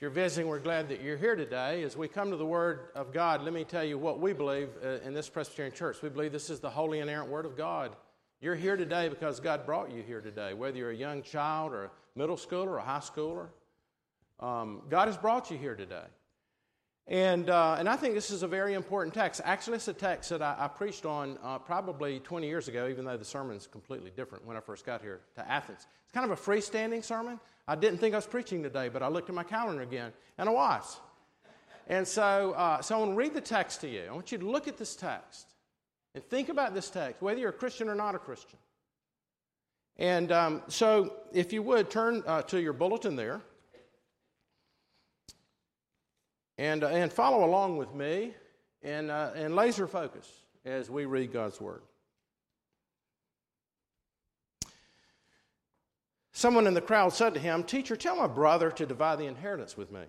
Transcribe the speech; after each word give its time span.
You're 0.00 0.08
visiting, 0.08 0.48
we're 0.48 0.60
glad 0.60 0.88
that 0.88 1.02
you're 1.02 1.18
here 1.18 1.36
today. 1.36 1.82
As 1.82 1.94
we 1.94 2.08
come 2.08 2.30
to 2.30 2.36
the 2.38 2.46
Word 2.46 2.88
of 2.94 3.12
God, 3.12 3.42
let 3.42 3.52
me 3.52 3.64
tell 3.64 3.84
you 3.84 3.98
what 3.98 4.18
we 4.18 4.32
believe 4.32 4.70
uh, 4.82 5.06
in 5.06 5.12
this 5.12 5.28
Presbyterian 5.28 5.74
Church. 5.74 6.00
We 6.00 6.08
believe 6.08 6.32
this 6.32 6.48
is 6.48 6.58
the 6.58 6.70
holy, 6.70 7.00
inerrant 7.00 7.28
Word 7.28 7.44
of 7.44 7.54
God. 7.54 7.94
You're 8.40 8.54
here 8.54 8.78
today 8.78 9.10
because 9.10 9.40
God 9.40 9.66
brought 9.66 9.92
you 9.92 10.02
here 10.02 10.22
today, 10.22 10.54
whether 10.54 10.78
you're 10.78 10.92
a 10.92 10.96
young 10.96 11.22
child 11.22 11.74
or 11.74 11.84
a 11.84 11.90
middle 12.16 12.36
schooler 12.36 12.68
or 12.68 12.78
a 12.78 12.82
high 12.82 13.00
schooler. 13.00 13.48
Um, 14.40 14.80
God 14.88 15.08
has 15.08 15.18
brought 15.18 15.50
you 15.50 15.58
here 15.58 15.74
today. 15.74 16.06
And, 17.06 17.50
uh, 17.50 17.76
and 17.78 17.88
I 17.88 17.96
think 17.96 18.14
this 18.14 18.30
is 18.30 18.42
a 18.42 18.46
very 18.46 18.74
important 18.74 19.14
text. 19.14 19.40
Actually, 19.44 19.76
it's 19.76 19.88
a 19.88 19.92
text 19.92 20.30
that 20.30 20.42
I, 20.42 20.56
I 20.58 20.68
preached 20.68 21.04
on 21.04 21.38
uh, 21.42 21.58
probably 21.58 22.20
20 22.20 22.46
years 22.46 22.68
ago, 22.68 22.88
even 22.88 23.04
though 23.04 23.16
the 23.16 23.24
sermon's 23.24 23.66
completely 23.66 24.12
different 24.14 24.46
when 24.46 24.56
I 24.56 24.60
first 24.60 24.86
got 24.86 25.02
here 25.02 25.20
to 25.34 25.50
Athens. 25.50 25.86
It's 26.04 26.12
kind 26.12 26.30
of 26.30 26.38
a 26.38 26.40
freestanding 26.40 27.02
sermon. 27.04 27.40
I 27.66 27.74
didn't 27.74 27.98
think 27.98 28.14
I 28.14 28.18
was 28.18 28.26
preaching 28.26 28.62
today, 28.62 28.88
but 28.88 29.02
I 29.02 29.08
looked 29.08 29.28
at 29.28 29.34
my 29.34 29.42
calendar 29.42 29.82
again, 29.82 30.12
and 30.38 30.48
I 30.48 30.52
was. 30.52 31.00
And 31.88 32.06
so, 32.06 32.52
uh, 32.52 32.80
so 32.80 32.94
I 32.94 32.98
want 32.98 33.10
to 33.12 33.16
read 33.16 33.34
the 33.34 33.40
text 33.40 33.80
to 33.80 33.88
you. 33.88 34.04
I 34.08 34.12
want 34.12 34.30
you 34.30 34.38
to 34.38 34.48
look 34.48 34.68
at 34.68 34.76
this 34.76 34.94
text 34.94 35.48
and 36.14 36.22
think 36.24 36.48
about 36.48 36.74
this 36.74 36.90
text, 36.90 37.20
whether 37.20 37.40
you're 37.40 37.50
a 37.50 37.52
Christian 37.52 37.88
or 37.88 37.96
not 37.96 38.14
a 38.14 38.18
Christian. 38.18 38.58
And 39.96 40.30
um, 40.32 40.62
so, 40.68 41.14
if 41.32 41.52
you 41.52 41.62
would, 41.62 41.90
turn 41.90 42.22
uh, 42.26 42.42
to 42.42 42.60
your 42.60 42.72
bulletin 42.72 43.16
there 43.16 43.40
and, 46.60 46.84
uh, 46.84 46.88
and 46.88 47.10
follow 47.10 47.42
along 47.42 47.78
with 47.78 47.94
me 47.94 48.34
and, 48.82 49.10
uh, 49.10 49.30
and 49.34 49.56
laser 49.56 49.86
focus 49.86 50.30
as 50.66 50.90
we 50.90 51.06
read 51.06 51.32
God's 51.32 51.58
Word. 51.58 51.80
Someone 56.32 56.66
in 56.66 56.74
the 56.74 56.82
crowd 56.82 57.14
said 57.14 57.32
to 57.32 57.40
him, 57.40 57.64
Teacher, 57.64 57.96
tell 57.96 58.14
my 58.14 58.26
brother 58.26 58.70
to 58.72 58.84
divide 58.84 59.18
the 59.18 59.24
inheritance 59.24 59.74
with 59.74 59.90
me. 59.90 60.02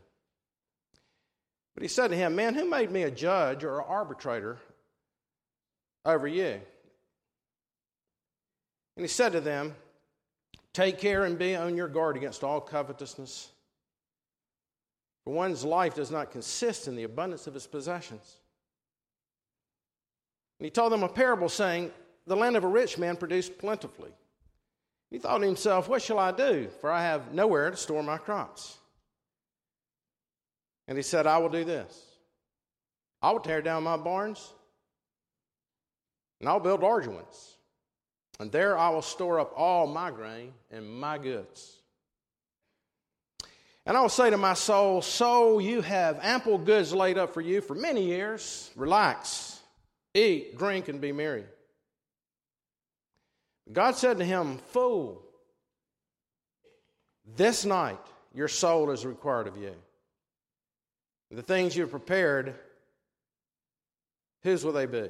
But 1.73 1.83
he 1.83 1.87
said 1.87 2.09
to 2.09 2.17
him, 2.17 2.35
Man, 2.35 2.53
who 2.53 2.69
made 2.69 2.91
me 2.91 3.03
a 3.03 3.11
judge 3.11 3.63
or 3.63 3.79
an 3.79 3.85
arbitrator 3.87 4.57
over 6.03 6.27
you? 6.27 6.59
And 8.97 9.05
he 9.05 9.07
said 9.07 9.31
to 9.31 9.39
them, 9.39 9.73
Take 10.73 10.99
care 10.99 11.23
and 11.23 11.39
be 11.39 11.55
on 11.55 11.77
your 11.77 11.87
guard 11.87 12.17
against 12.17 12.43
all 12.43 12.59
covetousness. 12.59 13.51
For 15.23 15.33
one's 15.33 15.63
life 15.63 15.95
does 15.95 16.11
not 16.11 16.31
consist 16.31 16.87
in 16.87 16.95
the 16.95 17.03
abundance 17.03 17.47
of 17.47 17.53
his 17.53 17.67
possessions. 17.67 18.37
And 20.59 20.65
he 20.65 20.71
told 20.71 20.91
them 20.91 21.03
a 21.03 21.09
parable 21.09 21.49
saying, 21.49 21.91
The 22.27 22.35
land 22.35 22.55
of 22.55 22.63
a 22.63 22.67
rich 22.67 22.97
man 22.97 23.17
produced 23.17 23.57
plentifully. 23.57 24.11
He 25.09 25.19
thought 25.19 25.39
to 25.39 25.45
himself, 25.45 25.87
What 25.89 26.01
shall 26.01 26.19
I 26.19 26.31
do? 26.31 26.69
For 26.79 26.91
I 26.91 27.03
have 27.03 27.33
nowhere 27.33 27.69
to 27.69 27.77
store 27.77 28.03
my 28.03 28.17
crops. 28.17 28.77
And 30.87 30.97
he 30.97 31.03
said, 31.03 31.27
I 31.27 31.37
will 31.37 31.49
do 31.49 31.63
this 31.63 32.11
I 33.21 33.31
will 33.31 33.39
tear 33.39 33.61
down 33.61 33.83
my 33.83 33.97
barns, 33.97 34.53
and 36.39 36.49
I'll 36.49 36.59
build 36.59 36.81
larger 36.81 37.11
ones. 37.11 37.57
And 38.39 38.51
there 38.51 38.75
I 38.77 38.89
will 38.89 39.03
store 39.03 39.39
up 39.39 39.53
all 39.55 39.85
my 39.85 40.09
grain 40.09 40.53
and 40.71 40.89
my 40.89 41.19
goods. 41.19 41.80
And 43.85 43.97
I 43.97 44.01
will 44.01 44.09
say 44.09 44.29
to 44.29 44.37
my 44.37 44.53
soul, 44.53 45.01
Soul, 45.01 45.59
you 45.59 45.81
have 45.81 46.19
ample 46.21 46.57
goods 46.57 46.93
laid 46.93 47.17
up 47.17 47.33
for 47.33 47.41
you 47.41 47.61
for 47.61 47.75
many 47.75 48.03
years. 48.03 48.69
Relax, 48.75 49.59
eat, 50.13 50.57
drink, 50.57 50.87
and 50.87 51.01
be 51.01 51.11
merry. 51.11 51.45
God 53.71 53.95
said 53.95 54.17
to 54.17 54.25
him, 54.25 54.57
Fool, 54.69 55.23
this 57.35 57.65
night 57.65 57.99
your 58.33 58.47
soul 58.47 58.91
is 58.91 59.05
required 59.05 59.47
of 59.47 59.57
you. 59.57 59.73
The 61.31 61.41
things 61.41 61.75
you've 61.75 61.91
prepared, 61.91 62.55
whose 64.43 64.65
will 64.65 64.73
they 64.73 64.85
be? 64.85 65.09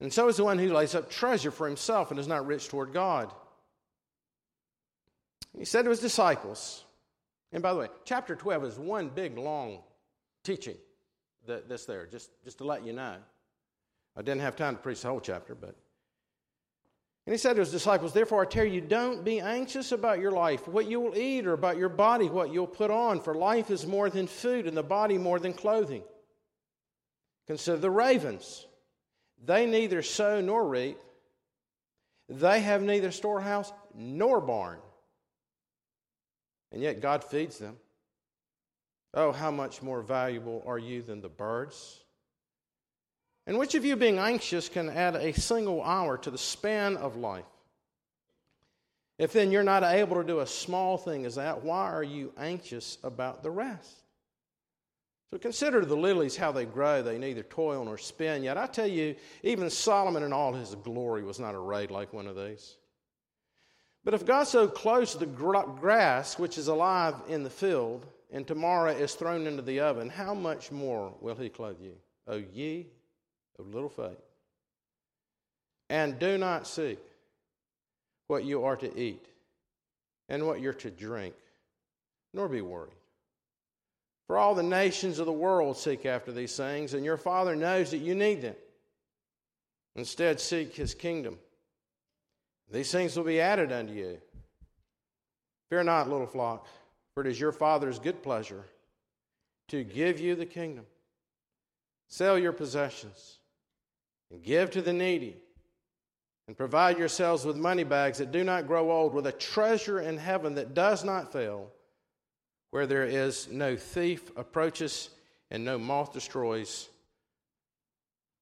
And 0.00 0.12
so 0.12 0.28
is 0.28 0.38
the 0.38 0.44
one 0.44 0.58
who 0.58 0.72
lays 0.72 0.94
up 0.94 1.10
treasure 1.10 1.50
for 1.50 1.66
himself 1.66 2.10
and 2.10 2.18
is 2.18 2.26
not 2.26 2.46
rich 2.46 2.68
toward 2.68 2.94
God. 2.94 3.30
He 5.56 5.66
said 5.66 5.82
to 5.82 5.90
his 5.90 6.00
disciples, 6.00 6.84
and 7.52 7.62
by 7.62 7.72
the 7.72 7.80
way, 7.80 7.88
chapter 8.04 8.34
12 8.34 8.64
is 8.64 8.78
one 8.78 9.08
big 9.08 9.36
long 9.38 9.80
teaching 10.44 10.76
that, 11.46 11.68
that's 11.68 11.84
there, 11.84 12.06
just, 12.06 12.30
just 12.44 12.58
to 12.58 12.64
let 12.64 12.84
you 12.84 12.92
know. 12.92 13.16
I 14.16 14.22
didn't 14.22 14.40
have 14.42 14.56
time 14.56 14.76
to 14.76 14.82
preach 14.82 15.02
the 15.02 15.08
whole 15.08 15.20
chapter, 15.20 15.54
but 15.54 15.74
and 17.26 17.34
he 17.34 17.38
said 17.38 17.54
to 17.54 17.60
his 17.60 17.70
disciples, 17.70 18.12
Therefore 18.12 18.42
I 18.42 18.46
tell 18.46 18.64
you, 18.64 18.80
don't 18.80 19.24
be 19.24 19.40
anxious 19.40 19.92
about 19.92 20.20
your 20.20 20.32
life, 20.32 20.66
what 20.66 20.90
you 20.90 21.00
will 21.00 21.16
eat, 21.16 21.46
or 21.46 21.52
about 21.52 21.76
your 21.76 21.88
body, 21.88 22.28
what 22.28 22.52
you'll 22.52 22.66
put 22.66 22.90
on, 22.90 23.20
for 23.20 23.34
life 23.34 23.70
is 23.70 23.86
more 23.86 24.10
than 24.10 24.26
food, 24.26 24.66
and 24.66 24.76
the 24.76 24.82
body 24.82 25.18
more 25.18 25.38
than 25.38 25.52
clothing. 25.52 26.02
Consider 27.46 27.76
the 27.76 27.90
ravens. 27.90 28.66
They 29.44 29.66
neither 29.66 30.02
sow 30.02 30.40
nor 30.40 30.66
reap, 30.66 30.98
they 32.28 32.60
have 32.60 32.82
neither 32.82 33.10
storehouse 33.10 33.72
nor 33.94 34.40
barn. 34.40 34.78
And 36.72 36.82
yet 36.82 37.00
God 37.00 37.24
feeds 37.24 37.58
them. 37.58 37.76
Oh, 39.12 39.32
how 39.32 39.50
much 39.50 39.82
more 39.82 40.02
valuable 40.02 40.62
are 40.66 40.78
you 40.78 41.02
than 41.02 41.20
the 41.20 41.28
birds? 41.28 42.00
And 43.46 43.58
which 43.58 43.74
of 43.74 43.84
you, 43.84 43.96
being 43.96 44.18
anxious, 44.18 44.68
can 44.68 44.88
add 44.88 45.16
a 45.16 45.32
single 45.32 45.82
hour 45.82 46.16
to 46.18 46.30
the 46.30 46.38
span 46.38 46.96
of 46.96 47.16
life? 47.16 47.44
If 49.18 49.32
then 49.32 49.50
you're 49.50 49.62
not 49.62 49.82
able 49.82 50.16
to 50.16 50.24
do 50.26 50.40
a 50.40 50.46
small 50.46 50.96
thing 50.96 51.26
as 51.26 51.34
that, 51.34 51.62
why 51.62 51.90
are 51.90 52.04
you 52.04 52.32
anxious 52.38 52.98
about 53.02 53.42
the 53.42 53.50
rest? 53.50 54.00
So 55.30 55.38
consider 55.38 55.84
the 55.84 55.96
lilies, 55.96 56.36
how 56.36 56.52
they 56.52 56.64
grow. 56.64 57.02
They 57.02 57.18
neither 57.18 57.42
toil 57.42 57.84
nor 57.84 57.98
spin. 57.98 58.42
Yet 58.42 58.56
I 58.56 58.66
tell 58.66 58.86
you, 58.86 59.14
even 59.42 59.70
Solomon 59.70 60.22
in 60.22 60.32
all 60.32 60.52
his 60.52 60.74
glory 60.74 61.22
was 61.22 61.38
not 61.38 61.54
arrayed 61.54 61.90
like 61.90 62.12
one 62.12 62.26
of 62.26 62.36
these. 62.36 62.76
But 64.04 64.14
if 64.14 64.24
God 64.24 64.44
so 64.44 64.66
clothes 64.66 65.14
the 65.14 65.26
grass 65.26 66.38
which 66.38 66.56
is 66.56 66.68
alive 66.68 67.14
in 67.28 67.42
the 67.42 67.50
field, 67.50 68.06
and 68.32 68.46
tomorrow 68.46 68.92
is 68.92 69.14
thrown 69.14 69.46
into 69.46 69.62
the 69.62 69.80
oven, 69.80 70.08
how 70.08 70.34
much 70.34 70.70
more 70.70 71.12
will 71.20 71.34
he 71.34 71.48
clothe 71.48 71.80
you? 71.80 71.96
O 72.26 72.36
ye 72.36 72.86
of 73.58 73.74
little 73.74 73.88
faith. 73.88 74.22
And 75.88 76.18
do 76.18 76.38
not 76.38 76.66
seek 76.66 77.00
what 78.28 78.44
you 78.44 78.64
are 78.64 78.76
to 78.76 78.98
eat 78.98 79.26
and 80.28 80.46
what 80.46 80.60
you're 80.60 80.72
to 80.74 80.90
drink, 80.90 81.34
nor 82.32 82.48
be 82.48 82.60
worried. 82.60 82.92
For 84.28 84.38
all 84.38 84.54
the 84.54 84.62
nations 84.62 85.18
of 85.18 85.26
the 85.26 85.32
world 85.32 85.76
seek 85.76 86.06
after 86.06 86.30
these 86.30 86.56
things, 86.56 86.94
and 86.94 87.04
your 87.04 87.16
Father 87.16 87.56
knows 87.56 87.90
that 87.90 87.98
you 87.98 88.14
need 88.14 88.42
them. 88.42 88.54
Instead, 89.96 90.38
seek 90.40 90.76
his 90.76 90.94
kingdom. 90.94 91.36
These 92.70 92.92
things 92.92 93.16
will 93.16 93.24
be 93.24 93.40
added 93.40 93.72
unto 93.72 93.92
you. 93.92 94.18
Fear 95.70 95.84
not, 95.84 96.08
little 96.08 96.26
flock, 96.26 96.66
for 97.14 97.22
it 97.22 97.26
is 97.26 97.40
your 97.40 97.52
Father's 97.52 97.98
good 97.98 98.22
pleasure 98.22 98.64
to 99.68 99.84
give 99.84 100.20
you 100.20 100.34
the 100.34 100.46
kingdom. 100.46 100.86
Sell 102.08 102.38
your 102.38 102.52
possessions 102.52 103.38
and 104.30 104.42
give 104.42 104.70
to 104.70 104.82
the 104.82 104.92
needy, 104.92 105.36
and 106.46 106.56
provide 106.56 106.98
yourselves 106.98 107.44
with 107.44 107.56
money 107.56 107.84
bags 107.84 108.18
that 108.18 108.32
do 108.32 108.44
not 108.44 108.66
grow 108.66 108.90
old, 108.90 109.14
with 109.14 109.26
a 109.26 109.32
treasure 109.32 110.00
in 110.00 110.18
heaven 110.18 110.54
that 110.54 110.74
does 110.74 111.04
not 111.04 111.32
fail, 111.32 111.68
where 112.70 112.86
there 112.86 113.04
is 113.04 113.48
no 113.48 113.76
thief 113.76 114.30
approaches 114.36 115.10
and 115.50 115.64
no 115.64 115.78
moth 115.78 116.12
destroys. 116.12 116.88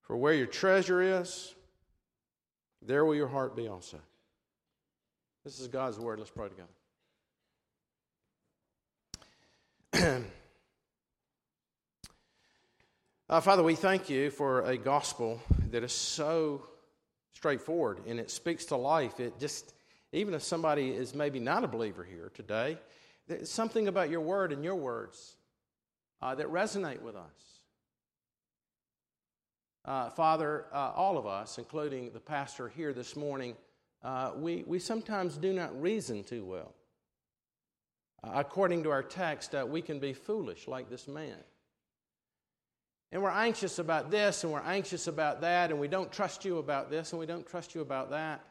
For 0.03 0.17
where 0.17 0.35
your 0.35 0.47
treasure 0.47 1.21
is, 1.21 1.55
there 2.81 3.05
will 3.05 3.15
your 3.15 3.29
heart 3.29 3.57
be 3.57 3.69
also. 3.69 3.99
This 5.49 5.61
is 5.61 5.69
God's 5.69 5.99
word. 5.99 6.19
Let's 6.19 6.31
pray 6.31 6.49
together. 9.95 10.25
Uh, 13.31 13.41
Father, 13.41 13.63
we 13.63 13.75
thank 13.75 14.11
you 14.11 14.31
for 14.31 14.63
a 14.63 14.77
gospel 14.79 15.41
that 15.71 15.83
is 15.83 15.93
so 15.93 16.67
straightforward 17.33 18.01
and 18.07 18.19
it 18.19 18.31
speaks 18.31 18.67
to 18.67 18.77
life. 18.77 19.21
It 19.21 19.39
just, 19.39 19.75
even 20.13 20.33
if 20.33 20.43
somebody 20.43 20.89
is 20.91 21.15
maybe 21.15 21.39
not 21.39 21.63
a 21.63 21.69
believer 21.69 22.05
here 22.05 22.31
today, 22.35 22.79
there's 23.27 23.51
something 23.51 23.89
about 23.89 24.09
your 24.09 24.23
word 24.23 24.53
and 24.53 24.65
your 24.65 24.77
words 24.77 25.37
uh, 26.23 26.35
that 26.35 26.47
resonate 26.47 27.03
with 27.03 27.17
us. 27.17 27.61
Uh, 29.85 30.09
Father, 30.11 30.65
uh, 30.73 30.93
all 30.95 31.17
of 31.19 31.27
us, 31.27 31.59
including 31.59 32.11
the 32.13 32.21
pastor 32.21 32.69
here 32.69 32.95
this 32.95 33.15
morning, 33.17 33.57
uh, 34.03 34.33
we, 34.37 34.65
we 34.67 34.79
sometimes 34.79 35.37
do 35.37 35.53
not 35.53 35.81
reason 35.81 36.23
too 36.23 36.45
well. 36.45 36.75
Uh, 38.23 38.33
according 38.35 38.83
to 38.85 38.91
our 38.91 39.03
text, 39.03 39.55
we 39.67 39.83
can 39.83 39.99
be 39.99 40.13
foolish 40.13 40.69
like 40.69 40.89
this 40.89 41.09
man. 41.09 41.37
And 43.11 43.23
we're 43.23 43.31
anxious 43.31 43.79
about 43.79 44.11
this 44.11 44.45
and 44.45 44.53
we're 44.53 44.61
anxious 44.61 45.07
about 45.07 45.41
that, 45.41 45.71
and 45.71 45.81
we 45.81 45.89
don't 45.89 46.13
trust 46.13 46.45
you 46.45 46.59
about 46.59 46.91
this 46.91 47.13
and 47.13 47.21
we 47.21 47.27
don't 47.27 47.47
trust 47.47 47.75
you 47.75 47.81
about 47.81 48.11
that. 48.11 48.45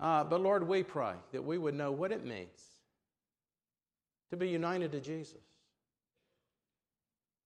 Uh, 0.00 0.24
but 0.24 0.40
Lord, 0.40 0.66
we 0.66 0.82
pray 0.82 1.14
that 1.32 1.42
we 1.42 1.58
would 1.58 1.74
know 1.74 1.92
what 1.92 2.12
it 2.12 2.24
means 2.24 2.62
to 4.30 4.36
be 4.36 4.48
united 4.48 4.92
to 4.92 5.00
Jesus 5.00 5.40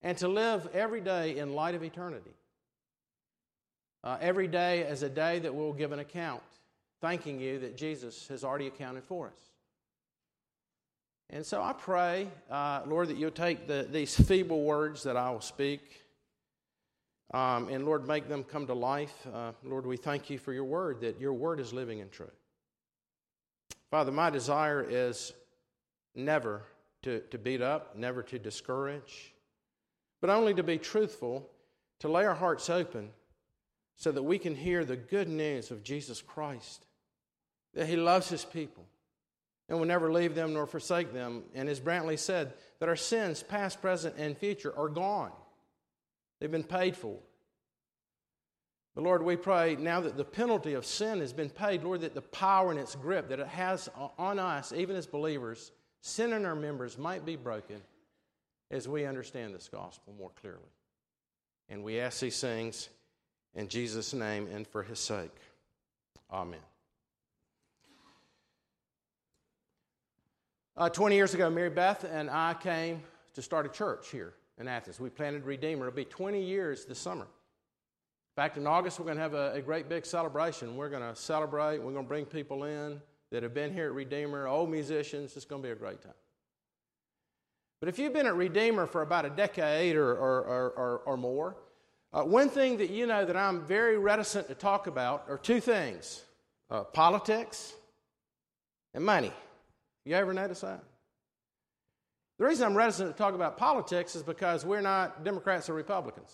and 0.03 0.17
to 0.19 0.29
live 0.29 0.69
every 0.73 1.00
day 1.00 1.37
in 1.37 1.55
light 1.55 1.75
of 1.75 1.83
eternity. 1.83 2.35
Uh, 4.05 4.17
every 4.21 4.47
day 4.47 4.85
as 4.85 5.03
a 5.03 5.09
day 5.09 5.39
that 5.41 5.55
we'll 5.55 5.73
give 5.73 5.93
an 5.93 5.99
account, 5.99 6.43
thanking 7.00 7.41
you 7.41 7.59
that 7.59 7.77
Jesus 7.77 8.29
has 8.29 8.45
already 8.45 8.67
accounted 8.67 9.05
for 9.05 9.27
us. 9.27 9.41
And 11.31 11.45
so 11.45 11.62
I 11.62 11.73
pray, 11.73 12.29
uh, 12.50 12.83
Lord, 12.87 13.09
that 13.09 13.17
you'll 13.17 13.31
take 13.31 13.67
the, 13.67 13.87
these 13.91 14.19
feeble 14.19 14.62
words 14.62 15.03
that 15.03 15.17
I 15.17 15.31
will 15.31 15.41
speak, 15.41 15.83
um, 17.35 17.69
and 17.69 17.85
Lord, 17.85 18.06
make 18.09 18.29
them 18.29 18.45
come 18.45 18.67
to 18.69 18.75
life. 18.75 19.27
Uh, 19.33 19.53
Lord, 19.62 19.85
we 19.85 19.99
thank 19.99 20.31
you 20.31 20.39
for 20.39 20.55
your 20.55 20.65
word, 20.65 21.03
that 21.03 21.21
your 21.21 21.35
word 21.35 21.61
is 21.61 21.73
living 21.75 22.00
and 22.00 22.11
true. 22.11 22.31
Father, 23.91 24.12
my 24.12 24.31
desire 24.31 24.87
is 24.89 25.33
never 26.15 26.62
to, 27.03 27.21
to 27.31 27.37
beat 27.37 27.61
up, 27.61 27.97
never 27.97 28.23
to 28.23 28.39
discourage, 28.39 29.35
but 30.21 30.31
only 30.31 30.55
to 30.55 30.62
be 30.62 30.79
truthful, 30.79 31.50
to 32.00 32.09
lay 32.09 32.25
our 32.25 32.35
hearts 32.35 32.71
open 32.71 33.11
so 33.99 34.12
that 34.12 34.23
we 34.23 34.39
can 34.39 34.55
hear 34.55 34.85
the 34.85 34.97
good 34.97 35.29
news 35.29 35.71
of 35.71 35.83
Jesus 35.83 36.23
Christ, 36.23 36.87
that 37.75 37.89
He 37.89 37.97
loves 37.97 38.31
His 38.31 38.45
people 38.45 38.87
and 39.69 39.79
will 39.79 39.87
never 39.87 40.11
leave 40.11 40.35
them 40.35 40.55
nor 40.55 40.67
forsake 40.67 41.12
them. 41.12 41.43
And 41.55 41.69
as 41.69 41.81
Brantley 41.81 42.19
said, 42.19 42.55
that 42.79 42.89
our 42.89 42.97
sins, 42.97 43.43
past, 43.43 43.83
present, 43.83 44.15
and 44.17 44.39
future, 44.39 44.73
are 44.77 44.89
gone. 44.89 45.33
They've 46.41 46.50
been 46.50 46.62
paid 46.62 46.97
for. 46.97 47.19
But 48.95 49.05
Lord, 49.05 49.23
we 49.23 49.37
pray 49.37 49.77
now 49.77 50.00
that 50.00 50.17
the 50.17 50.25
penalty 50.25 50.75
of 50.75 50.87
sin 50.87 51.21
has 51.21 51.33
been 51.33 51.50
paid, 51.50 51.83
Lord, 51.83 52.00
that 52.00 52.15
the 52.15 52.23
power 52.23 52.71
and 52.71 52.81
its 52.81 52.95
grip 52.95 53.29
that 53.29 53.41
it 53.41 53.47
has 53.49 53.89
on 54.17 54.39
us, 54.39 54.73
even 54.73 54.97
as 54.97 55.06
believers, 55.06 55.73
sin 56.00 56.33
in 56.33 56.45
our 56.45 56.56
members 56.56 56.97
might 56.97 57.27
be 57.27 57.37
broken 57.37 57.83
as 58.71 58.89
we 58.89 59.05
understand 59.05 59.55
this 59.55 59.69
gospel 59.69 60.15
more 60.19 60.31
clearly. 60.41 60.59
And 61.69 61.83
we 61.83 62.00
ask 62.00 62.21
these 62.21 62.41
things 62.41 62.89
in 63.55 63.69
Jesus' 63.69 64.12
name 64.15 64.49
and 64.53 64.67
for 64.67 64.83
his 64.83 64.99
sake. 64.99 65.35
Amen. 66.31 66.61
Uh, 70.77 70.89
20 70.89 71.17
years 71.17 71.35
ago, 71.35 71.50
Mary 71.50 71.71
Beth 71.71 72.05
and 72.05 72.31
I 72.31 72.55
came 72.55 73.03
to 73.35 73.43
start 73.43 73.67
a 73.67 73.69
church 73.69 74.11
here 74.11 74.35
in 74.59 74.69
Athens. 74.69 75.00
We 75.00 75.11
planted 75.11 75.45
Redeemer. 75.45 75.89
It'll 75.89 75.97
be 75.97 76.05
20 76.05 76.41
years 76.41 76.85
this 76.85 76.99
summer. 76.99 77.25
In 77.25 78.43
fact, 78.43 78.56
in 78.56 78.67
August, 78.67 79.00
we're 79.00 79.06
going 79.06 79.17
to 79.17 79.23
have 79.23 79.35
a, 79.35 79.55
a 79.55 79.61
great 79.61 79.89
big 79.89 80.06
celebration. 80.06 80.77
We're 80.77 80.89
going 80.89 81.03
to 81.03 81.17
celebrate. 81.21 81.79
We're 81.79 81.93
going 81.93 82.05
to 82.05 82.09
bring 82.09 82.25
people 82.25 82.65
in 82.65 83.00
that 83.31 83.43
have 83.43 83.55
been 83.55 83.73
here 83.73 83.87
at 83.87 83.93
Redeemer, 83.93 84.47
old 84.47 84.71
musicians. 84.71 85.37
It's 85.37 85.45
going 85.45 85.62
to 85.62 85.67
be 85.67 85.73
a 85.73 85.77
great 85.77 86.00
time. 86.00 86.12
But 87.81 87.89
if 87.89 87.99
you've 87.99 88.12
been 88.12 88.27
at 88.27 88.37
Redeemer 88.37 88.87
for 88.87 89.03
about 89.03 89.25
a 89.25 89.31
decade 89.31 89.97
or, 89.97 90.12
or, 90.12 90.43
or, 90.77 91.03
or 91.05 91.17
more, 91.17 91.56
uh, 92.12 92.22
one 92.22 92.49
thing 92.49 92.78
that 92.78 92.90
you 92.90 93.06
know 93.06 93.25
that 93.25 93.37
I'm 93.37 93.64
very 93.66 93.99
reticent 93.99 94.49
to 94.49 94.55
talk 94.55 94.87
about 94.87 95.26
are 95.28 95.38
two 95.38 95.60
things 95.60 96.22
uh, 96.70 96.84
politics 96.84 97.75
and 98.94 99.05
money. 99.05 99.32
You 100.05 100.14
ever 100.14 100.32
notice 100.32 100.60
that? 100.62 100.82
The 102.38 102.46
reason 102.46 102.66
I'm 102.66 102.76
reticent 102.76 103.10
to 103.10 103.19
talk 103.19 103.34
about 103.34 103.56
politics 103.56 104.14
is 104.14 104.22
because 104.22 104.64
we're 104.64 104.81
not 104.81 105.25
Democrats 105.25 105.69
or 105.69 105.75
Republicans. 105.75 106.32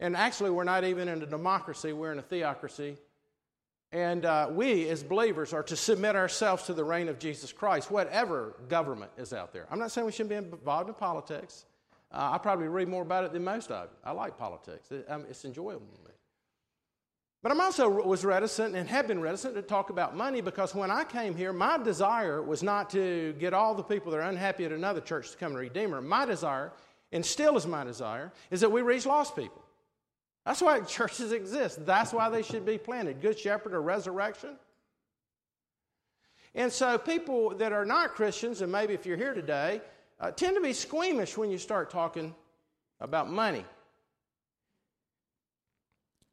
And 0.00 0.16
actually, 0.16 0.50
we're 0.50 0.64
not 0.64 0.84
even 0.84 1.08
in 1.08 1.22
a 1.22 1.26
democracy, 1.26 1.92
we're 1.92 2.12
in 2.12 2.18
a 2.18 2.22
theocracy. 2.22 2.96
And 3.92 4.24
uh, 4.24 4.48
we, 4.50 4.88
as 4.88 5.02
believers, 5.02 5.52
are 5.52 5.62
to 5.64 5.76
submit 5.76 6.16
ourselves 6.16 6.64
to 6.64 6.74
the 6.74 6.84
reign 6.84 7.08
of 7.08 7.18
Jesus 7.18 7.52
Christ, 7.52 7.90
whatever 7.90 8.56
government 8.68 9.12
is 9.16 9.32
out 9.32 9.52
there. 9.52 9.66
I'm 9.70 9.78
not 9.78 9.92
saying 9.92 10.06
we 10.06 10.12
shouldn't 10.12 10.30
be 10.30 10.36
involved 10.36 10.88
in 10.88 10.94
politics. 10.94 11.66
Uh, 12.12 12.30
I 12.32 12.38
probably 12.38 12.68
read 12.68 12.88
more 12.88 13.02
about 13.02 13.24
it 13.24 13.32
than 13.32 13.44
most 13.44 13.70
of 13.70 13.90
you. 13.90 13.96
I 14.04 14.12
like 14.12 14.38
politics, 14.38 14.90
it, 14.90 15.06
um, 15.08 15.24
it's 15.28 15.44
enjoyable 15.44 15.86
to 15.86 16.02
me. 16.08 16.14
But 17.42 17.52
I'm 17.52 17.60
also 17.60 17.88
was 17.88 18.24
reticent 18.24 18.74
and 18.74 18.88
have 18.88 19.06
been 19.06 19.20
reticent 19.20 19.54
to 19.54 19.62
talk 19.62 19.90
about 19.90 20.16
money 20.16 20.40
because 20.40 20.74
when 20.74 20.90
I 20.90 21.04
came 21.04 21.36
here, 21.36 21.52
my 21.52 21.78
desire 21.78 22.42
was 22.42 22.62
not 22.62 22.90
to 22.90 23.34
get 23.38 23.54
all 23.54 23.74
the 23.74 23.84
people 23.84 24.10
that 24.10 24.18
are 24.18 24.28
unhappy 24.28 24.64
at 24.64 24.72
another 24.72 25.00
church 25.00 25.30
to 25.30 25.36
come 25.36 25.52
to 25.52 25.58
Redeemer. 25.58 26.00
My 26.00 26.24
desire, 26.24 26.72
and 27.12 27.24
still 27.24 27.56
is 27.56 27.64
my 27.64 27.84
desire, 27.84 28.32
is 28.50 28.62
that 28.62 28.72
we 28.72 28.82
reach 28.82 29.06
lost 29.06 29.36
people. 29.36 29.62
That's 30.44 30.60
why 30.60 30.80
churches 30.88 31.30
exist. 31.30 31.86
That's 31.86 32.12
why 32.12 32.30
they 32.30 32.42
should 32.42 32.66
be 32.66 32.78
planted. 32.78 33.20
Good 33.20 33.38
shepherd 33.38 33.74
or 33.74 33.82
resurrection. 33.82 34.56
And 36.56 36.72
so 36.72 36.98
people 36.98 37.50
that 37.56 37.72
are 37.72 37.84
not 37.84 38.14
Christians, 38.14 38.62
and 38.62 38.72
maybe 38.72 38.94
if 38.94 39.06
you're 39.06 39.18
here 39.18 39.34
today, 39.34 39.82
uh, 40.18 40.30
tend 40.30 40.56
to 40.56 40.62
be 40.62 40.72
squeamish 40.72 41.36
when 41.36 41.50
you 41.50 41.58
start 41.58 41.90
talking 41.90 42.34
about 43.00 43.30
money. 43.30 43.64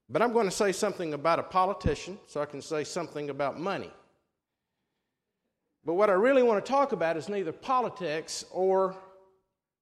But 0.10 0.22
I'm 0.22 0.34
going 0.34 0.46
to 0.46 0.52
say 0.52 0.72
something 0.72 1.14
about 1.14 1.40
a 1.40 1.44
politician 1.44 2.20
so 2.28 2.42
I 2.42 2.46
can 2.46 2.62
say 2.62 2.84
something 2.84 3.30
about 3.30 3.60
money. 3.60 3.92
But 5.86 5.96
what 5.96 6.10
I 6.10 6.14
really 6.14 6.44
want 6.44 6.64
to 6.64 6.72
talk 6.72 6.92
about 6.92 7.18
is 7.18 7.28
neither 7.28 7.52
politics 7.52 8.46
or 8.52 8.96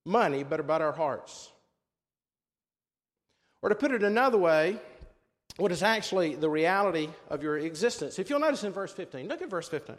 money, 0.06 0.44
but 0.44 0.59
about 0.59 0.81
our 0.81 0.92
hearts. 0.92 1.51
Or 3.62 3.69
to 3.69 3.75
put 3.75 3.92
it 3.92 4.01
another 4.01 4.38
way, 4.38 4.80
what 5.57 5.71
is 5.71 5.83
actually 5.83 6.36
the 6.36 6.50
reality 6.50 7.09
of 7.30 7.44
your 7.44 7.57
existence. 7.57 8.18
If 8.18 8.30
you'll 8.30 8.39
notice 8.39 8.63
in 8.63 8.71
verse 8.71 8.92
15, 8.94 9.27
look 9.27 9.42
at 9.42 9.50
verse 9.50 9.69
15. 9.69 9.97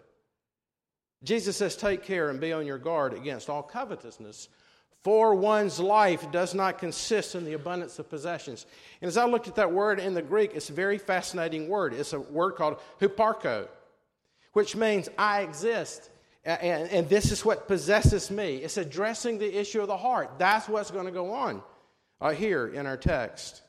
Jesus 1.24 1.56
says, 1.56 1.76
Take 1.76 2.02
care 2.02 2.30
and 2.30 2.40
be 2.40 2.52
on 2.52 2.66
your 2.66 2.78
guard 2.78 3.14
against 3.14 3.48
all 3.48 3.62
covetousness, 3.62 4.48
for 5.02 5.34
one's 5.34 5.80
life 5.80 6.30
does 6.30 6.54
not 6.54 6.78
consist 6.78 7.34
in 7.34 7.44
the 7.44 7.54
abundance 7.54 7.98
of 7.98 8.08
possessions. 8.08 8.66
And 9.00 9.08
as 9.08 9.16
I 9.16 9.26
looked 9.26 9.48
at 9.48 9.56
that 9.56 9.72
word 9.72 9.98
in 9.98 10.14
the 10.14 10.22
Greek, 10.22 10.52
it's 10.54 10.70
a 10.70 10.74
very 10.74 10.98
fascinating 10.98 11.69
word. 11.69 11.92
It's 11.92 12.12
a 12.12 12.20
word 12.20 12.52
called 12.52 12.78
huparko, 13.00 13.69
which 14.52 14.76
means 14.76 15.08
I 15.19 15.42
exist. 15.42 16.10
And, 16.44 16.90
and 16.90 17.08
this 17.08 17.30
is 17.30 17.44
what 17.44 17.69
possesses 17.69 18.30
me. 18.30 18.56
It's 18.56 18.76
addressing 18.76 19.38
the 19.38 19.58
issue 19.58 19.80
of 19.80 19.86
the 19.86 19.96
heart. 19.96 20.38
That's 20.38 20.69
what's 20.69 20.90
going 20.90 21.06
to 21.06 21.12
go 21.12 21.32
on 21.32 21.62
uh, 22.20 22.30
here 22.30 22.66
in 22.66 22.86
our 22.86 22.96
text. 22.96 23.62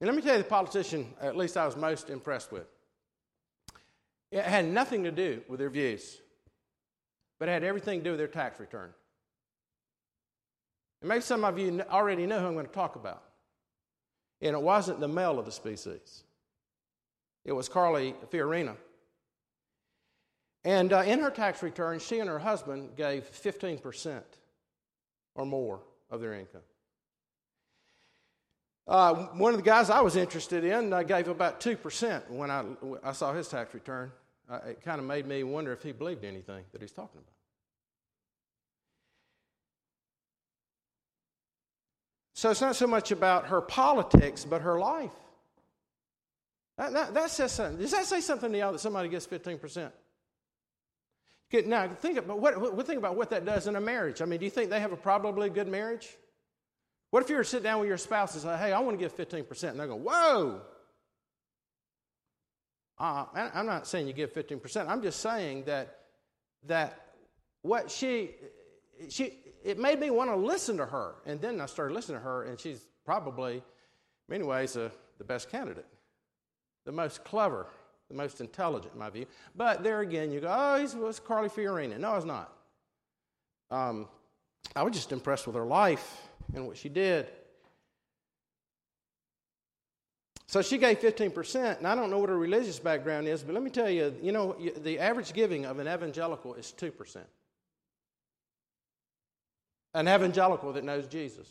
And 0.00 0.08
let 0.08 0.14
me 0.14 0.22
tell 0.22 0.36
you 0.36 0.42
the 0.42 0.48
politician, 0.48 1.12
at 1.20 1.36
least 1.36 1.56
I 1.56 1.66
was 1.66 1.76
most 1.76 2.10
impressed 2.10 2.52
with. 2.52 2.68
It 4.36 4.44
had 4.44 4.66
nothing 4.66 5.04
to 5.04 5.10
do 5.10 5.40
with 5.48 5.60
their 5.60 5.70
views, 5.70 6.20
but 7.38 7.48
it 7.48 7.52
had 7.52 7.64
everything 7.64 8.00
to 8.00 8.04
do 8.04 8.10
with 8.10 8.18
their 8.18 8.28
tax 8.28 8.60
return. 8.60 8.90
And 11.00 11.08
maybe 11.08 11.22
some 11.22 11.42
of 11.42 11.58
you 11.58 11.80
already 11.90 12.26
know 12.26 12.38
who 12.38 12.46
I'm 12.46 12.52
going 12.52 12.66
to 12.66 12.72
talk 12.72 12.96
about. 12.96 13.22
And 14.42 14.54
it 14.54 14.60
wasn't 14.60 15.00
the 15.00 15.08
male 15.08 15.38
of 15.38 15.46
the 15.46 15.52
species, 15.52 16.24
it 17.46 17.52
was 17.52 17.70
Carly 17.70 18.14
Fiorina. 18.30 18.76
And 20.64 20.92
uh, 20.92 20.98
in 21.06 21.20
her 21.20 21.30
tax 21.30 21.62
return, 21.62 21.98
she 21.98 22.18
and 22.18 22.28
her 22.28 22.40
husband 22.40 22.94
gave 22.94 23.30
15% 23.30 24.20
or 25.34 25.46
more 25.46 25.80
of 26.10 26.20
their 26.20 26.34
income. 26.34 26.60
Uh, 28.86 29.14
one 29.14 29.54
of 29.54 29.58
the 29.58 29.64
guys 29.64 29.88
I 29.88 30.02
was 30.02 30.14
interested 30.14 30.62
in 30.62 30.92
uh, 30.92 31.04
gave 31.04 31.28
about 31.28 31.58
2% 31.60 32.28
when 32.28 32.50
I, 32.50 32.64
I 33.02 33.12
saw 33.12 33.32
his 33.32 33.48
tax 33.48 33.72
return. 33.72 34.12
Uh, 34.48 34.58
it 34.68 34.82
kind 34.82 35.00
of 35.00 35.06
made 35.06 35.26
me 35.26 35.42
wonder 35.42 35.72
if 35.72 35.82
he 35.82 35.92
believed 35.92 36.24
anything 36.24 36.64
that 36.72 36.80
he's 36.80 36.92
talking 36.92 37.18
about. 37.18 37.32
So 42.34 42.50
it's 42.50 42.60
not 42.60 42.76
so 42.76 42.86
much 42.86 43.10
about 43.10 43.46
her 43.46 43.60
politics, 43.60 44.44
but 44.44 44.60
her 44.60 44.78
life. 44.78 45.10
That, 46.76 46.92
that, 46.92 47.14
that 47.14 47.30
says 47.30 47.52
something. 47.52 47.78
Does 47.78 47.92
that 47.92 48.04
say 48.04 48.20
something 48.20 48.52
to 48.52 48.58
y'all 48.58 48.72
that 48.72 48.78
somebody 48.78 49.08
gets 49.08 49.26
15%? 49.26 49.90
Now, 51.64 51.88
think 51.88 52.18
about, 52.18 52.38
what, 52.38 52.86
think 52.86 52.98
about 52.98 53.16
what 53.16 53.30
that 53.30 53.46
does 53.46 53.66
in 53.66 53.76
a 53.76 53.80
marriage. 53.80 54.20
I 54.20 54.26
mean, 54.26 54.38
do 54.38 54.44
you 54.44 54.50
think 54.50 54.68
they 54.68 54.80
have 54.80 54.92
a 54.92 54.96
probably 54.96 55.48
good 55.48 55.68
marriage? 55.68 56.08
What 57.10 57.22
if 57.22 57.30
you 57.30 57.36
were 57.36 57.44
to 57.44 57.48
sit 57.48 57.62
down 57.62 57.80
with 57.80 57.88
your 57.88 57.96
spouse 57.96 58.34
and 58.34 58.42
say, 58.42 58.56
hey, 58.58 58.72
I 58.72 58.80
want 58.80 58.98
to 58.98 59.02
give 59.02 59.16
15%? 59.16 59.70
And 59.70 59.80
they 59.80 59.86
go, 59.86 59.96
whoa. 59.96 60.60
Uh, 62.98 63.26
I'm 63.54 63.66
not 63.66 63.86
saying 63.86 64.06
you 64.06 64.12
give 64.12 64.32
15%. 64.32 64.88
I'm 64.88 65.02
just 65.02 65.20
saying 65.20 65.64
that, 65.64 65.98
that 66.64 67.08
what 67.62 67.90
she, 67.90 68.30
she, 69.08 69.34
it 69.62 69.78
made 69.78 70.00
me 70.00 70.10
want 70.10 70.30
to 70.30 70.36
listen 70.36 70.76
to 70.78 70.86
her. 70.86 71.16
And 71.26 71.40
then 71.40 71.60
I 71.60 71.66
started 71.66 71.94
listening 71.94 72.18
to 72.18 72.24
her, 72.24 72.44
and 72.44 72.58
she's 72.58 72.86
probably, 73.04 73.56
in 73.56 73.62
many 74.28 74.44
ways, 74.44 74.76
uh, 74.76 74.88
the 75.18 75.24
best 75.24 75.50
candidate, 75.50 75.86
the 76.84 76.92
most 76.92 77.22
clever, 77.24 77.66
the 78.08 78.14
most 78.14 78.40
intelligent, 78.40 78.94
in 78.94 78.98
my 78.98 79.10
view. 79.10 79.26
But 79.54 79.82
there 79.82 80.00
again, 80.00 80.30
you 80.32 80.40
go, 80.40 80.54
oh, 80.56 80.78
he's 80.78 80.94
was 80.94 81.20
Carly 81.20 81.48
Fiorina. 81.48 81.98
No, 81.98 82.14
it's 82.14 82.24
not. 82.24 82.52
Um, 83.70 84.08
I 84.74 84.82
was 84.82 84.94
just 84.94 85.12
impressed 85.12 85.46
with 85.46 85.56
her 85.56 85.64
life 85.66 86.28
and 86.54 86.66
what 86.66 86.76
she 86.76 86.88
did. 86.88 87.28
So 90.56 90.62
she 90.62 90.78
gave 90.78 91.00
15%, 91.00 91.76
and 91.76 91.86
I 91.86 91.94
don't 91.94 92.10
know 92.10 92.18
what 92.18 92.30
her 92.30 92.38
religious 92.38 92.78
background 92.78 93.28
is, 93.28 93.42
but 93.42 93.52
let 93.52 93.62
me 93.62 93.68
tell 93.68 93.90
you, 93.90 94.16
you 94.22 94.32
know, 94.32 94.56
the 94.78 94.98
average 94.98 95.34
giving 95.34 95.66
of 95.66 95.78
an 95.80 95.86
evangelical 95.86 96.54
is 96.54 96.72
2%. 96.78 97.18
An 99.92 100.08
evangelical 100.08 100.72
that 100.72 100.82
knows 100.82 101.08
Jesus 101.08 101.46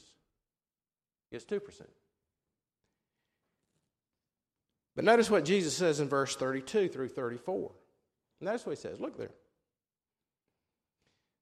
gets 1.32 1.46
2%. 1.46 1.62
But 4.96 5.06
notice 5.06 5.30
what 5.30 5.46
Jesus 5.46 5.76
says 5.76 6.00
in 6.00 6.10
verse 6.10 6.36
32 6.36 6.88
through 6.88 7.10
34. 7.10 7.72
Notice 8.42 8.66
what 8.66 8.76
he 8.76 8.82
says. 8.82 9.00
Look 9.00 9.20
there. 9.20 9.36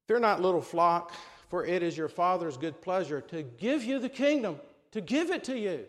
Fear 0.10 0.20
not, 0.20 0.42
little 0.42 0.62
flock, 0.62 1.14
for 1.48 1.66
it 1.66 1.82
is 1.82 1.96
your 1.96 2.10
Father's 2.10 2.58
good 2.58 2.82
pleasure 2.82 3.22
to 3.22 3.42
give 3.42 3.86
you 3.86 4.00
the 4.00 4.10
kingdom, 4.10 4.60
to 4.92 5.00
give 5.00 5.30
it 5.30 5.46
to 5.46 5.58
you. 5.58 5.86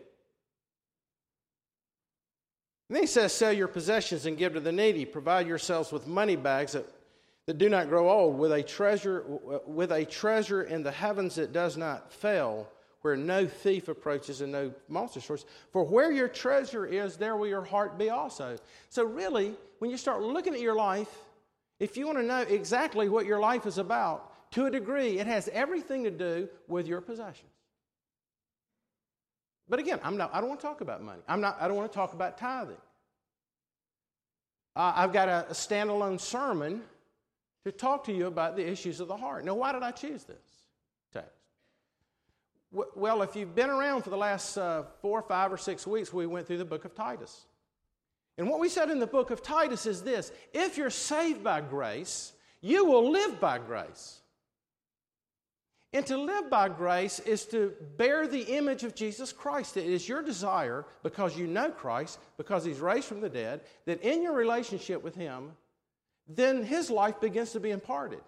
And 2.89 2.95
then 2.95 3.03
he 3.03 3.07
says, 3.07 3.33
Sell 3.33 3.51
your 3.51 3.67
possessions 3.67 4.25
and 4.25 4.37
give 4.37 4.53
to 4.53 4.59
the 4.59 4.71
needy. 4.71 5.05
Provide 5.05 5.47
yourselves 5.47 5.91
with 5.91 6.07
money 6.07 6.35
bags 6.35 6.73
that, 6.73 6.85
that 7.47 7.57
do 7.57 7.69
not 7.69 7.89
grow 7.89 8.09
old, 8.09 8.37
with 8.37 8.51
a 8.51 8.63
treasure, 8.63 9.23
with 9.65 9.91
a 9.91 10.05
treasure 10.05 10.63
in 10.63 10.83
the 10.83 10.91
heavens 10.91 11.35
that 11.35 11.51
does 11.51 11.77
not 11.77 12.11
fail, 12.11 12.67
where 13.01 13.15
no 13.15 13.47
thief 13.47 13.87
approaches 13.87 14.41
and 14.41 14.51
no 14.51 14.71
monster 14.87 15.19
destroys. 15.19 15.45
For 15.71 15.83
where 15.83 16.11
your 16.11 16.27
treasure 16.27 16.85
is, 16.85 17.17
there 17.17 17.35
will 17.35 17.47
your 17.47 17.63
heart 17.63 17.97
be 17.97 18.09
also. 18.09 18.57
So, 18.89 19.03
really, 19.03 19.55
when 19.79 19.89
you 19.89 19.97
start 19.97 20.21
looking 20.21 20.53
at 20.53 20.61
your 20.61 20.75
life, 20.75 21.13
if 21.79 21.97
you 21.97 22.05
want 22.05 22.19
to 22.19 22.23
know 22.23 22.41
exactly 22.41 23.09
what 23.09 23.25
your 23.25 23.39
life 23.39 23.65
is 23.65 23.77
about, 23.77 24.51
to 24.51 24.67
a 24.67 24.71
degree, 24.71 25.19
it 25.19 25.27
has 25.27 25.49
everything 25.49 26.03
to 26.03 26.11
do 26.11 26.47
with 26.67 26.87
your 26.87 27.01
possessions. 27.01 27.49
But 29.67 29.79
again, 29.79 29.99
I'm 30.03 30.17
not, 30.17 30.33
I 30.33 30.39
don't 30.39 30.49
want 30.49 30.61
to 30.61 30.67
talk 30.67 30.81
about 30.81 31.01
money. 31.01 31.21
I'm 31.27 31.41
not, 31.41 31.57
I 31.59 31.67
don't 31.67 31.77
want 31.77 31.91
to 31.91 31.95
talk 31.95 32.13
about 32.13 32.37
tithing. 32.37 32.77
Uh, 34.75 34.93
I've 34.95 35.13
got 35.13 35.29
a, 35.29 35.45
a 35.49 35.53
standalone 35.53 36.19
sermon 36.19 36.81
to 37.63 37.71
talk 37.71 38.03
to 38.05 38.13
you 38.13 38.27
about 38.27 38.55
the 38.55 38.67
issues 38.67 38.99
of 38.99 39.07
the 39.07 39.17
heart. 39.17 39.43
Now, 39.43 39.55
why 39.55 39.71
did 39.71 39.81
I 39.81 39.91
choose 39.91 40.23
this? 40.23 40.37
Text? 41.11 41.31
Well, 42.71 43.21
if 43.23 43.35
you've 43.35 43.55
been 43.55 43.69
around 43.69 44.03
for 44.03 44.11
the 44.11 44.17
last 44.17 44.57
uh, 44.57 44.83
four, 45.01 45.21
five, 45.23 45.51
or 45.51 45.57
six 45.57 45.87
weeks, 45.87 46.13
we 46.13 46.27
went 46.27 46.45
through 46.45 46.59
the 46.59 46.65
book 46.65 46.85
of 46.85 46.93
Titus. 46.93 47.45
And 48.37 48.49
what 48.49 48.59
we 48.59 48.69
said 48.69 48.89
in 48.89 48.99
the 48.99 49.07
book 49.07 49.31
of 49.31 49.41
Titus 49.41 49.85
is 49.85 50.03
this 50.03 50.31
if 50.53 50.77
you're 50.77 50.89
saved 50.89 51.43
by 51.43 51.61
grace, 51.61 52.33
you 52.61 52.85
will 52.85 53.09
live 53.09 53.39
by 53.39 53.57
grace. 53.57 54.19
And 55.95 56.05
to 56.07 56.17
live 56.17 56.49
by 56.49 56.67
grace 56.67 57.19
is 57.21 57.45
to 57.45 57.73
bear 57.95 58.27
the 58.27 58.41
image 58.57 58.83
of 58.83 58.95
Jesus 58.95 59.31
Christ. 59.31 59.77
It 59.77 59.85
is 59.85 60.09
your 60.09 60.21
desire, 60.21 60.85
because 61.03 61.37
you 61.37 61.47
know 61.47 61.71
Christ, 61.71 62.19
because 62.35 62.65
He's 62.65 62.79
raised 62.81 63.05
from 63.05 63.21
the 63.21 63.29
dead, 63.29 63.61
that 63.85 64.01
in 64.01 64.21
your 64.21 64.33
relationship 64.33 65.01
with 65.01 65.15
Him, 65.15 65.53
then 66.27 66.65
His 66.65 66.89
life 66.89 67.21
begins 67.21 67.53
to 67.53 67.61
be 67.61 67.71
imparted. 67.71 68.19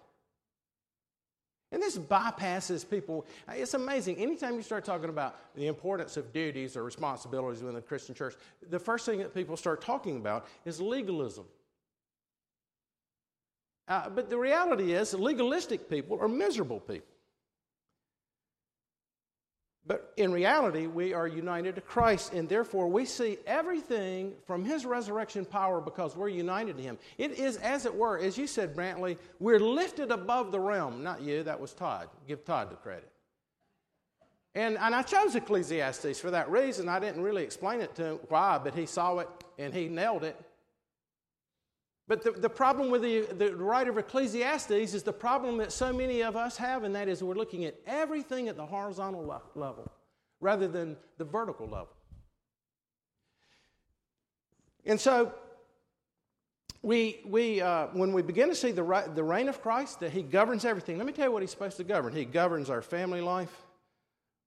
And 1.70 1.82
this 1.82 1.98
bypasses 1.98 2.88
people. 2.88 3.26
It's 3.50 3.74
amazing. 3.74 4.16
Anytime 4.16 4.54
you 4.54 4.62
start 4.62 4.86
talking 4.86 5.10
about 5.10 5.36
the 5.54 5.66
importance 5.66 6.16
of 6.16 6.32
duties 6.32 6.74
or 6.74 6.84
responsibilities 6.84 7.60
within 7.60 7.74
the 7.74 7.82
Christian 7.82 8.14
church, 8.14 8.34
the 8.70 8.78
first 8.78 9.04
thing 9.04 9.18
that 9.18 9.34
people 9.34 9.58
start 9.58 9.82
talking 9.82 10.16
about 10.16 10.46
is 10.64 10.80
legalism. 10.80 11.44
Uh, 13.86 14.08
but 14.08 14.30
the 14.30 14.38
reality 14.38 14.94
is, 14.94 15.12
legalistic 15.12 15.90
people 15.90 16.18
are 16.18 16.28
miserable 16.28 16.80
people. 16.80 17.17
But 19.88 20.12
in 20.18 20.30
reality, 20.30 20.86
we 20.86 21.14
are 21.14 21.26
united 21.26 21.74
to 21.76 21.80
Christ, 21.80 22.34
and 22.34 22.46
therefore 22.46 22.88
we 22.88 23.06
see 23.06 23.38
everything 23.46 24.34
from 24.46 24.62
His 24.62 24.84
resurrection 24.84 25.46
power 25.46 25.80
because 25.80 26.14
we're 26.14 26.28
united 26.28 26.76
to 26.76 26.82
Him. 26.82 26.98
It 27.16 27.32
is, 27.32 27.56
as 27.56 27.86
it 27.86 27.94
were, 27.94 28.18
as 28.18 28.36
you 28.36 28.46
said, 28.46 28.76
Brantley, 28.76 29.16
we're 29.40 29.58
lifted 29.58 30.12
above 30.12 30.52
the 30.52 30.60
realm. 30.60 31.02
Not 31.02 31.22
you, 31.22 31.42
that 31.42 31.58
was 31.58 31.72
Todd. 31.72 32.10
Give 32.28 32.44
Todd 32.44 32.70
the 32.70 32.76
credit. 32.76 33.10
And, 34.54 34.76
and 34.76 34.94
I 34.94 35.02
chose 35.02 35.34
Ecclesiastes 35.34 36.20
for 36.20 36.32
that 36.32 36.50
reason. 36.50 36.88
I 36.88 36.98
didn't 36.98 37.22
really 37.22 37.44
explain 37.44 37.80
it 37.80 37.94
to 37.94 38.04
him 38.04 38.18
why, 38.28 38.58
but 38.58 38.74
he 38.74 38.84
saw 38.84 39.18
it 39.18 39.28
and 39.58 39.72
he 39.72 39.88
nailed 39.88 40.24
it. 40.24 40.36
But 42.08 42.24
the, 42.24 42.30
the 42.32 42.48
problem 42.48 42.90
with 42.90 43.02
the, 43.02 43.20
the 43.34 43.54
writer 43.54 43.90
of 43.90 43.98
Ecclesiastes 43.98 44.70
is 44.70 45.02
the 45.02 45.12
problem 45.12 45.58
that 45.58 45.70
so 45.72 45.92
many 45.92 46.22
of 46.22 46.36
us 46.36 46.56
have, 46.56 46.82
and 46.82 46.94
that 46.94 47.06
is 47.06 47.22
we're 47.22 47.34
looking 47.34 47.66
at 47.66 47.74
everything 47.86 48.48
at 48.48 48.56
the 48.56 48.64
horizontal 48.64 49.42
level 49.54 49.92
rather 50.40 50.66
than 50.66 50.96
the 51.18 51.24
vertical 51.24 51.66
level. 51.66 51.90
And 54.86 54.98
so, 54.98 55.34
we, 56.80 57.20
we, 57.26 57.60
uh, 57.60 57.88
when 57.88 58.14
we 58.14 58.22
begin 58.22 58.48
to 58.48 58.54
see 58.54 58.70
the, 58.70 59.10
the 59.14 59.22
reign 59.22 59.48
of 59.48 59.60
Christ, 59.60 60.00
that 60.00 60.12
He 60.12 60.22
governs 60.22 60.64
everything, 60.64 60.96
let 60.96 61.06
me 61.06 61.12
tell 61.12 61.26
you 61.26 61.32
what 61.32 61.42
He's 61.42 61.50
supposed 61.50 61.76
to 61.76 61.84
govern. 61.84 62.14
He 62.14 62.24
governs 62.24 62.70
our 62.70 62.80
family 62.80 63.20
life, 63.20 63.54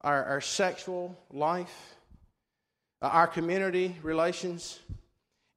our, 0.02 0.24
our 0.24 0.42
sexual 0.42 1.16
life, 1.32 1.96
our 3.04 3.28
community 3.28 3.98
relations, 4.02 4.80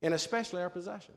and 0.02 0.12
especially 0.12 0.60
our 0.60 0.68
possessions. 0.68 1.16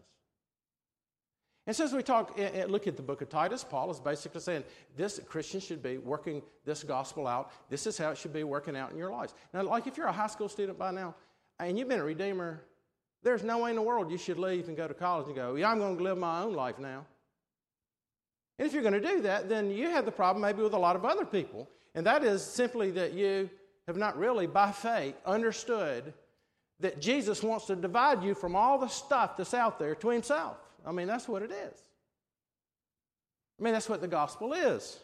And 1.67 1.77
as 1.77 1.93
we 1.93 2.01
talk, 2.01 2.33
eh, 2.39 2.49
eh, 2.53 2.65
look 2.65 2.87
at 2.87 2.95
the 2.95 3.03
book 3.03 3.21
of 3.21 3.27
Titus, 3.27 3.61
Paul 3.61 3.91
is 3.91 3.99
basically 3.99 4.39
saying 4.39 4.63
this 4.95 5.19
Christians 5.27 5.65
should 5.65 5.83
be 5.83 5.97
working 5.97 6.41
this 6.63 6.81
gospel 6.81 7.27
out. 7.27 7.51
This 7.69 7.85
is 7.85 7.97
how 7.97 8.11
it 8.11 8.17
should 8.17 8.31
be 8.31 8.45
working 8.45 8.77
out 8.77 8.91
in 8.91 8.97
your 8.97 9.11
lives. 9.11 9.33
Now, 9.53 9.63
like 9.63 9.85
if 9.85 9.97
you're 9.97 10.07
a 10.07 10.13
high 10.13 10.27
school 10.27 10.47
student 10.47 10.79
by 10.79 10.91
now 10.91 11.13
and 11.59 11.77
you've 11.77 11.89
been 11.89 11.99
a 11.99 12.05
redeemer, 12.05 12.63
there's 13.21 13.43
no 13.43 13.57
way 13.57 13.71
in 13.71 13.75
the 13.75 13.81
world 13.81 14.09
you 14.09 14.17
should 14.17 14.39
leave 14.39 14.69
and 14.69 14.77
go 14.77 14.87
to 14.87 14.93
college 14.93 15.27
and 15.27 15.35
go, 15.35 15.55
yeah, 15.55 15.69
I'm 15.69 15.77
going 15.77 15.97
to 15.97 16.03
live 16.03 16.17
my 16.17 16.41
own 16.41 16.53
life 16.53 16.79
now. 16.79 17.05
And 18.57 18.65
if 18.65 18.73
you're 18.73 18.81
going 18.81 18.93
to 18.93 19.01
do 19.01 19.21
that, 19.23 19.49
then 19.49 19.69
you 19.69 19.89
have 19.89 20.05
the 20.05 20.11
problem 20.11 20.41
maybe 20.41 20.63
with 20.63 20.73
a 20.73 20.79
lot 20.79 20.95
of 20.95 21.03
other 21.03 21.25
people. 21.25 21.69
And 21.95 22.05
that 22.05 22.23
is 22.23 22.41
simply 22.43 22.91
that 22.91 23.11
you 23.11 23.49
have 23.87 23.97
not 23.97 24.17
really, 24.17 24.47
by 24.47 24.71
faith, 24.71 25.15
understood 25.25 26.13
that 26.79 27.01
Jesus 27.01 27.43
wants 27.43 27.65
to 27.65 27.75
divide 27.75 28.23
you 28.23 28.33
from 28.33 28.55
all 28.55 28.77
the 28.77 28.87
stuff 28.87 29.35
that's 29.35 29.53
out 29.53 29.79
there 29.79 29.95
to 29.95 30.09
himself. 30.09 30.57
I 30.87 30.91
mean, 30.91 31.07
that's 31.07 31.27
what 31.27 31.41
it 31.41 31.51
is. 31.51 31.79
I 33.59 33.63
mean, 33.63 33.73
that's 33.73 33.89
what 33.89 34.01
the 34.01 34.07
gospel 34.07 34.53
is. 34.53 34.99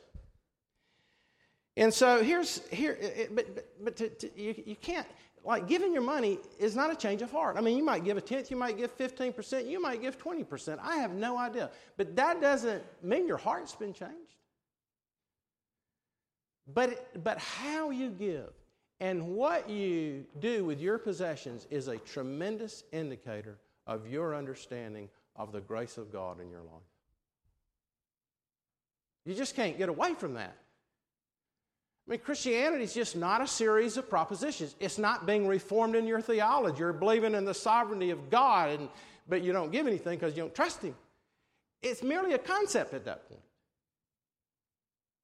And 1.75 1.93
so 1.93 2.23
here's 2.23 2.65
here, 2.69 2.97
but 3.31 3.55
but, 3.55 3.65
but 3.83 3.95
to, 3.97 4.09
to, 4.09 4.39
you, 4.39 4.55
you 4.65 4.75
can't 4.75 5.07
like 5.43 5.67
giving 5.67 5.91
your 5.91 6.03
money 6.03 6.39
is 6.59 6.75
not 6.75 6.91
a 6.91 6.95
change 6.95 7.21
of 7.21 7.31
heart. 7.31 7.57
I 7.57 7.61
mean, 7.61 7.75
you 7.77 7.83
might 7.83 8.05
give 8.05 8.15
a 8.15 8.21
tenth, 8.21 8.49
you 8.49 8.57
might 8.57 8.77
give 8.77 8.91
fifteen 8.91 9.33
percent, 9.33 9.65
you 9.65 9.81
might 9.81 9.99
give 9.99 10.17
twenty 10.17 10.43
percent. 10.43 10.79
I 10.83 10.97
have 10.97 11.11
no 11.11 11.37
idea, 11.37 11.71
but 11.97 12.15
that 12.15 12.39
doesn't 12.39 12.83
mean 13.01 13.27
your 13.27 13.37
heart's 13.37 13.75
been 13.75 13.93
changed. 13.93 14.37
But 16.71 17.23
but 17.23 17.39
how 17.39 17.89
you 17.89 18.11
give 18.11 18.53
and 18.99 19.35
what 19.35 19.69
you 19.69 20.25
do 20.39 20.63
with 20.63 20.79
your 20.79 20.97
possessions 20.97 21.67
is 21.71 21.87
a 21.87 21.97
tremendous 21.97 22.83
indicator 22.93 23.57
of 23.87 24.07
your 24.07 24.35
understanding 24.35 25.09
of 25.35 25.51
the 25.51 25.61
grace 25.61 25.97
of 25.97 26.11
God 26.11 26.39
in 26.39 26.49
your 26.49 26.61
life. 26.61 26.83
You 29.25 29.33
just 29.33 29.55
can't 29.55 29.77
get 29.77 29.89
away 29.89 30.13
from 30.15 30.33
that. 30.35 30.55
I 32.07 32.11
mean, 32.11 32.19
Christianity 32.19 32.83
is 32.83 32.93
just 32.93 33.15
not 33.15 33.41
a 33.41 33.47
series 33.47 33.95
of 33.95 34.09
propositions. 34.09 34.75
It's 34.79 34.97
not 34.97 35.25
being 35.25 35.47
reformed 35.47 35.95
in 35.95 36.05
your 36.05 36.19
theology. 36.19 36.79
You're 36.79 36.91
believing 36.91 37.33
in 37.33 37.45
the 37.45 37.53
sovereignty 37.53 38.09
of 38.09 38.29
God, 38.29 38.71
and, 38.71 38.89
but 39.29 39.41
you 39.41 39.53
don't 39.53 39.71
give 39.71 39.87
anything 39.87 40.19
because 40.19 40.35
you 40.35 40.43
don't 40.43 40.53
trust 40.53 40.81
Him. 40.81 40.95
It's 41.81 42.03
merely 42.03 42.33
a 42.33 42.37
concept 42.37 42.93
at 42.93 43.05
that 43.05 43.27
point. 43.29 43.41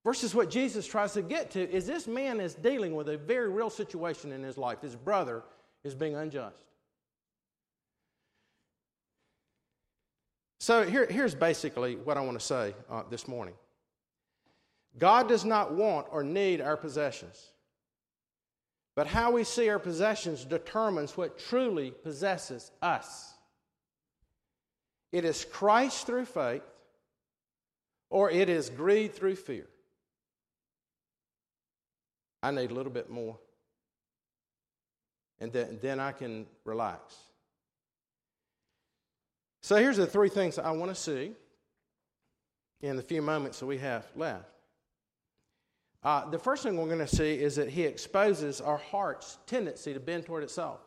Versus 0.06 0.34
what 0.34 0.50
Jesus 0.50 0.88
tries 0.88 1.14
to 1.14 1.22
get 1.22 1.52
to 1.52 1.70
is 1.70 1.86
this 1.86 2.08
man 2.08 2.40
is 2.40 2.56
dealing 2.56 2.96
with 2.96 3.10
a 3.10 3.18
very 3.18 3.50
real 3.50 3.70
situation 3.70 4.32
in 4.32 4.42
his 4.42 4.58
life. 4.58 4.82
His 4.82 4.96
brother 4.96 5.44
is 5.84 5.94
being 5.94 6.16
unjust. 6.16 6.64
So 10.70 10.84
here, 10.84 11.08
here's 11.10 11.34
basically 11.34 11.96
what 11.96 12.16
I 12.16 12.22
want 12.22 12.40
to 12.40 12.46
say 12.46 12.76
uh, 12.92 13.02
this 13.10 13.28
morning 13.28 13.56
God 15.00 15.28
does 15.28 15.44
not 15.44 15.74
want 15.74 16.06
or 16.12 16.24
need 16.24 16.62
our 16.62 16.78
possessions, 16.78 17.44
but 18.96 19.08
how 19.08 19.32
we 19.32 19.44
see 19.44 19.68
our 19.68 19.80
possessions 19.80 20.46
determines 20.46 21.18
what 21.18 21.40
truly 21.40 21.90
possesses 21.90 22.70
us. 22.84 23.34
It 25.12 25.26
is 25.26 25.44
Christ 25.44 26.06
through 26.06 26.26
faith, 26.26 26.62
or 28.12 28.30
it 28.30 28.48
is 28.48 28.70
greed 28.70 29.16
through 29.16 29.38
fear. 29.38 29.66
I 32.44 32.52
need 32.52 32.70
a 32.70 32.76
little 32.76 32.92
bit 32.92 33.10
more. 33.10 33.40
And 35.40 35.52
then, 35.52 35.80
then 35.82 36.00
I 36.00 36.12
can 36.12 36.46
relax. 36.64 37.16
So 39.62 39.76
here's 39.76 39.98
the 39.98 40.08
three 40.08 40.30
things 40.30 40.58
I 40.58 40.72
want 40.72 40.90
to 40.94 40.96
see 40.96 41.34
in 42.82 42.96
the 42.96 43.04
few 43.04 43.22
moments 43.22 43.60
that 43.60 43.66
we 43.66 43.78
have 43.80 44.08
left. 44.16 44.50
Uh, 46.02 46.30
the 46.30 46.40
first 46.40 46.64
thing 46.64 46.78
we're 46.78 46.86
going 46.86 47.00
to 47.00 47.08
see 47.08 47.34
is 47.34 47.56
that 47.58 47.68
he 47.70 47.84
exposes 47.84 48.62
our 48.62 48.78
heart's 48.78 49.38
tendency 49.46 49.94
to 49.94 50.00
bend 50.00 50.26
toward 50.26 50.44
itself. 50.44 50.80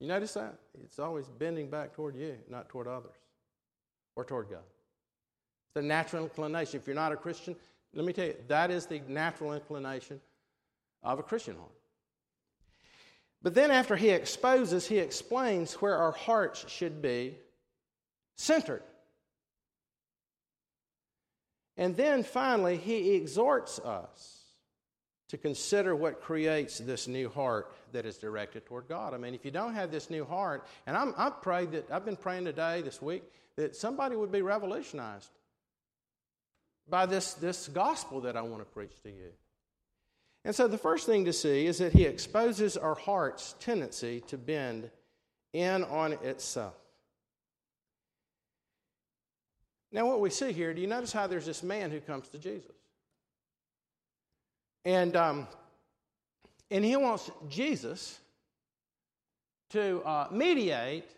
You 0.00 0.08
notice 0.08 0.34
that? 0.34 0.54
It's 0.82 0.98
always 0.98 1.28
bending 1.28 1.68
back 1.68 1.92
toward 1.92 2.16
you, 2.16 2.36
not 2.48 2.68
toward 2.68 2.86
others 2.86 3.16
or 4.16 4.24
toward 4.24 4.48
God. 4.48 4.64
It's 5.68 5.84
a 5.84 5.86
natural 5.86 6.24
inclination. 6.24 6.80
If 6.80 6.86
you're 6.86 6.96
not 6.96 7.12
a 7.12 7.16
Christian, 7.16 7.56
Let 7.94 8.04
me 8.04 8.12
tell 8.12 8.26
you, 8.26 8.34
that 8.48 8.70
is 8.70 8.86
the 8.86 9.00
natural 9.06 9.52
inclination 9.52 10.20
of 11.02 11.18
a 11.18 11.22
Christian 11.22 11.56
heart. 11.56 11.70
But 13.44 13.52
then, 13.52 13.70
after 13.70 13.94
he 13.94 14.08
exposes, 14.08 14.88
he 14.88 14.98
explains 14.98 15.74
where 15.74 15.98
our 15.98 16.12
hearts 16.12 16.64
should 16.66 17.02
be 17.02 17.36
centered. 18.36 18.82
And 21.76 21.94
then 21.94 22.22
finally, 22.22 22.78
he 22.78 23.14
exhorts 23.16 23.78
us 23.80 24.44
to 25.28 25.36
consider 25.36 25.94
what 25.94 26.22
creates 26.22 26.78
this 26.78 27.06
new 27.06 27.28
heart 27.28 27.70
that 27.92 28.06
is 28.06 28.16
directed 28.16 28.64
toward 28.64 28.88
God. 28.88 29.12
I 29.12 29.18
mean, 29.18 29.34
if 29.34 29.44
you 29.44 29.50
don't 29.50 29.74
have 29.74 29.90
this 29.90 30.08
new 30.08 30.24
heart, 30.24 30.66
and 30.86 30.96
I'm, 30.96 31.12
I 31.18 31.28
prayed 31.28 31.72
that, 31.72 31.90
I've 31.90 32.06
been 32.06 32.16
praying 32.16 32.46
today, 32.46 32.80
this 32.80 33.02
week, 33.02 33.24
that 33.56 33.76
somebody 33.76 34.16
would 34.16 34.32
be 34.32 34.40
revolutionized 34.40 35.28
by 36.88 37.04
this, 37.04 37.34
this 37.34 37.68
gospel 37.68 38.22
that 38.22 38.38
I 38.38 38.42
want 38.42 38.62
to 38.62 38.72
preach 38.72 39.02
to 39.02 39.10
you. 39.10 39.32
And 40.44 40.54
so 40.54 40.68
the 40.68 40.78
first 40.78 41.06
thing 41.06 41.24
to 41.24 41.32
see 41.32 41.66
is 41.66 41.78
that 41.78 41.92
he 41.92 42.04
exposes 42.04 42.76
our 42.76 42.94
heart's 42.94 43.54
tendency 43.60 44.20
to 44.28 44.36
bend 44.36 44.90
in 45.52 45.84
on 45.84 46.12
itself. 46.12 46.74
Now, 49.90 50.06
what 50.06 50.20
we 50.20 50.28
see 50.28 50.52
here, 50.52 50.74
do 50.74 50.80
you 50.80 50.86
notice 50.86 51.12
how 51.12 51.26
there's 51.26 51.46
this 51.46 51.62
man 51.62 51.90
who 51.90 52.00
comes 52.00 52.28
to 52.28 52.38
Jesus? 52.38 52.74
And, 54.84 55.16
um, 55.16 55.48
and 56.70 56.84
he 56.84 56.96
wants 56.96 57.30
Jesus 57.48 58.18
to 59.70 60.02
uh, 60.04 60.28
mediate 60.30 61.08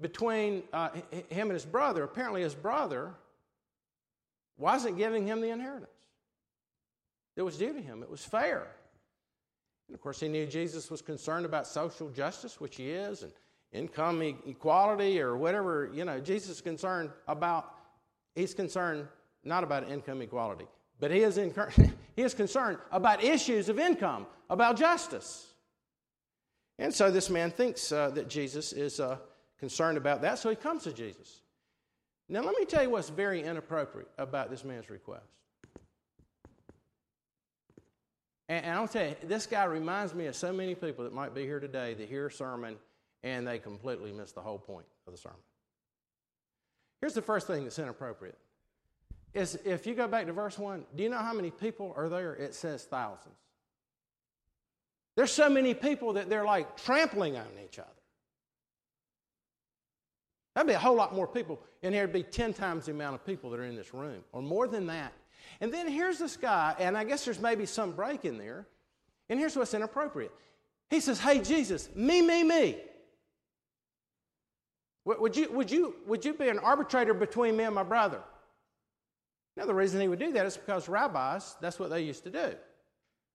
between 0.00 0.62
uh, 0.72 0.90
him 1.30 1.48
and 1.48 1.52
his 1.52 1.64
brother. 1.64 2.04
Apparently, 2.04 2.42
his 2.42 2.54
brother 2.54 3.10
wasn't 4.56 4.98
giving 4.98 5.26
him 5.26 5.40
the 5.40 5.48
inheritance 5.48 5.93
that 7.36 7.44
was 7.44 7.58
due 7.58 7.72
to 7.72 7.80
him, 7.80 8.02
it 8.02 8.10
was 8.10 8.24
fair. 8.24 8.68
And 9.88 9.94
of 9.94 10.00
course, 10.00 10.20
he 10.20 10.28
knew 10.28 10.46
Jesus 10.46 10.90
was 10.90 11.02
concerned 11.02 11.44
about 11.44 11.66
social 11.66 12.08
justice, 12.10 12.60
which 12.60 12.76
he 12.76 12.90
is, 12.90 13.22
and 13.22 13.32
income 13.72 14.22
equality 14.46 15.20
or 15.20 15.36
whatever. 15.36 15.90
You 15.92 16.04
know, 16.04 16.20
Jesus 16.20 16.50
is 16.50 16.60
concerned 16.60 17.10
about, 17.28 17.74
he's 18.34 18.54
concerned 18.54 19.06
not 19.42 19.64
about 19.64 19.90
income 19.90 20.22
equality, 20.22 20.66
but 21.00 21.10
he 21.10 21.20
is, 21.20 21.36
he 22.16 22.22
is 22.22 22.34
concerned 22.34 22.78
about 22.90 23.22
issues 23.22 23.68
of 23.68 23.78
income, 23.78 24.26
about 24.48 24.76
justice. 24.76 25.46
And 26.78 26.92
so 26.92 27.10
this 27.10 27.30
man 27.30 27.50
thinks 27.50 27.92
uh, 27.92 28.10
that 28.10 28.28
Jesus 28.28 28.72
is 28.72 29.00
uh, 29.00 29.18
concerned 29.58 29.98
about 29.98 30.22
that, 30.22 30.38
so 30.38 30.50
he 30.50 30.56
comes 30.56 30.84
to 30.84 30.92
Jesus. 30.92 31.40
Now, 32.28 32.40
let 32.40 32.56
me 32.58 32.64
tell 32.64 32.82
you 32.82 32.90
what's 32.90 33.10
very 33.10 33.42
inappropriate 33.42 34.08
about 34.16 34.50
this 34.50 34.64
man's 34.64 34.88
request. 34.88 35.26
And, 38.48 38.64
and 38.64 38.74
I'll 38.74 38.88
tell 38.88 39.06
you, 39.06 39.16
this 39.24 39.46
guy 39.46 39.64
reminds 39.64 40.14
me 40.14 40.26
of 40.26 40.36
so 40.36 40.52
many 40.52 40.74
people 40.74 41.04
that 41.04 41.12
might 41.12 41.34
be 41.34 41.42
here 41.42 41.60
today 41.60 41.94
that 41.94 42.08
hear 42.08 42.26
a 42.26 42.32
sermon 42.32 42.76
and 43.22 43.46
they 43.46 43.58
completely 43.58 44.12
miss 44.12 44.32
the 44.32 44.40
whole 44.40 44.58
point 44.58 44.86
of 45.06 45.12
the 45.12 45.18
sermon. 45.18 45.38
Here's 47.00 47.14
the 47.14 47.22
first 47.22 47.46
thing 47.46 47.64
that's 47.64 47.78
inappropriate. 47.78 48.38
Is 49.32 49.58
if 49.64 49.86
you 49.86 49.94
go 49.94 50.06
back 50.06 50.26
to 50.26 50.32
verse 50.32 50.58
1, 50.58 50.84
do 50.94 51.02
you 51.02 51.08
know 51.08 51.18
how 51.18 51.32
many 51.32 51.50
people 51.50 51.92
are 51.96 52.08
there? 52.08 52.34
It 52.34 52.54
says 52.54 52.84
thousands. 52.84 53.34
There's 55.16 55.32
so 55.32 55.48
many 55.48 55.74
people 55.74 56.14
that 56.14 56.28
they're 56.28 56.44
like 56.44 56.76
trampling 56.76 57.36
on 57.36 57.46
each 57.64 57.78
other. 57.78 57.88
That'd 60.54 60.68
be 60.68 60.74
a 60.74 60.78
whole 60.78 60.94
lot 60.94 61.14
more 61.14 61.26
people, 61.26 61.60
and 61.82 61.94
there'd 61.94 62.12
be 62.12 62.22
10 62.22 62.54
times 62.54 62.86
the 62.86 62.92
amount 62.92 63.16
of 63.16 63.26
people 63.26 63.50
that 63.50 63.58
are 63.58 63.64
in 63.64 63.74
this 63.74 63.92
room, 63.92 64.22
or 64.32 64.40
more 64.40 64.68
than 64.68 64.86
that. 64.86 65.12
And 65.60 65.72
then 65.72 65.88
here's 65.88 66.18
this 66.18 66.36
guy, 66.36 66.74
and 66.78 66.96
I 66.96 67.04
guess 67.04 67.24
there's 67.24 67.40
maybe 67.40 67.66
some 67.66 67.92
break 67.92 68.24
in 68.24 68.38
there, 68.38 68.66
and 69.28 69.38
here's 69.38 69.56
what's 69.56 69.74
inappropriate. 69.74 70.32
He 70.90 71.00
says, 71.00 71.20
Hey, 71.20 71.40
Jesus, 71.40 71.88
me, 71.94 72.22
me, 72.22 72.42
me. 72.42 72.76
Would 75.04 75.36
you, 75.36 75.52
would, 75.52 75.70
you, 75.70 75.96
would 76.06 76.24
you 76.24 76.32
be 76.32 76.48
an 76.48 76.58
arbitrator 76.58 77.12
between 77.12 77.56
me 77.56 77.64
and 77.64 77.74
my 77.74 77.82
brother? 77.82 78.22
Now, 79.56 79.66
the 79.66 79.74
reason 79.74 80.00
he 80.00 80.08
would 80.08 80.18
do 80.18 80.32
that 80.32 80.46
is 80.46 80.56
because 80.56 80.88
rabbis, 80.88 81.56
that's 81.60 81.78
what 81.78 81.90
they 81.90 82.02
used 82.02 82.24
to 82.24 82.30
do, 82.30 82.54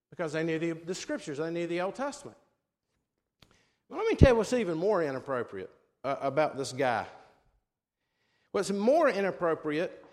because 0.09 0.33
they 0.33 0.43
knew 0.43 0.57
the, 0.57 0.71
the 0.71 0.95
scriptures, 0.95 1.37
they 1.37 1.51
knew 1.51 1.67
the 1.67 1.81
Old 1.81 1.95
Testament. 1.95 2.37
Well, 3.87 3.99
let 3.99 4.07
me 4.07 4.15
tell 4.15 4.29
you 4.29 4.35
what's 4.35 4.53
even 4.53 4.77
more 4.77 5.03
inappropriate 5.03 5.69
uh, 6.03 6.15
about 6.21 6.57
this 6.57 6.73
guy. 6.73 7.05
What's 8.51 8.71
more 8.71 9.09
inappropriate 9.09 10.03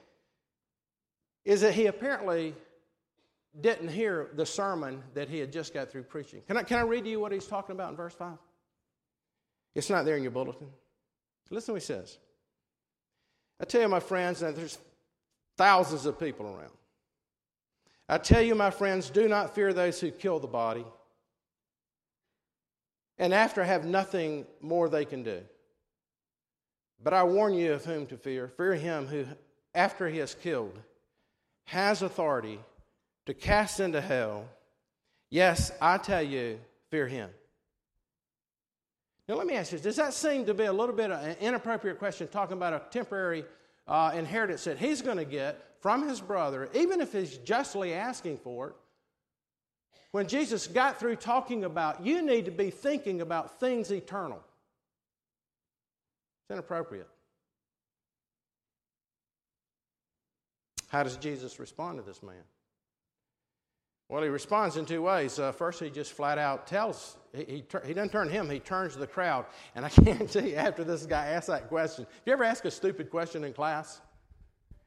is 1.47 1.61
that 1.61 1.75
he 1.75 1.87
apparently 1.87 2.55
didn't 3.59 3.89
hear 3.89 4.29
the 4.35 4.45
sermon 4.45 5.03
that 5.15 5.29
he 5.29 5.39
had 5.39 5.53
just 5.53 5.73
got 5.73 5.91
through 5.91 6.03
preaching. 6.03 6.43
Can 6.47 6.57
I, 6.57 6.65
can 6.65 6.79
I 6.79 6.83
read 6.83 7.05
to 7.05 7.11
you 7.11 7.21
what 7.21 7.33
he's 7.33 7.47
talking 7.47 7.75
about 7.75 7.91
in 7.91 7.97
verse 7.97 8.15
5? 8.15 8.37
It's 9.75 9.89
not 9.89 10.05
there 10.05 10.17
in 10.17 10.23
your 10.23 10.33
bulletin. 10.33 10.67
Listen 11.49 11.67
to 11.67 11.73
what 11.75 11.83
he 11.83 11.87
says. 11.87 12.19
I 13.61 13.65
tell 13.65 13.81
you, 13.81 13.89
my 13.89 14.01
friends, 14.01 14.41
that 14.41 14.57
there's 14.57 14.77
thousands 15.57 16.05
of 16.05 16.19
people 16.19 16.47
around. 16.47 16.73
I 18.09 18.19
tell 18.19 18.43
you, 18.43 18.57
my 18.57 18.71
friends, 18.71 19.09
do 19.09 19.29
not 19.29 19.55
fear 19.55 19.73
those 19.73 20.01
who 20.01 20.11
kill 20.11 20.41
the 20.41 20.49
body, 20.49 20.85
and 23.19 23.33
after 23.33 23.65
have 23.65 23.85
nothing 23.85 24.47
more 24.61 24.89
they 24.89 25.05
can 25.05 25.23
do. 25.23 25.41
But 27.03 27.15
I 27.15 27.23
warn 27.23 27.55
you 27.55 27.75
of 27.75 27.85
whom 27.85 28.07
to 28.07 28.17
fear. 28.17 28.49
Fear 28.49 28.75
him 28.75 29.07
who, 29.07 29.27
after 29.75 30.09
he 30.09 30.19
has 30.19 30.35
killed, 30.35 30.79
has 31.67 32.03
authority 32.03 32.59
to 33.27 33.35
cast 33.35 33.81
into 33.81 34.01
hell. 34.01 34.45
Yes, 35.31 35.73
I 35.81 35.99
tell 35.99 36.23
you, 36.23 36.59
fear 36.91 37.07
him. 37.07 37.31
Now, 39.29 39.35
let 39.35 39.47
me 39.47 39.55
ask 39.55 39.73
you 39.73 39.79
does 39.79 39.97
that 39.97 40.15
seem 40.15 40.47
to 40.47 40.55
be 40.55 40.65
a 40.65 40.73
little 40.73 40.95
bit 40.95 41.11
of 41.11 41.23
an 41.23 41.37
inappropriate 41.41 41.99
question 41.99 42.29
talking 42.29 42.57
about 42.57 42.73
a 42.73 42.83
temporary 42.91 43.45
uh, 43.89 44.13
inheritance 44.15 44.65
that 44.65 44.79
he's 44.79 45.03
going 45.03 45.17
to 45.17 45.25
get 45.25 45.63
from 45.81 46.09
his 46.09 46.21
brother, 46.21 46.69
even 46.75 47.01
if 47.01 47.13
he's 47.13 47.37
justly 47.39 47.93
asking 47.93 48.39
for 48.39 48.69
it? 48.69 48.75
When 50.13 50.29
Jesus 50.29 50.67
got 50.67 50.99
through 50.99 51.17
talking 51.17 51.65
about 51.65 52.07
you 52.07 52.23
need 52.23 52.45
to 52.45 52.51
be 52.51 52.71
thinking 52.71 53.21
about 53.21 53.59
things 53.59 53.91
eternal. 53.91 54.43
It's 56.45 56.53
inappropriate. 56.53 57.09
How 60.97 61.03
does 61.03 61.19
Jesus 61.19 61.61
respond 61.61 61.99
to 61.99 62.03
this 62.03 62.23
man? 62.23 62.43
Well, 64.09 64.23
he 64.23 64.31
responds 64.31 64.79
in 64.79 64.87
two 64.87 65.03
ways. 65.03 65.39
Uh, 65.39 65.53
first, 65.53 65.79
he 65.79 65.91
just 65.91 66.15
flat 66.15 66.39
out 66.39 66.67
tells, 66.67 67.19
he, 67.35 67.45
he, 67.45 67.65
he, 67.85 67.93
doesn't 67.93 68.13
turn 68.13 68.31
him, 68.31 68.49
he 68.49 68.61
turns 68.61 68.95
to 68.95 68.99
the 68.99 69.07
crowd. 69.07 69.45
And 69.75 69.85
I 69.85 69.89
guarantee 70.05 70.53
you, 70.53 70.57
after 70.57 70.85
this 70.85 71.05
guy 71.05 71.27
asks 71.27 71.49
that 71.49 71.69
question, 71.69 72.07
if 72.11 72.23
you 72.25 72.33
ever 72.33 72.45
ask 72.45 72.65
a 72.65 72.71
stupid 72.71 73.11
question 73.11 73.45
in 73.45 73.53
class 73.53 74.01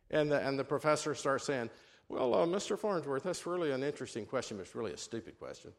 and 0.09 0.31
the, 0.31 0.39
and 0.39 0.57
the 0.57 0.63
professor 0.63 1.13
starts 1.13 1.45
saying, 1.45 1.69
Well, 2.07 2.33
uh, 2.33 2.47
Mr. 2.47 2.79
Farnsworth, 2.79 3.21
that's 3.21 3.45
really 3.45 3.69
an 3.69 3.83
interesting 3.83 4.25
question, 4.25 4.57
but 4.57 4.65
it's 4.65 4.73
really 4.73 4.93
a 4.93 4.97
stupid 4.97 5.37
question. 5.37 5.73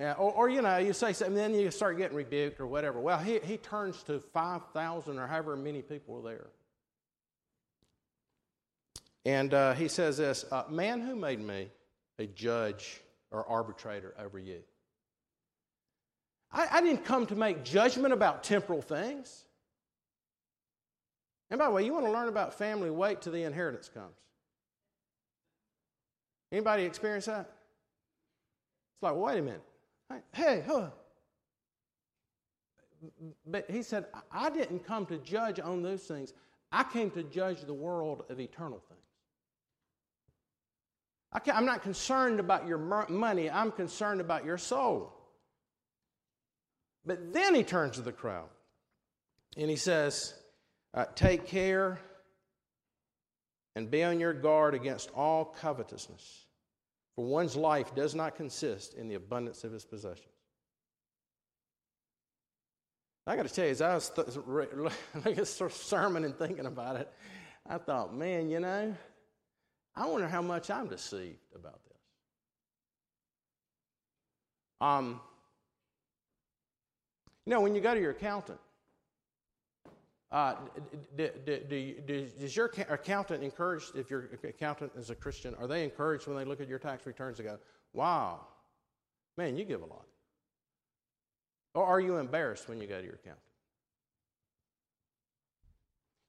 Uh, 0.00 0.14
or, 0.18 0.32
or, 0.32 0.48
you 0.48 0.62
know, 0.62 0.78
you 0.78 0.92
say 0.92 1.12
something, 1.12 1.36
then 1.36 1.54
you 1.54 1.70
start 1.70 1.96
getting 1.96 2.16
rebuked 2.16 2.58
or 2.58 2.66
whatever. 2.66 2.98
Well, 2.98 3.18
he, 3.18 3.38
he 3.38 3.56
turns 3.56 4.02
to 4.04 4.18
5,000 4.18 5.16
or 5.16 5.28
however 5.28 5.54
many 5.54 5.80
people 5.80 6.16
were 6.16 6.28
there. 6.28 6.46
And 9.24 9.54
uh, 9.54 9.74
he 9.74 9.88
says 9.88 10.18
this 10.18 10.44
uh, 10.50 10.64
Man, 10.68 11.00
who 11.00 11.16
made 11.16 11.40
me 11.40 11.70
a 12.18 12.26
judge 12.26 13.00
or 13.30 13.48
arbitrator 13.48 14.14
over 14.18 14.38
you? 14.38 14.60
I, 16.52 16.68
I 16.72 16.80
didn't 16.80 17.04
come 17.04 17.26
to 17.26 17.34
make 17.34 17.64
judgment 17.64 18.12
about 18.12 18.44
temporal 18.44 18.82
things. 18.82 19.44
And 21.50 21.58
by 21.58 21.66
the 21.66 21.72
way, 21.72 21.84
you 21.84 21.92
want 21.92 22.06
to 22.06 22.12
learn 22.12 22.28
about 22.28 22.54
family, 22.54 22.90
wait 22.90 23.22
till 23.22 23.32
the 23.32 23.42
inheritance 23.42 23.88
comes. 23.88 24.16
Anybody 26.50 26.84
experience 26.84 27.26
that? 27.26 27.50
It's 28.94 29.02
like, 29.02 29.14
wait 29.16 29.38
a 29.38 29.42
minute. 29.42 29.62
Hey, 30.32 30.62
huh. 30.66 30.90
But 33.46 33.70
he 33.70 33.82
said, 33.82 34.06
I 34.30 34.50
didn't 34.50 34.86
come 34.86 35.06
to 35.06 35.18
judge 35.18 35.60
on 35.60 35.82
those 35.82 36.02
things. 36.04 36.32
I 36.70 36.84
came 36.84 37.10
to 37.12 37.22
judge 37.24 37.62
the 37.62 37.74
world 37.74 38.24
of 38.30 38.40
eternal 38.40 38.80
things. 38.88 38.93
I 41.34 41.40
am 41.50 41.64
not 41.64 41.82
concerned 41.82 42.38
about 42.38 42.66
your 42.66 42.78
money, 42.78 43.50
I'm 43.50 43.72
concerned 43.72 44.20
about 44.20 44.44
your 44.44 44.58
soul. 44.58 45.12
But 47.04 47.32
then 47.32 47.54
he 47.54 47.64
turns 47.64 47.96
to 47.96 48.02
the 48.02 48.12
crowd 48.12 48.48
and 49.56 49.68
he 49.68 49.76
says, 49.76 50.34
uh, 50.94 51.06
Take 51.14 51.46
care 51.46 51.98
and 53.76 53.90
be 53.90 54.02
on 54.04 54.20
your 54.20 54.32
guard 54.32 54.74
against 54.74 55.10
all 55.10 55.44
covetousness. 55.44 56.46
For 57.16 57.24
one's 57.24 57.56
life 57.56 57.94
does 57.94 58.14
not 58.14 58.36
consist 58.36 58.94
in 58.94 59.08
the 59.08 59.14
abundance 59.14 59.64
of 59.64 59.72
his 59.72 59.84
possessions. 59.84 60.28
I 63.26 63.36
got 63.36 63.46
to 63.46 63.54
tell 63.54 63.64
you, 63.64 63.70
as 63.70 63.80
I 63.80 63.94
was 63.94 64.10
th- 64.10 64.36
looking 64.46 64.90
at 65.24 65.36
this 65.36 65.60
sermon 65.70 66.24
and 66.24 66.36
thinking 66.36 66.66
about 66.66 66.96
it, 66.96 67.10
I 67.66 67.78
thought, 67.78 68.14
man, 68.14 68.50
you 68.50 68.60
know, 68.60 68.94
I 69.96 70.06
wonder 70.06 70.26
how 70.26 70.42
much 70.42 70.70
I'm 70.70 70.88
deceived 70.88 71.38
about 71.54 71.80
this. 71.84 71.98
Um, 74.80 75.20
you 77.46 77.52
know, 77.52 77.60
when 77.60 77.74
you 77.74 77.80
go 77.80 77.94
to 77.94 78.00
your 78.00 78.10
accountant, 78.10 78.58
uh, 80.32 80.56
do, 81.16 81.30
do, 81.46 81.60
do, 82.06 82.28
does 82.40 82.56
your 82.56 82.66
accountant 82.88 83.44
encourage, 83.44 83.84
if 83.94 84.10
your 84.10 84.30
accountant 84.42 84.90
is 84.96 85.10
a 85.10 85.14
Christian, 85.14 85.54
are 85.60 85.68
they 85.68 85.84
encouraged 85.84 86.26
when 86.26 86.36
they 86.36 86.44
look 86.44 86.60
at 86.60 86.68
your 86.68 86.80
tax 86.80 87.06
returns 87.06 87.36
to 87.36 87.44
go, 87.44 87.58
wow, 87.92 88.40
man, 89.36 89.56
you 89.56 89.64
give 89.64 89.82
a 89.82 89.86
lot? 89.86 90.06
Or 91.74 91.84
are 91.84 92.00
you 92.00 92.16
embarrassed 92.16 92.68
when 92.68 92.80
you 92.80 92.88
go 92.88 92.98
to 92.98 93.04
your 93.04 93.14
accountant? 93.14 93.40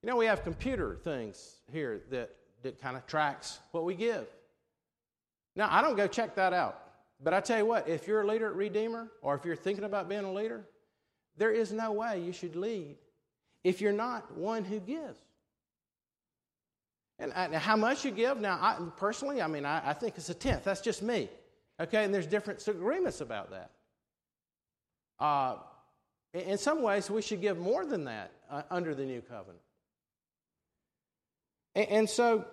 You 0.04 0.10
know, 0.10 0.18
we 0.18 0.28
have 0.28 0.44
computer 0.44 1.00
things 1.04 1.62
here 1.72 2.02
that, 2.12 2.30
that 2.64 2.82
kind 2.82 2.98
of 2.98 3.06
tracks 3.06 3.60
what 3.72 3.84
we 3.84 3.96
give. 3.96 4.28
Now, 5.56 5.68
I 5.72 5.82
don't 5.82 5.96
go 5.96 6.08
check 6.08 6.36
that 6.36 6.54
out. 6.54 6.82
But 7.24 7.34
I 7.34 7.40
tell 7.40 7.58
you 7.58 7.66
what, 7.66 7.88
if 7.88 8.08
you're 8.08 8.22
a 8.22 8.28
leader 8.28 8.48
at 8.48 8.56
Redeemer, 8.56 9.08
or 9.22 9.36
if 9.36 9.46
you're 9.46 9.56
thinking 9.56 9.86
about 9.86 10.10
being 10.10 10.26
a 10.26 10.34
leader, 10.34 10.66
there 11.38 11.52
is 11.52 11.72
no 11.72 11.92
way 11.92 12.20
you 12.20 12.34
should 12.34 12.56
lead 12.56 12.98
if 13.64 13.82
you're 13.82 13.94
not 13.94 14.38
one 14.38 14.64
who 14.64 14.80
gives. 14.80 15.20
And 17.18 17.32
I, 17.34 17.58
how 17.58 17.78
much 17.78 18.04
you 18.04 18.12
give, 18.12 18.40
now, 18.42 18.60
I, 18.62 18.78
personally, 18.98 19.42
I 19.42 19.48
mean, 19.48 19.66
I, 19.66 19.90
I 19.90 19.94
think 19.94 20.18
it's 20.18 20.30
a 20.30 20.34
tenth. 20.34 20.66
That's 20.66 20.82
just 20.82 21.02
me. 21.02 21.30
Okay, 21.80 22.04
and 22.04 22.14
there's 22.14 22.28
different 22.28 22.66
agreements 22.68 23.22
about 23.22 23.52
that. 23.52 23.72
Uh, 25.20 25.56
in 26.34 26.58
some 26.58 26.82
ways, 26.82 27.10
we 27.10 27.22
should 27.22 27.40
give 27.40 27.58
more 27.58 27.86
than 27.86 28.04
that 28.06 28.32
uh, 28.52 28.64
under 28.70 28.94
the 28.94 29.06
new 29.06 29.22
covenant. 29.22 29.62
And, 31.76 31.88
and, 31.90 32.10
so, 32.10 32.46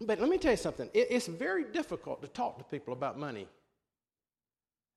but 0.00 0.20
let 0.20 0.28
me 0.28 0.38
tell 0.38 0.50
you 0.50 0.56
something. 0.56 0.90
It, 0.92 1.08
it's 1.10 1.26
very 1.26 1.64
difficult 1.64 2.22
to 2.22 2.28
talk 2.28 2.58
to 2.58 2.64
people 2.64 2.92
about 2.92 3.18
money. 3.18 3.46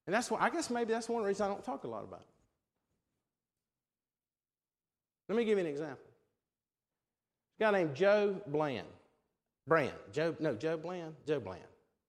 And 0.08 0.16
that's 0.16 0.32
why, 0.32 0.40
I 0.42 0.50
guess 0.50 0.70
maybe 0.70 0.92
that's 0.92 1.08
one 1.08 1.24
reason 1.24 1.46
I 1.46 1.50
don't 1.50 1.64
talk 1.64 1.84
a 1.84 1.88
lot 1.88 2.04
about 2.04 2.22
it. 2.22 2.28
Let 5.30 5.38
me 5.38 5.46
give 5.46 5.58
you 5.58 5.66
an 5.66 5.70
example. 5.70 6.04
A 7.60 7.64
guy 7.64 7.72
named 7.72 7.96
Joe 7.96 8.42
Bland. 8.48 8.88
Brand. 9.68 9.94
Joe, 10.12 10.36
no, 10.40 10.56
Joe 10.56 10.78
Bland? 10.78 11.14
Joe 11.28 11.40
Bland. 11.40 11.62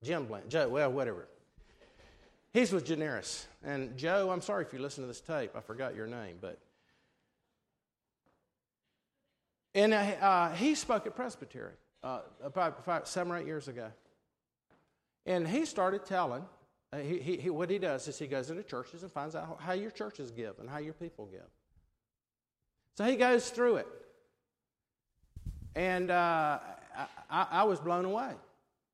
Jim 0.03 0.25
Bland. 0.25 0.49
Joe, 0.49 0.69
well, 0.69 0.91
whatever. 0.91 1.29
He's 2.53 2.73
with 2.73 2.85
Generis. 2.85 3.47
And 3.63 3.97
Joe, 3.97 4.31
I'm 4.31 4.41
sorry 4.41 4.65
if 4.65 4.73
you 4.73 4.79
listen 4.79 5.05
to 5.05 5.09
this 5.09 5.21
tape. 5.21 5.53
I 5.55 5.61
forgot 5.61 5.95
your 5.95 6.07
name, 6.07 6.39
but. 6.41 6.59
And 9.75 9.95
uh, 9.95 9.97
uh 9.97 10.55
he 10.55 10.75
spoke 10.75 11.07
at 11.07 11.17
Presbytery 11.17 11.73
uh, 12.03 12.21
about 12.43 12.85
five, 12.85 13.07
seven 13.07 13.33
or 13.33 13.39
eight 13.39 13.47
years 13.47 13.69
ago. 13.69 13.91
And 15.25 15.47
he 15.47 15.65
started 15.65 16.05
telling, 16.05 16.45
uh, 16.93 16.99
he, 16.99 17.37
he, 17.37 17.51
what 17.51 17.71
he 17.71 17.79
does 17.79 18.09
is 18.09 18.19
he 18.19 18.27
goes 18.27 18.51
into 18.51 18.63
churches 18.63 19.03
and 19.03 19.13
finds 19.13 19.35
out 19.37 19.59
how 19.61 19.73
your 19.73 19.91
churches 19.91 20.31
give 20.31 20.59
and 20.59 20.69
how 20.69 20.79
your 20.79 20.95
people 20.95 21.27
give. 21.27 21.49
So 22.97 23.05
he 23.05 23.17
goes 23.17 23.49
through 23.51 23.77
it. 23.77 23.87
And 25.75 26.11
uh, 26.11 26.59
I, 27.31 27.47
I, 27.51 27.65
was 27.65 27.81
blown 27.81 28.05
away. 28.05 28.33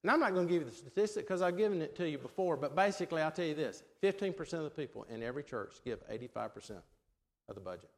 And 0.02 0.12
I'm 0.12 0.20
not 0.20 0.32
going 0.32 0.46
to 0.46 0.52
give 0.52 0.62
you 0.62 0.70
the 0.70 0.76
statistic 0.76 1.26
because 1.26 1.42
I've 1.42 1.56
given 1.56 1.82
it 1.82 1.96
to 1.96 2.08
you 2.08 2.18
before, 2.18 2.56
but 2.56 2.76
basically, 2.76 3.20
I'll 3.20 3.32
tell 3.32 3.46
you 3.46 3.54
this 3.54 3.82
15% 4.00 4.52
of 4.52 4.64
the 4.64 4.70
people 4.70 5.04
in 5.10 5.24
every 5.24 5.42
church 5.42 5.74
give 5.84 6.06
85% 6.08 6.76
of 7.48 7.54
the 7.56 7.60
budget. 7.60 7.90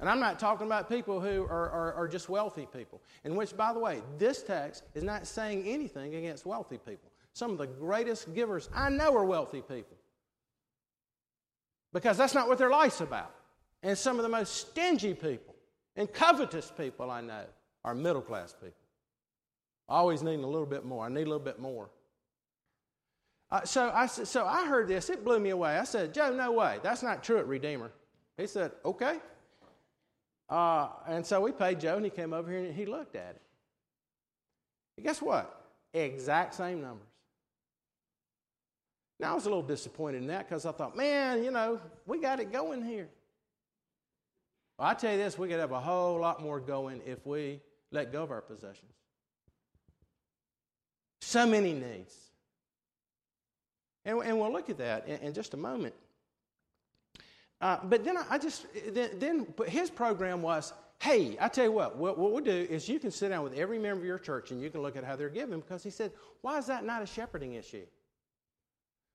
And 0.00 0.08
I'm 0.08 0.20
not 0.20 0.38
talking 0.38 0.66
about 0.66 0.88
people 0.88 1.20
who 1.20 1.42
are, 1.44 1.70
are, 1.70 1.92
are, 1.94 2.08
just 2.08 2.28
wealthy 2.28 2.68
people. 2.72 3.02
In 3.24 3.34
which, 3.34 3.56
by 3.56 3.72
the 3.72 3.80
way, 3.80 4.00
this 4.16 4.42
text 4.42 4.84
is 4.94 5.02
not 5.02 5.26
saying 5.26 5.64
anything 5.66 6.14
against 6.14 6.46
wealthy 6.46 6.78
people. 6.78 7.10
Some 7.32 7.50
of 7.50 7.58
the 7.58 7.66
greatest 7.66 8.32
givers 8.32 8.68
I 8.74 8.90
know 8.90 9.14
are 9.16 9.24
wealthy 9.24 9.60
people. 9.60 9.96
Because 11.92 12.16
that's 12.16 12.34
not 12.34 12.48
what 12.48 12.58
their 12.58 12.70
life's 12.70 13.00
about. 13.00 13.34
And 13.82 13.98
some 13.98 14.18
of 14.18 14.22
the 14.22 14.28
most 14.28 14.54
stingy 14.56 15.14
people 15.14 15.54
and 15.96 16.12
covetous 16.12 16.72
people 16.76 17.10
I 17.10 17.20
know 17.20 17.44
are 17.84 17.94
middle 17.94 18.22
class 18.22 18.52
people. 18.52 18.74
Always 19.88 20.22
needing 20.22 20.44
a 20.44 20.48
little 20.48 20.66
bit 20.66 20.84
more. 20.84 21.06
I 21.06 21.08
need 21.08 21.22
a 21.22 21.30
little 21.30 21.38
bit 21.38 21.58
more. 21.58 21.88
Uh, 23.50 23.64
so, 23.64 23.90
I, 23.94 24.06
so 24.06 24.44
I 24.44 24.66
heard 24.66 24.86
this. 24.86 25.08
It 25.08 25.24
blew 25.24 25.40
me 25.40 25.50
away. 25.50 25.78
I 25.78 25.84
said, 25.84 26.12
Joe, 26.12 26.30
no 26.30 26.52
way. 26.52 26.78
That's 26.82 27.02
not 27.02 27.24
true 27.24 27.38
at 27.38 27.46
Redeemer. 27.46 27.90
He 28.36 28.46
said, 28.46 28.72
okay. 28.84 29.18
Uh, 30.48 30.88
and 31.06 31.26
so 31.26 31.40
we 31.40 31.52
paid 31.52 31.80
Joe, 31.80 31.96
and 31.96 32.04
he 32.04 32.10
came 32.10 32.32
over 32.32 32.50
here 32.50 32.60
and 32.60 32.74
he 32.74 32.86
looked 32.86 33.16
at 33.16 33.36
it. 33.36 33.42
And 34.96 35.04
guess 35.04 35.20
what? 35.20 35.54
Exact 35.92 36.54
same 36.54 36.80
numbers. 36.80 37.06
Now, 39.20 39.32
I 39.32 39.34
was 39.34 39.46
a 39.46 39.48
little 39.48 39.62
disappointed 39.62 40.22
in 40.22 40.28
that 40.28 40.48
because 40.48 40.64
I 40.64 40.72
thought, 40.72 40.96
man, 40.96 41.42
you 41.42 41.50
know, 41.50 41.80
we 42.06 42.20
got 42.20 42.40
it 42.40 42.52
going 42.52 42.84
here. 42.84 43.08
Well, 44.78 44.88
I 44.88 44.94
tell 44.94 45.10
you 45.10 45.18
this, 45.18 45.36
we 45.36 45.48
could 45.48 45.58
have 45.58 45.72
a 45.72 45.80
whole 45.80 46.20
lot 46.20 46.40
more 46.40 46.60
going 46.60 47.02
if 47.04 47.26
we 47.26 47.60
let 47.90 48.12
go 48.12 48.22
of 48.22 48.30
our 48.30 48.40
possessions. 48.40 48.92
So 51.20 51.46
many 51.46 51.72
needs. 51.72 52.14
And, 54.04 54.18
and 54.22 54.38
we'll 54.38 54.52
look 54.52 54.70
at 54.70 54.78
that 54.78 55.08
in, 55.08 55.18
in 55.18 55.34
just 55.34 55.52
a 55.52 55.56
moment. 55.56 55.94
Uh, 57.60 57.78
but 57.84 58.04
then 58.04 58.16
I, 58.16 58.24
I 58.30 58.38
just, 58.38 58.66
then, 58.92 59.10
then 59.18 59.46
his 59.66 59.90
program 59.90 60.42
was 60.42 60.72
hey, 61.00 61.36
I 61.40 61.48
tell 61.48 61.64
you 61.64 61.72
what, 61.72 61.96
what, 61.96 62.18
what 62.18 62.32
we'll 62.32 62.44
do 62.44 62.66
is 62.68 62.88
you 62.88 62.98
can 62.98 63.10
sit 63.10 63.28
down 63.28 63.44
with 63.44 63.54
every 63.54 63.78
member 63.78 64.00
of 64.00 64.06
your 64.06 64.18
church 64.18 64.50
and 64.50 64.60
you 64.60 64.70
can 64.70 64.82
look 64.82 64.96
at 64.96 65.04
how 65.04 65.16
they're 65.16 65.28
giving 65.28 65.60
because 65.60 65.82
he 65.82 65.90
said, 65.90 66.12
why 66.40 66.58
is 66.58 66.66
that 66.66 66.84
not 66.84 67.02
a 67.02 67.06
shepherding 67.06 67.54
issue? 67.54 67.86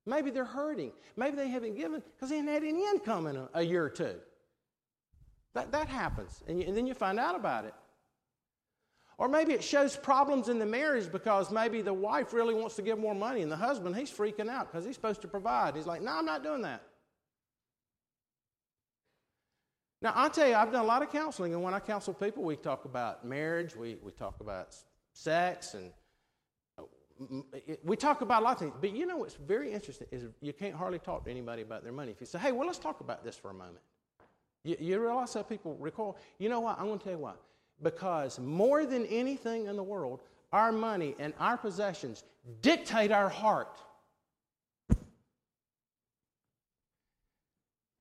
Maybe 0.06 0.30
they're 0.30 0.44
hurting. 0.44 0.92
Maybe 1.16 1.36
they 1.36 1.48
haven't 1.48 1.76
given 1.76 2.02
because 2.14 2.30
they 2.30 2.36
haven't 2.36 2.52
had 2.52 2.64
any 2.64 2.86
income 2.88 3.26
in 3.26 3.36
a, 3.36 3.48
a 3.54 3.62
year 3.62 3.84
or 3.84 3.90
two. 3.90 4.14
That, 5.54 5.72
that 5.72 5.88
happens, 5.88 6.42
and, 6.48 6.58
you, 6.58 6.66
and 6.66 6.76
then 6.76 6.86
you 6.86 6.94
find 6.94 7.18
out 7.18 7.36
about 7.36 7.64
it. 7.64 7.74
Or 9.18 9.28
maybe 9.28 9.52
it 9.52 9.62
shows 9.62 9.96
problems 9.96 10.48
in 10.48 10.58
the 10.58 10.66
marriage 10.66 11.12
because 11.12 11.52
maybe 11.52 11.80
the 11.80 11.94
wife 11.94 12.32
really 12.32 12.54
wants 12.54 12.74
to 12.76 12.82
give 12.82 12.98
more 12.98 13.14
money, 13.14 13.42
and 13.42 13.52
the 13.52 13.56
husband, 13.56 13.94
he's 13.94 14.10
freaking 14.10 14.48
out 14.48 14.70
because 14.70 14.84
he's 14.84 14.96
supposed 14.96 15.22
to 15.22 15.28
provide. 15.28 15.76
He's 15.76 15.86
like, 15.86 16.02
no, 16.02 16.18
I'm 16.18 16.24
not 16.24 16.42
doing 16.42 16.62
that. 16.62 16.82
Now, 20.04 20.12
I'll 20.14 20.28
tell 20.28 20.46
you, 20.46 20.54
I've 20.54 20.70
done 20.70 20.84
a 20.84 20.86
lot 20.86 21.00
of 21.00 21.10
counseling, 21.10 21.54
and 21.54 21.62
when 21.62 21.72
I 21.72 21.80
counsel 21.80 22.12
people, 22.12 22.42
we 22.42 22.56
talk 22.56 22.84
about 22.84 23.24
marriage, 23.24 23.74
we, 23.74 23.96
we 24.02 24.12
talk 24.12 24.38
about 24.40 24.76
sex, 25.14 25.72
and 25.72 25.90
we 27.82 27.96
talk 27.96 28.20
about 28.20 28.42
a 28.42 28.44
lot 28.44 28.52
of 28.52 28.58
things. 28.58 28.74
But 28.78 28.94
you 28.94 29.06
know 29.06 29.16
what's 29.16 29.36
very 29.36 29.72
interesting 29.72 30.06
is 30.10 30.24
you 30.42 30.52
can't 30.52 30.74
hardly 30.74 30.98
talk 30.98 31.24
to 31.24 31.30
anybody 31.30 31.62
about 31.62 31.84
their 31.84 31.92
money. 31.94 32.10
If 32.10 32.20
you 32.20 32.26
say, 32.26 32.38
hey, 32.38 32.52
well, 32.52 32.66
let's 32.66 32.78
talk 32.78 33.00
about 33.00 33.24
this 33.24 33.34
for 33.34 33.50
a 33.50 33.54
moment. 33.54 33.78
You, 34.62 34.76
you 34.78 35.00
realize 35.00 35.32
how 35.32 35.42
people 35.42 35.74
recall? 35.80 36.18
You 36.38 36.50
know 36.50 36.60
what? 36.60 36.78
I'm 36.78 36.84
going 36.84 36.98
to 36.98 37.04
tell 37.04 37.14
you 37.14 37.20
why. 37.20 37.32
Because 37.82 38.38
more 38.38 38.84
than 38.84 39.06
anything 39.06 39.68
in 39.68 39.76
the 39.76 39.82
world, 39.82 40.20
our 40.52 40.70
money 40.70 41.14
and 41.18 41.32
our 41.40 41.56
possessions 41.56 42.24
dictate 42.60 43.10
our 43.10 43.30
heart. 43.30 43.80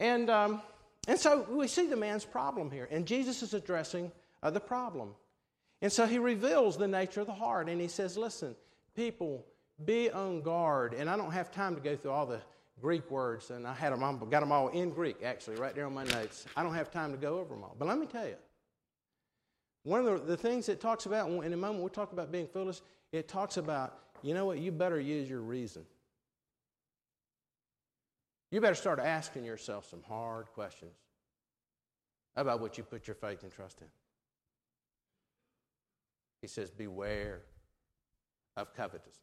And, 0.02 0.30
um, 0.30 0.62
and 1.08 1.20
so 1.20 1.46
we 1.50 1.68
see 1.68 1.88
the 1.88 1.96
man's 1.96 2.26
problem 2.26 2.72
here, 2.72 2.88
and 2.90 3.06
Jesus 3.06 3.44
is 3.44 3.54
addressing 3.54 4.12
uh, 4.42 4.50
the 4.50 4.60
problem. 4.60 5.10
And 5.82 5.92
so 5.92 6.06
he 6.06 6.18
reveals 6.18 6.78
the 6.78 6.88
nature 6.88 7.22
of 7.22 7.28
the 7.28 7.34
heart, 7.34 7.68
and 7.68 7.82
he 7.82 7.90
says, 7.90 8.18
Listen, 8.18 8.56
people, 8.96 9.46
be 9.84 10.10
on 10.10 10.42
guard. 10.42 10.94
And 10.94 11.10
I 11.10 11.18
don't 11.18 11.32
have 11.32 11.52
time 11.52 11.76
to 11.76 11.82
go 11.82 11.96
through 11.96 12.12
all 12.12 12.26
the 12.26 12.42
Greek 12.82 13.10
words, 13.12 13.50
and 13.50 13.68
I 13.68 13.74
had 13.74 13.92
them 13.92 14.04
all, 14.04 14.14
got 14.14 14.40
them 14.40 14.52
all 14.52 14.70
in 14.70 14.90
Greek, 14.92 15.18
actually, 15.24 15.58
right 15.58 15.76
there 15.76 15.86
on 15.86 15.94
my 15.94 16.06
notes. 16.06 16.46
I 16.56 16.64
don't 16.64 16.74
have 16.74 16.92
time 16.92 17.12
to 17.12 17.18
go 17.18 17.38
over 17.40 17.54
them 17.54 17.64
all. 17.64 17.76
But 17.78 17.88
let 17.88 17.98
me 17.98 18.06
tell 18.06 18.26
you, 18.26 18.36
one 19.84 20.06
of 20.06 20.06
the, 20.06 20.26
the 20.26 20.38
things 20.38 20.70
it 20.70 20.80
talks 20.80 21.06
about, 21.06 21.30
in 21.30 21.52
a 21.54 21.58
moment 21.58 21.84
we 21.84 21.90
talk 21.90 22.14
about 22.14 22.32
being 22.32 22.48
foolish, 22.48 22.82
it 23.12 23.28
talks 23.28 23.58
about, 23.58 24.00
you 24.22 24.34
know 24.34 24.46
what, 24.46 24.60
you 24.60 24.72
better 24.72 25.00
use 25.00 25.30
your 25.30 25.42
reason. 25.42 25.86
You 28.54 28.62
better 28.62 28.76
start 28.76 29.00
asking 29.00 29.46
yourself 29.46 29.90
some 29.90 30.04
hard 30.08 30.46
questions 30.54 30.94
about 32.36 32.62
what 32.62 32.78
you 32.78 32.84
put 32.84 33.08
your 33.08 33.16
faith 33.16 33.42
and 33.42 33.52
trust 33.52 33.82
in. 33.82 33.88
He 36.40 36.46
says, 36.46 36.70
Beware 36.70 37.42
of 38.56 38.72
covetousness. 38.76 39.18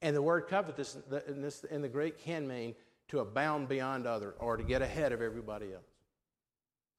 And 0.00 0.14
the 0.14 0.22
word 0.22 0.46
covetousness 0.46 1.64
in, 1.64 1.82
the 1.82 1.88
Greek 1.88 2.18
can 2.18 2.46
mean 2.46 2.76
to 3.08 3.18
abound 3.18 3.68
beyond 3.68 4.06
other 4.06 4.36
or 4.38 4.56
to 4.56 4.62
get 4.62 4.80
ahead 4.80 5.10
of 5.10 5.20
everybody 5.20 5.72
else. 5.72 5.90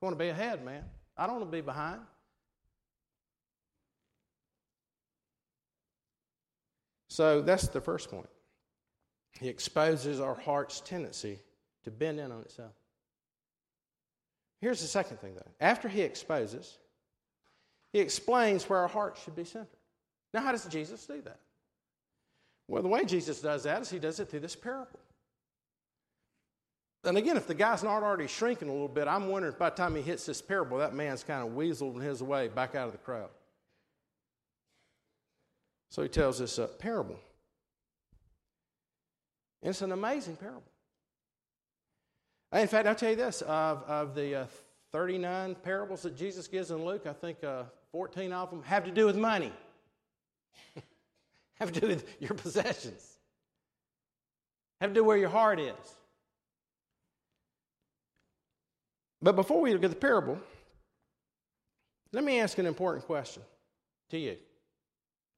I 0.01 0.05
want 0.05 0.19
to 0.19 0.21
be 0.21 0.31
ahead, 0.31 0.65
man. 0.65 0.83
I 1.15 1.27
don't 1.27 1.37
want 1.39 1.49
to 1.49 1.57
be 1.57 1.61
behind. 1.61 2.01
So 7.07 7.41
that's 7.41 7.69
the 7.69 7.79
first 7.79 8.11
point. 8.11 8.27
He 9.41 9.49
exposes 9.49 10.19
our 10.19 10.35
heart's 10.35 10.81
tendency 10.81 11.39
to 11.83 11.89
bend 11.89 12.19
in 12.19 12.31
on 12.31 12.41
itself. 12.41 12.73
Here's 14.61 14.79
the 14.79 14.87
second 14.87 15.17
thing, 15.17 15.33
though. 15.33 15.51
After 15.59 15.89
he 15.89 16.01
exposes, 16.01 16.77
he 17.91 17.99
explains 17.99 18.69
where 18.69 18.77
our 18.77 18.87
heart 18.87 19.17
should 19.23 19.35
be 19.35 19.43
centered. 19.43 19.79
Now, 20.31 20.41
how 20.41 20.51
does 20.51 20.65
Jesus 20.65 21.03
do 21.07 21.21
that? 21.23 21.39
Well, 22.67 22.83
the 22.83 22.87
way 22.87 23.03
Jesus 23.03 23.41
does 23.41 23.63
that 23.63 23.81
is 23.81 23.89
he 23.89 23.97
does 23.97 24.19
it 24.19 24.29
through 24.29 24.41
this 24.41 24.55
parable. 24.55 24.99
And 27.03 27.17
again, 27.17 27.35
if 27.35 27.47
the 27.47 27.55
guy's 27.55 27.81
not 27.81 28.03
already 28.03 28.27
shrinking 28.27 28.69
a 28.69 28.71
little 28.71 28.87
bit, 28.87 29.07
I'm 29.07 29.27
wondering 29.27 29.53
if 29.53 29.59
by 29.59 29.71
the 29.71 29.75
time 29.75 29.95
he 29.95 30.03
hits 30.03 30.23
this 30.27 30.39
parable, 30.39 30.77
that 30.77 30.93
man's 30.93 31.23
kind 31.23 31.41
of 31.41 31.55
weaseled 31.55 31.99
his 31.99 32.21
way 32.21 32.47
back 32.47 32.75
out 32.75 32.85
of 32.85 32.91
the 32.91 32.99
crowd. 32.99 33.31
So 35.89 36.03
he 36.03 36.09
tells 36.09 36.37
this 36.37 36.59
uh, 36.59 36.67
parable. 36.67 37.19
It's 39.61 39.81
an 39.81 39.91
amazing 39.91 40.37
parable. 40.37 40.63
In 42.53 42.67
fact, 42.67 42.87
I'll 42.87 42.95
tell 42.95 43.11
you 43.11 43.15
this 43.15 43.41
of, 43.43 43.83
of 43.83 44.15
the 44.15 44.41
uh, 44.41 44.45
39 44.91 45.55
parables 45.63 46.01
that 46.01 46.17
Jesus 46.17 46.47
gives 46.47 46.71
in 46.71 46.83
Luke, 46.83 47.05
I 47.07 47.13
think 47.13 47.43
uh, 47.43 47.63
14 47.91 48.33
of 48.33 48.49
them 48.49 48.63
have 48.63 48.83
to 48.83 48.91
do 48.91 49.05
with 49.05 49.15
money, 49.15 49.53
have 51.55 51.71
to 51.71 51.79
do 51.79 51.87
with 51.87 52.05
your 52.19 52.33
possessions, 52.33 53.17
have 54.81 54.89
to 54.89 54.93
do 54.93 55.03
where 55.03 55.17
your 55.17 55.29
heart 55.29 55.59
is. 55.59 55.75
But 59.21 59.35
before 59.35 59.61
we 59.61 59.71
look 59.71 59.83
at 59.83 59.91
the 59.91 59.95
parable, 59.95 60.39
let 62.11 62.23
me 62.23 62.39
ask 62.39 62.57
an 62.57 62.65
important 62.65 63.05
question 63.05 63.43
to 64.09 64.17
you 64.17 64.35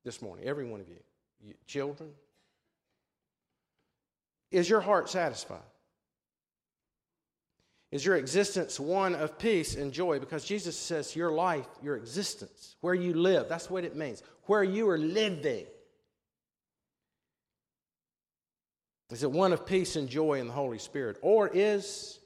this 0.04 0.22
morning, 0.22 0.46
every 0.46 0.66
one 0.66 0.80
of 0.80 0.88
you, 0.88 1.00
you 1.42 1.54
children. 1.68 2.10
Is 4.54 4.70
your 4.70 4.82
heart 4.82 5.10
satisfied? 5.10 5.58
Is 7.92 8.06
your 8.06 8.16
existence 8.16 8.80
one 8.80 9.16
of 9.16 9.40
peace 9.40 9.76
and 9.76 9.92
joy? 9.92 10.20
Because 10.20 10.46
Jesus 10.46 10.78
says 10.78 11.16
your 11.16 11.32
life, 11.32 11.68
your 11.82 11.96
existence, 11.98 12.76
where 12.82 12.94
you 12.94 13.16
live, 13.16 13.50
that's 13.50 13.70
what 13.70 13.84
it 13.84 13.96
means. 13.96 14.22
Where 14.44 14.64
you 14.64 14.88
are 14.90 14.98
living. 14.98 15.66
Is 19.10 19.24
it 19.24 19.32
one 19.32 19.54
of 19.54 19.66
peace 19.66 19.96
and 19.96 20.08
joy 20.08 20.40
in 20.40 20.48
the 20.48 20.54
Holy 20.54 20.80
Spirit? 20.80 21.18
Or 21.24 21.48
is 21.48 22.20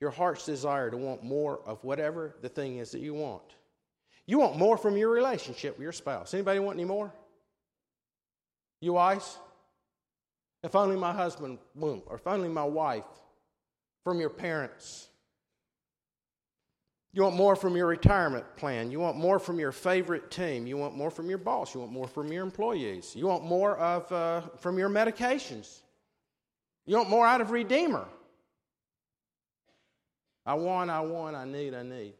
your 0.00 0.10
heart's 0.10 0.46
desire 0.46 0.90
to 0.90 0.96
want 0.96 1.24
more 1.24 1.60
of 1.66 1.82
whatever 1.82 2.36
the 2.42 2.48
thing 2.48 2.78
is 2.78 2.92
that 2.92 3.00
you 3.00 3.14
want? 3.14 3.56
You 4.24 4.38
want 4.38 4.56
more 4.56 4.76
from 4.76 4.96
your 4.96 5.10
relationship 5.10 5.76
with 5.76 5.82
your 5.82 5.92
spouse. 5.92 6.32
Anybody 6.32 6.60
want 6.60 6.76
any 6.76 6.84
more? 6.84 7.12
You 8.80 8.92
wives? 8.92 9.38
If 10.62 10.74
only 10.74 10.96
my 10.96 11.12
husband, 11.12 11.58
boom, 11.74 12.02
or 12.06 12.16
if 12.16 12.26
only 12.26 12.48
my 12.48 12.64
wife 12.64 13.04
from 14.02 14.20
your 14.20 14.30
parents. 14.30 15.08
You 17.12 17.22
want 17.22 17.34
more 17.34 17.56
from 17.56 17.76
your 17.76 17.86
retirement 17.86 18.44
plan. 18.56 18.90
You 18.90 19.00
want 19.00 19.16
more 19.16 19.38
from 19.38 19.58
your 19.58 19.72
favorite 19.72 20.30
team. 20.30 20.66
You 20.66 20.76
want 20.76 20.94
more 20.94 21.10
from 21.10 21.30
your 21.30 21.38
boss. 21.38 21.74
You 21.74 21.80
want 21.80 21.92
more 21.92 22.06
from 22.06 22.30
your 22.30 22.44
employees. 22.44 23.14
You 23.16 23.26
want 23.26 23.42
more 23.44 23.76
of, 23.78 24.12
uh, 24.12 24.42
from 24.58 24.78
your 24.78 24.90
medications. 24.90 25.80
You 26.84 26.96
want 26.96 27.08
more 27.08 27.26
out 27.26 27.40
of 27.40 27.50
Redeemer. 27.50 28.06
I 30.44 30.54
want, 30.54 30.90
I 30.90 31.00
want, 31.00 31.34
I 31.34 31.44
need, 31.44 31.74
I 31.74 31.82
need. 31.82 32.12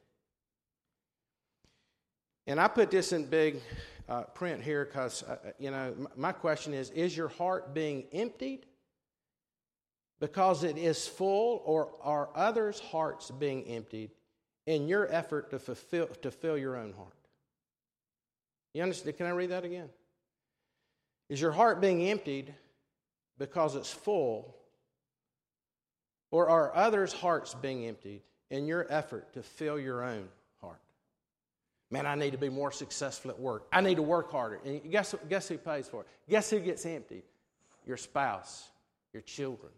And 2.47 2.59
I 2.61 2.67
put 2.67 2.91
this 2.91 3.13
in 3.13 3.27
big 3.27 3.61
uh, 4.09 4.23
print 4.23 4.63
here 4.63 4.85
because, 4.85 5.23
uh, 5.23 5.37
uh 5.45 5.51
you 5.59 5.71
know, 5.71 5.95
my 6.17 6.33
question 6.33 6.75
is 6.75 6.91
Is 6.91 7.17
your 7.17 7.29
heart 7.29 7.75
being 7.75 8.05
emptied 8.13 8.67
because 10.21 10.65
it 10.65 10.79
is 10.79 11.07
full, 11.07 11.63
or 11.65 11.91
are 12.03 12.31
others' 12.35 12.81
hearts 12.81 13.31
being 13.31 13.65
emptied 13.65 14.11
in 14.67 14.89
your 14.89 15.13
effort 15.13 15.51
to 15.51 15.59
fulfill 15.59 16.07
to 16.07 16.31
fill 16.31 16.57
your 16.57 16.77
own 16.77 16.93
heart? 16.93 17.13
You 18.75 18.83
understand? 18.83 19.17
Can 19.17 19.27
I 19.27 19.31
read 19.31 19.51
that 19.51 19.65
again? 19.65 19.89
Is 21.29 21.41
your 21.41 21.53
heart 21.53 21.81
being 21.81 22.03
emptied 22.03 22.55
because 23.39 23.75
it's 23.75 23.93
full, 23.93 24.55
or 26.31 26.49
are 26.49 26.75
others' 26.75 27.13
hearts 27.13 27.55
being 27.55 27.87
emptied 27.87 28.23
in 28.51 28.67
your 28.67 28.87
effort 28.89 29.33
to 29.33 29.43
fill 29.43 29.79
your 29.79 30.05
own? 30.05 30.29
Man, 31.91 32.07
I 32.07 32.17
need 32.17 32.33
to 32.33 32.39
be 32.39 32.49
more 32.49 32.73
successful 32.73 33.31
at 33.31 33.39
work. 33.39 33.67
I 33.73 33.81
need 33.81 33.97
to 33.97 34.03
work 34.03 34.33
harder. 34.33 34.61
And 34.65 34.91
guess, 34.91 35.15
guess 35.29 35.49
who 35.49 35.57
pays 35.59 35.89
for 35.89 36.03
it? 36.03 36.09
Guess 36.29 36.51
who 36.51 36.59
gets 36.59 36.85
emptied? 36.85 37.23
Your 37.87 37.97
spouse, 37.97 38.69
your 39.13 39.23
children. 39.23 39.71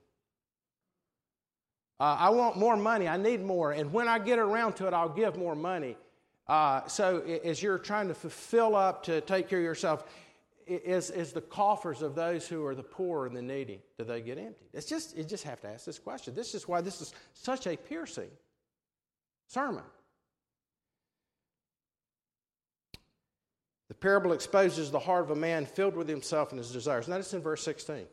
Uh, 2.01 2.16
I 2.18 2.31
want 2.31 2.57
more 2.57 2.77
money. 2.77 3.09
I 3.09 3.16
need 3.16 3.42
more. 3.42 3.73
And 3.73 3.92
when 3.92 4.09
I 4.09 4.18
get 4.18 4.38
around 4.38 4.75
to 4.77 4.87
it, 4.87 4.94
I'll 4.94 5.09
give 5.09 5.37
more 5.37 5.55
money. 5.55 5.97
Uh, 6.47 6.87
so 6.87 7.21
as 7.44 7.62
you're 7.62 7.79
trying 7.79 8.09
to 8.09 8.14
fulfill 8.14 8.75
up 8.75 9.03
to 9.03 9.21
take 9.21 9.49
care 9.49 9.59
of 9.59 9.64
yourself, 9.64 10.05
is, 10.66 11.11
is 11.11 11.33
the 11.33 11.40
coffers 11.40 12.03
of 12.03 12.14
those 12.14 12.47
who 12.47 12.64
are 12.64 12.75
the 12.75 12.83
poor 12.83 13.27
and 13.27 13.35
the 13.35 13.42
needy, 13.42 13.81
do 13.99 14.05
they 14.05 14.21
get 14.21 14.38
emptied? 14.38 14.68
It's 14.73 14.87
just, 14.87 15.16
you 15.16 15.25
just 15.25 15.44
have 15.44 15.61
to 15.62 15.68
ask 15.68 15.87
this 15.87 15.99
question. 15.99 16.35
This 16.35 16.55
is 16.55 16.68
why 16.68 16.81
this 16.81 17.01
is 17.01 17.12
such 17.33 17.66
a 17.66 17.77
piercing 17.77 18.31
sermon. 19.47 19.85
The 23.88 23.88
parable 24.00 24.32
exposes 24.32 24.90
the 24.90 24.98
heart 24.98 25.24
of 25.24 25.30
a 25.30 25.37
man 25.37 25.66
filled 25.66 25.96
with 25.96 26.08
himself 26.08 26.50
and 26.50 26.58
his 26.58 26.70
desires. 26.70 27.08
Notice 27.08 27.34
in 27.34 27.42
verse 27.42 27.62
16. 27.62 28.06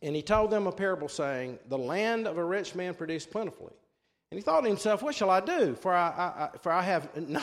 And 0.00 0.14
he 0.14 0.22
told 0.22 0.50
them 0.50 0.66
a 0.66 0.72
parable, 0.72 1.08
saying, 1.08 1.58
The 1.68 1.78
land 1.78 2.26
of 2.26 2.38
a 2.38 2.44
rich 2.44 2.74
man 2.74 2.94
produced 2.94 3.30
plentifully. 3.30 3.72
And 4.30 4.38
he 4.38 4.42
thought 4.42 4.60
to 4.60 4.68
himself, 4.68 5.02
What 5.02 5.14
shall 5.14 5.30
I 5.30 5.40
do? 5.40 5.74
For 5.74 5.92
I, 5.92 6.08
I, 6.08 6.44
I 6.44 6.50
for 6.58 6.70
I 6.70 6.82
have 6.82 7.08
no, 7.28 7.42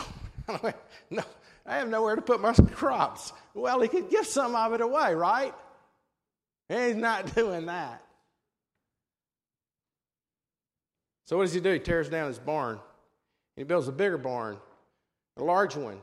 no, 1.09 1.23
I 1.65 1.77
have 1.77 1.89
nowhere 1.89 2.15
to 2.15 2.21
put 2.21 2.41
my 2.41 2.53
crops. 2.73 3.33
Well, 3.53 3.81
he 3.81 3.87
could 3.87 4.09
give 4.09 4.25
some 4.25 4.55
of 4.55 4.73
it 4.73 4.81
away, 4.81 5.15
right? 5.15 5.53
He's 6.69 6.95
not 6.95 7.35
doing 7.35 7.65
that. 7.65 8.01
So 11.25 11.37
what 11.37 11.43
does 11.43 11.53
he 11.53 11.59
do? 11.59 11.73
He 11.73 11.79
tears 11.79 12.07
down 12.07 12.27
his 12.27 12.39
barn. 12.39 12.79
He 13.55 13.63
builds 13.63 13.87
a 13.87 13.91
bigger 13.91 14.17
barn, 14.17 14.57
a 15.37 15.43
large 15.43 15.75
one. 15.75 15.99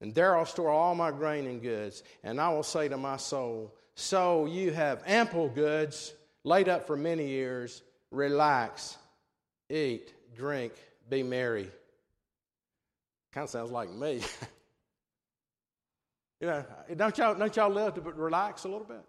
And 0.00 0.14
there 0.14 0.36
I'll 0.36 0.46
store 0.46 0.70
all 0.70 0.94
my 0.94 1.10
grain 1.10 1.46
and 1.46 1.60
goods. 1.60 2.02
And 2.22 2.40
I 2.40 2.48
will 2.50 2.62
say 2.62 2.88
to 2.88 2.96
my 2.96 3.16
soul, 3.16 3.74
so 3.94 4.46
you 4.46 4.72
have 4.72 5.02
ample 5.06 5.48
goods 5.48 6.14
laid 6.42 6.68
up 6.68 6.86
for 6.86 6.96
many 6.96 7.28
years. 7.28 7.82
Relax, 8.10 8.96
eat, 9.68 10.12
drink, 10.34 10.72
be 11.08 11.22
merry. 11.22 11.70
Kind 13.32 13.44
of 13.44 13.50
sounds 13.50 13.70
like 13.70 13.90
me. 13.90 14.20
you 16.40 16.46
know, 16.46 16.64
don't 16.96 17.16
y'all, 17.18 17.34
don't 17.34 17.54
y'all 17.54 17.70
live 17.70 17.94
to 17.94 18.00
relax 18.00 18.64
a 18.64 18.68
little 18.68 18.86
bit? 18.86 19.04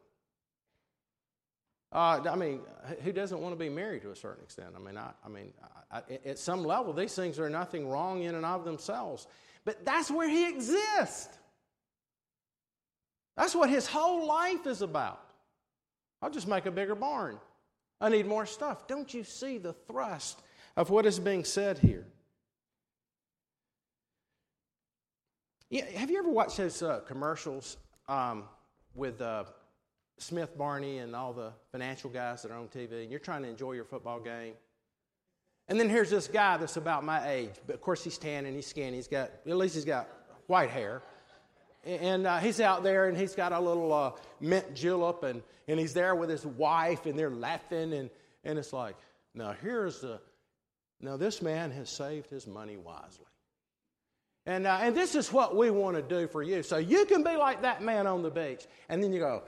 Uh, 1.93 2.21
I 2.29 2.35
mean, 2.35 2.61
who 3.03 3.11
doesn't 3.11 3.39
want 3.39 3.53
to 3.53 3.59
be 3.59 3.69
married 3.69 4.01
to 4.03 4.11
a 4.11 4.15
certain 4.15 4.43
extent? 4.43 4.69
I 4.75 4.79
mean, 4.79 4.97
I, 4.97 5.11
I 5.25 5.29
mean, 5.29 5.51
I, 5.91 6.01
at 6.25 6.39
some 6.39 6.63
level, 6.63 6.93
these 6.93 7.13
things 7.15 7.37
are 7.39 7.49
nothing 7.49 7.87
wrong 7.87 8.23
in 8.23 8.35
and 8.35 8.45
of 8.45 8.63
themselves. 8.63 9.27
But 9.65 9.85
that's 9.85 10.09
where 10.09 10.29
he 10.29 10.49
exists. 10.49 11.29
That's 13.37 13.55
what 13.55 13.69
his 13.69 13.87
whole 13.87 14.27
life 14.27 14.65
is 14.67 14.81
about. 14.81 15.21
I'll 16.21 16.29
just 16.29 16.47
make 16.47 16.65
a 16.65 16.71
bigger 16.71 16.95
barn. 16.95 17.39
I 17.99 18.09
need 18.09 18.25
more 18.25 18.45
stuff. 18.45 18.87
Don't 18.87 19.13
you 19.13 19.23
see 19.23 19.57
the 19.57 19.73
thrust 19.73 20.41
of 20.75 20.89
what 20.89 21.05
is 21.05 21.19
being 21.19 21.43
said 21.43 21.77
here? 21.77 22.05
Yeah, 25.69 25.85
have 25.95 26.11
you 26.11 26.19
ever 26.19 26.29
watched 26.29 26.57
those 26.57 26.81
uh, 26.81 26.99
commercials 27.07 27.77
um, 28.09 28.43
with 28.93 29.21
uh, 29.21 29.45
Smith 30.17 30.57
Barney 30.57 30.97
and 30.97 31.15
all 31.15 31.31
the 31.31 31.53
financial 31.71 32.09
guys 32.09 32.41
that 32.41 32.51
are 32.51 32.57
on 32.57 32.67
TV, 32.67 33.03
and 33.03 33.09
you're 33.09 33.19
trying 33.19 33.43
to 33.43 33.49
enjoy 33.49 33.71
your 33.73 33.85
football 33.85 34.19
game? 34.19 34.53
And 35.71 35.79
then 35.79 35.89
here's 35.89 36.09
this 36.09 36.27
guy 36.27 36.57
that's 36.57 36.75
about 36.75 37.05
my 37.05 37.25
age, 37.29 37.53
but 37.65 37.75
of 37.75 37.81
course 37.81 38.03
he's 38.03 38.17
tan 38.17 38.45
and 38.45 38.53
he's 38.53 38.67
skinny. 38.67 38.97
He's 38.97 39.07
got 39.07 39.31
at 39.47 39.55
least 39.55 39.73
he's 39.73 39.85
got 39.85 40.09
white 40.47 40.69
hair, 40.69 41.01
and 41.85 42.27
uh, 42.27 42.39
he's 42.39 42.59
out 42.59 42.83
there 42.83 43.07
and 43.07 43.17
he's 43.17 43.35
got 43.35 43.53
a 43.53 43.59
little 43.61 43.93
uh, 43.93 44.11
mint 44.41 44.75
julep 44.75 45.23
and, 45.23 45.41
and 45.69 45.79
he's 45.79 45.93
there 45.93 46.13
with 46.13 46.29
his 46.29 46.45
wife 46.45 47.05
and 47.05 47.17
they're 47.17 47.29
laughing 47.29 47.93
and, 47.93 48.09
and 48.43 48.59
it's 48.59 48.73
like 48.73 48.97
now 49.33 49.55
here's 49.61 50.01
the 50.01 50.19
now 50.99 51.15
this 51.15 51.41
man 51.41 51.71
has 51.71 51.89
saved 51.89 52.29
his 52.29 52.47
money 52.47 52.75
wisely. 52.75 53.23
And, 54.45 54.67
uh, 54.67 54.77
and 54.81 54.93
this 54.93 55.15
is 55.15 55.31
what 55.31 55.55
we 55.55 55.69
want 55.71 55.95
to 55.95 56.01
do 56.01 56.27
for 56.27 56.43
you. 56.43 56.63
So 56.63 56.79
you 56.79 57.05
can 57.05 57.23
be 57.23 57.37
like 57.37 57.61
that 57.61 57.81
man 57.81 58.07
on 58.07 58.23
the 58.23 58.29
beach 58.29 58.65
and 58.89 59.01
then 59.01 59.13
you 59.13 59.21
go 59.21 59.43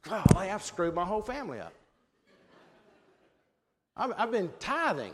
golly 0.00 0.48
i've 0.48 0.62
screwed 0.62 0.94
my 0.94 1.04
whole 1.04 1.20
family 1.20 1.60
up. 1.60 1.74
I've, 3.98 4.14
I've 4.16 4.30
been 4.30 4.50
tithing 4.60 5.12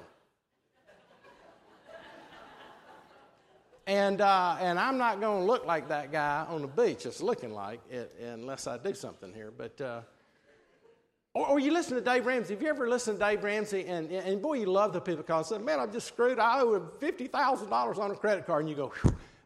And, 3.86 4.20
uh, 4.20 4.56
and 4.60 4.78
I'm 4.78 4.96
not 4.96 5.20
going 5.20 5.40
to 5.40 5.44
look 5.44 5.66
like 5.66 5.88
that 5.88 6.10
guy 6.10 6.46
on 6.48 6.62
the 6.62 6.68
beach 6.68 7.04
It's 7.04 7.20
looking 7.20 7.52
like 7.52 7.80
it 7.90 8.14
unless 8.22 8.66
I 8.66 8.78
do 8.78 8.94
something 8.94 9.32
here. 9.32 9.52
But, 9.56 9.80
uh, 9.80 10.00
or, 11.34 11.48
or, 11.48 11.58
you 11.58 11.72
listen 11.72 11.96
to 11.96 12.00
Dave 12.00 12.24
Ramsey. 12.24 12.54
Have 12.54 12.62
you 12.62 12.68
ever 12.68 12.88
listened 12.88 13.18
to 13.18 13.24
Dave 13.24 13.44
Ramsey? 13.44 13.84
And, 13.86 14.10
and 14.10 14.40
boy, 14.40 14.54
you 14.54 14.66
love 14.66 14.92
the 14.92 15.00
people 15.00 15.22
calling 15.22 15.44
say, 15.44 15.58
man, 15.58 15.80
I'm 15.80 15.92
just 15.92 16.06
screwed. 16.06 16.38
I 16.38 16.60
owe 16.60 16.74
him 16.74 16.88
$50,000 17.00 17.98
on 17.98 18.10
a 18.10 18.14
credit 18.14 18.46
card. 18.46 18.60
And 18.60 18.70
you 18.70 18.76
go, 18.76 18.92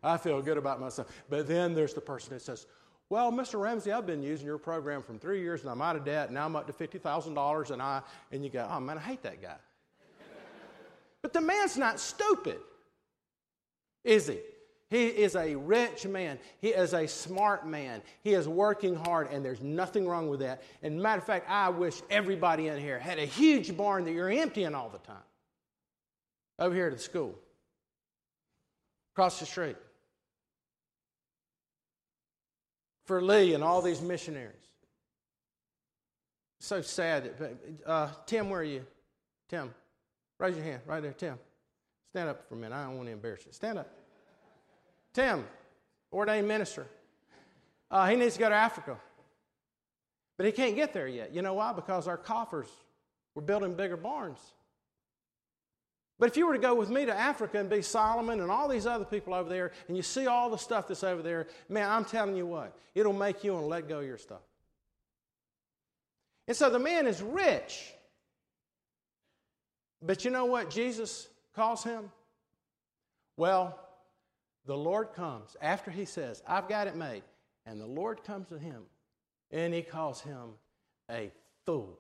I 0.03 0.17
feel 0.19 0.41
good 0.41 0.59
about 0.59 0.81
myself. 0.81 1.09
But 1.29 1.49
then 1.49 1.75
there's 1.75 1.95
the 1.95 2.01
person 2.01 2.35
that 2.35 2.43
says, 2.43 2.67
well, 3.11 3.33
Mr. 3.33 3.59
Ramsey, 3.59 3.91
I've 3.91 4.07
been 4.07 4.23
using 4.23 4.47
your 4.47 4.59
program 4.59 5.03
from 5.03 5.19
three 5.19 5.41
years 5.41 5.63
and 5.63 5.71
I'm 5.71 5.81
out 5.81 5.97
of 5.97 6.05
debt. 6.05 6.31
Now 6.31 6.45
I'm 6.45 6.55
up 6.55 6.67
to 6.67 6.73
$50,000 6.73 7.71
and 7.71 7.83
I, 7.83 8.03
and 8.31 8.45
you 8.45 8.51
go, 8.51 8.69
oh 8.71 8.81
man, 8.81 8.99
I 8.99 9.01
hate 9.01 9.23
that 9.23 9.41
guy. 9.41 9.57
but 11.23 11.33
the 11.33 11.41
man's 11.41 11.79
not 11.79 11.99
stupid, 11.99 12.59
is 14.09 14.27
he? 14.27 14.39
He 14.91 15.07
is 15.07 15.37
a 15.37 15.55
rich 15.55 16.07
man. 16.07 16.39
He 16.61 16.69
is 16.69 16.95
a 16.95 17.07
smart 17.07 17.67
man. 17.67 18.01
He 18.23 18.33
is 18.33 18.49
working 18.49 18.95
hard, 18.95 19.31
and 19.31 19.45
there's 19.45 19.61
nothing 19.61 20.09
wrong 20.09 20.31
with 20.31 20.41
that. 20.41 20.63
And 20.83 21.03
matter 21.03 21.19
of 21.19 21.27
fact, 21.27 21.49
I 21.49 21.69
wish 21.69 22.01
everybody 22.09 22.69
in 22.69 22.79
here 22.79 22.99
had 22.99 23.19
a 23.19 23.27
huge 23.27 23.77
barn 23.77 24.05
that 24.05 24.13
you're 24.13 24.31
emptying 24.31 24.75
all 24.75 24.89
the 24.89 24.99
time. 24.99 25.17
Over 26.59 26.75
here 26.75 26.87
at 26.87 26.95
the 26.95 26.99
school, 26.99 27.39
across 29.15 29.39
the 29.39 29.47
street. 29.47 29.77
For 33.05 33.23
Lee 33.23 33.55
and 33.55 33.63
all 33.63 33.83
these 33.83 34.01
missionaries. 34.01 34.55
So 36.61 36.81
sad. 36.81 37.31
Uh, 37.87 38.09
Tim, 38.27 38.51
where 38.51 38.61
are 38.61 38.65
you? 38.65 38.85
Tim, 39.49 39.73
raise 40.39 40.57
your 40.57 40.65
hand 40.65 40.81
right 40.87 41.01
there. 41.01 41.13
Tim, 41.13 41.39
stand 42.11 42.31
up 42.31 42.49
for 42.49 42.55
a 42.55 42.59
minute. 42.59 42.75
I 42.75 42.85
don't 42.85 42.97
want 42.97 43.07
to 43.09 43.13
embarrass 43.13 43.47
you. 43.47 43.53
Stand 43.53 43.79
up. 43.79 43.98
Tim, 45.19 45.45
ordained 46.13 46.47
minister. 46.47 46.87
Uh, 47.91 48.07
he 48.07 48.15
needs 48.15 48.35
to 48.35 48.39
go 48.39 48.49
to 48.49 48.55
Africa. 48.55 48.97
But 50.37 50.47
he 50.47 50.53
can't 50.53 50.77
get 50.77 50.93
there 50.93 51.09
yet. 51.09 51.35
You 51.35 51.43
know 51.43 51.55
why? 51.55 51.73
Because 51.73 52.07
our 52.07 52.17
coffers, 52.17 52.69
we're 53.35 53.43
building 53.43 53.75
bigger 53.75 53.97
barns. 53.97 54.39
But 56.21 56.29
if 56.29 56.37
you 56.37 56.47
were 56.47 56.53
to 56.53 56.61
go 56.61 56.73
with 56.73 56.89
me 56.89 57.05
to 57.05 57.13
Africa 57.13 57.59
and 57.59 57.69
be 57.69 57.83
Solomon 57.83 58.41
and 58.41 58.49
all 58.49 58.69
these 58.69 58.87
other 58.87 59.05
people 59.05 59.35
over 59.35 59.49
there, 59.49 59.73
and 59.89 59.97
you 59.97 60.05
see 60.05 60.29
all 60.29 60.51
the 60.51 60.57
stuff 60.57 60.87
that's 60.87 61.03
over 61.03 61.21
there, 61.21 61.49
man, 61.69 61.91
I'm 61.91 62.05
telling 62.05 62.37
you 62.37 62.47
what, 62.47 62.79
it'll 62.95 63.13
make 63.13 63.43
you 63.43 63.55
want 63.55 63.65
to 63.65 63.69
let 63.69 63.89
go 63.89 63.99
of 63.99 64.07
your 64.07 64.19
stuff. 64.19 64.43
And 66.47 66.57
so 66.57 66.71
the 66.71 66.79
man 66.79 67.09
is 67.09 67.21
rich. 67.23 67.93
But 70.01 70.25
you 70.25 70.31
know 70.31 70.45
what 70.45 70.71
Jesus 70.71 71.27
calls 71.57 71.83
him? 71.83 72.13
Well, 73.37 73.81
the 74.69 74.77
Lord 74.77 75.15
comes 75.15 75.57
after 75.63 75.91
he 75.91 76.05
says, 76.05 76.43
I've 76.47 76.69
got 76.69 76.87
it 76.89 76.95
made. 76.95 77.23
And 77.65 77.81
the 77.81 77.87
Lord 77.87 78.23
comes 78.23 78.49
to 78.49 78.59
him 78.59 78.83
and 79.51 79.73
he 79.73 79.81
calls 79.81 80.21
him 80.21 80.51
a 81.11 81.33
fool. 81.65 81.99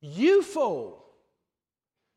You 0.00 0.42
fool. 0.42 1.04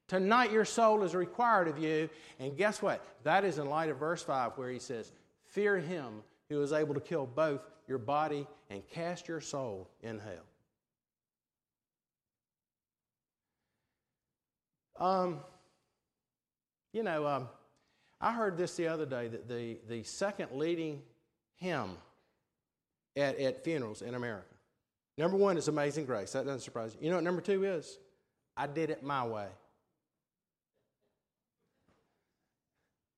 Tonight 0.08 0.54
your 0.54 0.64
soul 0.64 1.04
is 1.04 1.14
required 1.14 1.68
of 1.68 1.78
you. 1.78 2.10
And 2.40 2.56
guess 2.56 2.82
what? 2.82 3.06
That 3.24 3.44
is 3.44 3.58
in 3.58 3.68
light 3.68 3.90
of 3.90 3.98
verse 3.98 4.24
5 4.24 4.54
where 4.56 4.70
he 4.70 4.80
says, 4.80 5.12
Fear 5.48 5.80
him 5.80 6.24
who 6.48 6.62
is 6.62 6.72
able 6.72 6.94
to 6.94 7.02
kill 7.02 7.26
both 7.26 7.60
your 7.86 7.98
body 7.98 8.48
and 8.70 8.88
cast 8.88 9.28
your 9.28 9.42
soul 9.42 9.90
in 10.02 10.20
hell. 10.20 10.46
Um, 15.06 15.40
you 16.94 17.04
know, 17.04 17.28
um, 17.28 17.50
I 18.22 18.34
heard 18.34 18.58
this 18.58 18.76
the 18.76 18.88
other 18.88 19.06
day 19.06 19.28
that 19.28 19.48
the, 19.48 19.78
the 19.88 20.04
second 20.04 20.52
leading 20.54 21.02
hymn 21.56 21.98
at, 23.16 23.40
at 23.40 23.64
funerals 23.64 24.02
in 24.02 24.16
America. 24.16 24.46
Number 25.18 25.38
one 25.38 25.58
is 25.58 25.68
Amazing 25.68 26.06
Grace. 26.06 26.32
That 26.34 26.46
doesn't 26.46 26.62
surprise 26.62 26.96
you. 26.96 27.06
You 27.06 27.10
know 27.10 27.18
what 27.18 27.24
number 27.24 27.42
two 27.42 27.64
is? 27.64 27.98
I 28.56 28.68
did 28.68 28.90
it 28.90 29.04
my 29.04 29.26
way. 29.26 29.48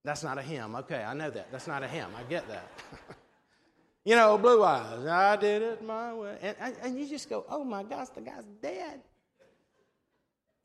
That's 0.03 0.23
not 0.23 0.37
a 0.37 0.41
hymn. 0.41 0.75
Okay, 0.75 1.03
I 1.03 1.13
know 1.13 1.29
that. 1.29 1.51
That's 1.51 1.67
not 1.67 1.83
a 1.83 1.87
hymn. 1.87 2.09
I 2.17 2.23
get 2.23 2.47
that. 2.47 2.67
you 4.05 4.15
know, 4.15 4.37
Blue 4.37 4.63
Eyes. 4.63 5.05
I 5.05 5.35
did 5.35 5.61
it 5.61 5.83
my 5.83 6.13
way. 6.13 6.37
And, 6.41 6.75
and 6.81 6.99
you 6.99 7.07
just 7.07 7.29
go, 7.29 7.45
oh 7.49 7.63
my 7.63 7.83
gosh, 7.83 8.09
the 8.09 8.21
guy's 8.21 8.45
dead. 8.61 9.01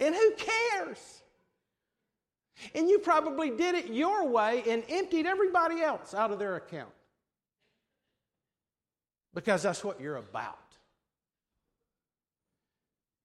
And 0.00 0.14
who 0.14 0.32
cares? 0.36 1.22
And 2.74 2.88
you 2.88 2.98
probably 2.98 3.50
did 3.50 3.74
it 3.74 3.88
your 3.88 4.28
way 4.28 4.62
and 4.68 4.82
emptied 4.88 5.26
everybody 5.26 5.82
else 5.82 6.14
out 6.14 6.30
of 6.30 6.38
their 6.38 6.56
account. 6.56 6.90
Because 9.34 9.62
that's 9.62 9.84
what 9.84 10.00
you're 10.00 10.16
about. 10.16 10.58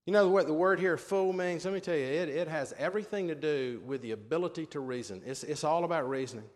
You 0.06 0.13
know 0.13 0.28
what 0.30 0.48
the 0.48 0.54
word 0.54 0.80
here, 0.80 0.98
fool, 0.98 1.32
means? 1.32 1.63
Let 1.63 1.74
me 1.74 1.80
tell 1.80 1.96
you, 1.96 2.04
it, 2.04 2.28
it 2.28 2.48
has 2.48 2.74
everything 2.78 3.28
to 3.28 3.36
do 3.36 3.82
with 3.86 4.02
the 4.02 4.12
ability 4.12 4.65
to 4.67 4.80
reason. 4.80 5.22
It's, 5.26 5.44
it's 5.44 5.63
all 5.63 5.86
about 5.86 6.10
reasoning. 6.10 6.50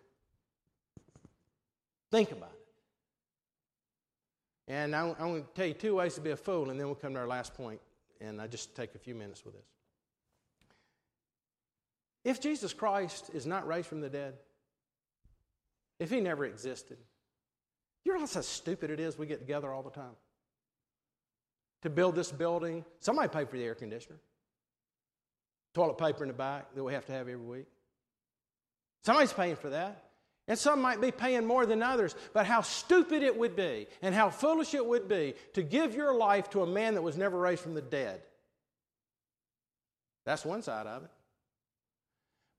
Think 2.11 2.31
about 2.31 2.51
it. 4.67 4.73
And 4.73 4.95
I'm, 4.95 5.15
I'm 5.19 5.27
going 5.29 5.43
to 5.43 5.49
tell 5.53 5.67
you 5.67 5.73
two 5.75 5.95
ways 5.95 6.15
to 6.15 6.21
be 6.21 6.31
a 6.31 6.37
fool, 6.37 6.71
and 6.71 6.79
then 6.79 6.87
we'll 6.87 6.95
come 6.95 7.13
to 7.13 7.19
our 7.19 7.27
last 7.27 7.53
point, 7.53 7.79
and 8.19 8.41
I 8.41 8.47
just 8.47 8.75
take 8.75 8.95
a 8.95 8.99
few 8.99 9.13
minutes 9.13 9.45
with 9.45 9.53
this. 9.53 9.74
If 12.25 12.41
Jesus 12.41 12.73
Christ 12.73 13.29
is 13.33 13.45
not 13.45 13.67
raised 13.67 13.87
from 13.87 14.01
the 14.01 14.09
dead, 14.09 14.33
if 15.99 16.09
he 16.09 16.19
never 16.19 16.43
existed, 16.43 16.97
you 18.03 18.11
realize 18.11 18.33
how 18.33 18.41
stupid 18.41 18.89
it 18.89 18.99
is 18.99 19.17
we 19.17 19.27
get 19.27 19.39
together 19.39 19.71
all 19.71 19.83
the 19.83 19.91
time? 19.91 20.15
To 21.83 21.89
build 21.89 22.15
this 22.15 22.31
building, 22.31 22.83
somebody 22.99 23.29
paid 23.29 23.47
for 23.47 23.57
the 23.57 23.63
air 23.63 23.75
conditioner, 23.75 24.17
toilet 25.75 25.99
paper 25.99 26.23
in 26.23 26.27
the 26.27 26.33
back 26.33 26.73
that 26.73 26.83
we 26.83 26.93
have 26.93 27.05
to 27.05 27.11
have 27.11 27.21
every 27.21 27.35
week. 27.37 27.67
Somebody's 29.03 29.33
paying 29.33 29.55
for 29.55 29.69
that. 29.69 30.01
And 30.47 30.57
some 30.57 30.79
might 30.79 31.01
be 31.01 31.11
paying 31.11 31.45
more 31.45 31.65
than 31.65 31.81
others, 31.81 32.15
but 32.33 32.45
how 32.45 32.61
stupid 32.61 33.23
it 33.23 33.35
would 33.35 33.55
be 33.55 33.87
and 34.03 34.13
how 34.13 34.29
foolish 34.29 34.75
it 34.75 34.85
would 34.85 35.07
be 35.07 35.33
to 35.53 35.63
give 35.63 35.95
your 35.95 36.15
life 36.15 36.51
to 36.51 36.61
a 36.61 36.67
man 36.67 36.93
that 36.95 37.01
was 37.01 37.17
never 37.17 37.37
raised 37.37 37.61
from 37.61 37.73
the 37.73 37.81
dead. 37.81 38.21
That's 40.25 40.45
one 40.45 40.61
side 40.61 40.85
of 40.85 41.03
it. 41.03 41.09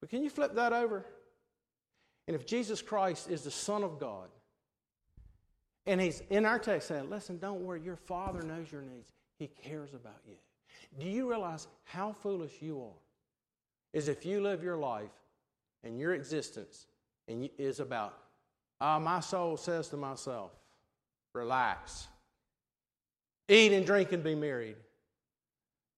But 0.00 0.11
can 0.11 0.22
you 0.22 0.30
flip 0.30 0.54
that 0.54 0.72
over? 0.72 1.04
And 2.26 2.35
if 2.35 2.46
Jesus 2.46 2.82
Christ 2.82 3.30
is 3.30 3.42
the 3.42 3.50
Son 3.50 3.85
of 3.85 3.98
God, 3.98 4.28
and 5.87 6.00
he's 6.00 6.22
in 6.30 6.44
our 6.44 6.59
text 6.59 6.88
saying, 6.88 7.09
listen, 7.09 7.38
don't 7.38 7.61
worry, 7.61 7.80
your 7.80 7.96
Father 7.96 8.42
knows 8.42 8.70
your 8.72 8.82
needs. 8.82 9.09
He 9.38 9.46
cares 9.46 9.94
about 9.94 10.20
you. 10.26 10.35
Do 10.98 11.06
you 11.06 11.28
realize 11.28 11.68
how 11.85 12.12
foolish 12.12 12.61
you 12.61 12.80
are? 12.80 12.98
Is 13.92 14.09
if 14.09 14.26
you 14.26 14.42
live 14.42 14.62
your 14.62 14.76
life 14.76 15.11
and 15.85 15.98
your 15.98 16.14
existence 16.14 16.87
and 17.28 17.48
is 17.56 17.80
about, 17.80 18.18
ah, 18.80 18.98
my 18.98 19.20
soul 19.20 19.56
says 19.56 19.88
to 19.88 19.96
myself, 19.96 20.50
relax, 21.32 22.09
eat 23.48 23.72
and 23.72 23.87
drink 23.87 24.12
and 24.12 24.24
be 24.24 24.35
married. 24.35 24.76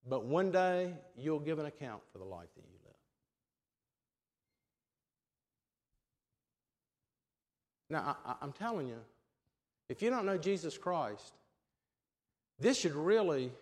But 0.06 0.24
one 0.24 0.50
day 0.50 0.92
you'll 1.16 1.40
give 1.40 1.58
an 1.58 1.66
account 1.66 2.02
for 2.12 2.18
the 2.18 2.24
life 2.24 2.48
that 2.56 2.64
you 2.64 2.67
Now, 7.90 8.16
I, 8.24 8.44
am 8.44 8.52
telling 8.52 8.86
you, 8.88 8.98
if 9.88 10.02
you 10.02 10.10
don't 10.10 10.26
know 10.26 10.36
Jesus 10.36 10.76
Christ, 10.76 11.32
this 12.58 12.78
should 12.78 12.94
really 12.94 13.52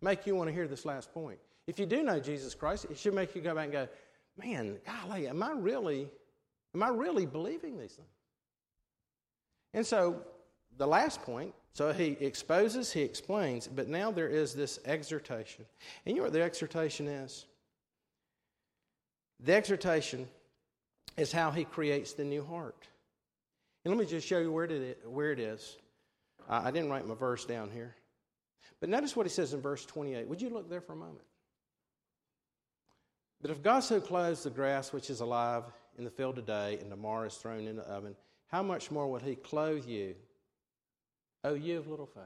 make 0.00 0.26
you 0.26 0.34
want 0.34 0.48
to 0.48 0.54
hear 0.54 0.66
this 0.66 0.84
last 0.84 1.12
point. 1.12 1.38
If 1.66 1.78
you 1.78 1.86
do 1.86 2.02
know 2.02 2.20
Jesus 2.20 2.54
Christ, 2.54 2.86
it 2.90 2.98
should 2.98 3.14
make 3.14 3.34
you 3.34 3.42
go 3.42 3.54
back 3.54 3.64
and 3.64 3.72
go, 3.72 3.88
man, 4.36 4.78
golly, 4.86 5.28
am 5.28 5.42
I 5.42 5.52
really, 5.52 6.08
am 6.74 6.82
I 6.82 6.88
really 6.88 7.26
believing 7.26 7.78
these 7.78 7.92
things? 7.92 8.08
And 9.72 9.86
so 9.86 10.22
the 10.76 10.86
last 10.86 11.22
point, 11.22 11.54
so 11.72 11.92
he 11.92 12.16
exposes, 12.20 12.92
he 12.92 13.02
explains, 13.02 13.66
but 13.66 13.88
now 13.88 14.10
there 14.10 14.28
is 14.28 14.54
this 14.54 14.78
exhortation. 14.84 15.64
And 16.06 16.14
you 16.14 16.20
know 16.20 16.26
what 16.26 16.32
the 16.32 16.42
exhortation 16.42 17.08
is? 17.08 17.46
The 19.40 19.54
exhortation 19.54 20.28
is 21.16 21.32
how 21.32 21.50
he 21.50 21.64
creates 21.64 22.12
the 22.12 22.24
new 22.24 22.44
heart. 22.44 22.86
And 23.84 23.94
let 23.94 23.98
me 23.98 24.06
just 24.06 24.26
show 24.26 24.38
you 24.38 24.50
where 24.50 24.64
it. 24.64 25.02
Where 25.06 25.32
it 25.32 25.38
is. 25.38 25.76
Uh, 26.48 26.62
I 26.64 26.70
didn't 26.70 26.90
write 26.90 27.06
my 27.06 27.14
verse 27.14 27.44
down 27.44 27.70
here. 27.70 27.94
But 28.80 28.88
notice 28.88 29.16
what 29.16 29.26
he 29.26 29.30
says 29.30 29.54
in 29.54 29.60
verse 29.60 29.84
28. 29.86 30.28
Would 30.28 30.42
you 30.42 30.50
look 30.50 30.68
there 30.68 30.80
for 30.80 30.92
a 30.92 30.96
moment? 30.96 31.24
But 33.40 33.50
if 33.50 33.62
God 33.62 33.80
so 33.80 34.00
clothes 34.00 34.42
the 34.42 34.50
grass 34.50 34.92
which 34.92 35.10
is 35.10 35.20
alive 35.20 35.64
in 35.98 36.04
the 36.04 36.10
field 36.10 36.36
today 36.36 36.78
and 36.80 36.90
tomorrow 36.90 37.26
is 37.26 37.34
thrown 37.34 37.66
in 37.66 37.76
the 37.76 37.82
oven, 37.82 38.16
how 38.46 38.62
much 38.62 38.90
more 38.90 39.06
will 39.10 39.20
he 39.20 39.34
clothe 39.34 39.86
you, 39.86 40.14
O 41.44 41.54
you 41.54 41.78
of 41.78 41.86
little 41.86 42.06
faith? 42.06 42.24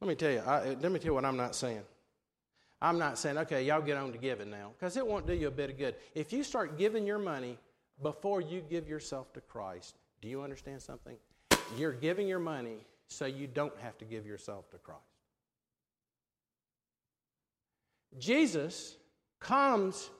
Let 0.00 0.08
me 0.08 0.14
tell 0.14 0.30
you, 0.30 0.40
I, 0.40 0.76
let 0.80 0.92
me 0.92 0.98
tell 0.98 1.06
you 1.06 1.14
what 1.14 1.24
I'm 1.24 1.36
not 1.36 1.54
saying. 1.54 1.82
I'm 2.80 2.98
not 2.98 3.18
saying, 3.18 3.36
okay, 3.38 3.64
y'all 3.64 3.82
get 3.82 3.98
on 3.98 4.12
to 4.12 4.18
giving 4.18 4.50
now, 4.50 4.70
because 4.78 4.96
it 4.96 5.06
won't 5.06 5.26
do 5.26 5.34
you 5.34 5.48
a 5.48 5.50
bit 5.50 5.70
of 5.70 5.78
good. 5.78 5.96
If 6.14 6.32
you 6.32 6.42
start 6.42 6.78
giving 6.78 7.06
your 7.06 7.18
money 7.18 7.58
before 8.02 8.40
you 8.40 8.62
give 8.68 8.88
yourself 8.88 9.32
to 9.34 9.40
Christ, 9.40 9.96
do 10.20 10.28
you 10.28 10.42
understand 10.42 10.82
something? 10.82 11.16
You're 11.76 11.92
giving 11.92 12.26
your 12.26 12.38
money 12.38 12.78
so 13.08 13.26
you 13.26 13.46
don't 13.46 13.76
have 13.80 13.98
to 13.98 14.04
give 14.04 14.26
yourself 14.26 14.70
to 14.70 14.78
Christ. 14.78 15.00
Jesus 18.18 18.96
comes 19.38 20.10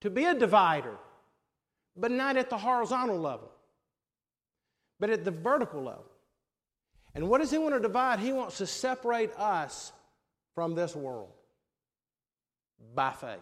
to 0.00 0.10
be 0.10 0.24
a 0.24 0.34
divider, 0.34 0.96
but 1.96 2.10
not 2.10 2.36
at 2.36 2.50
the 2.50 2.58
horizontal 2.58 3.18
level, 3.18 3.50
but 4.98 5.10
at 5.10 5.24
the 5.24 5.30
vertical 5.30 5.82
level. 5.82 6.06
And 7.14 7.28
what 7.28 7.40
does 7.40 7.50
he 7.50 7.58
want 7.58 7.74
to 7.74 7.80
divide? 7.80 8.18
He 8.18 8.32
wants 8.32 8.58
to 8.58 8.66
separate 8.66 9.32
us 9.36 9.92
from 10.54 10.74
this 10.74 10.94
world 10.94 11.30
by 12.94 13.12
faith. 13.12 13.38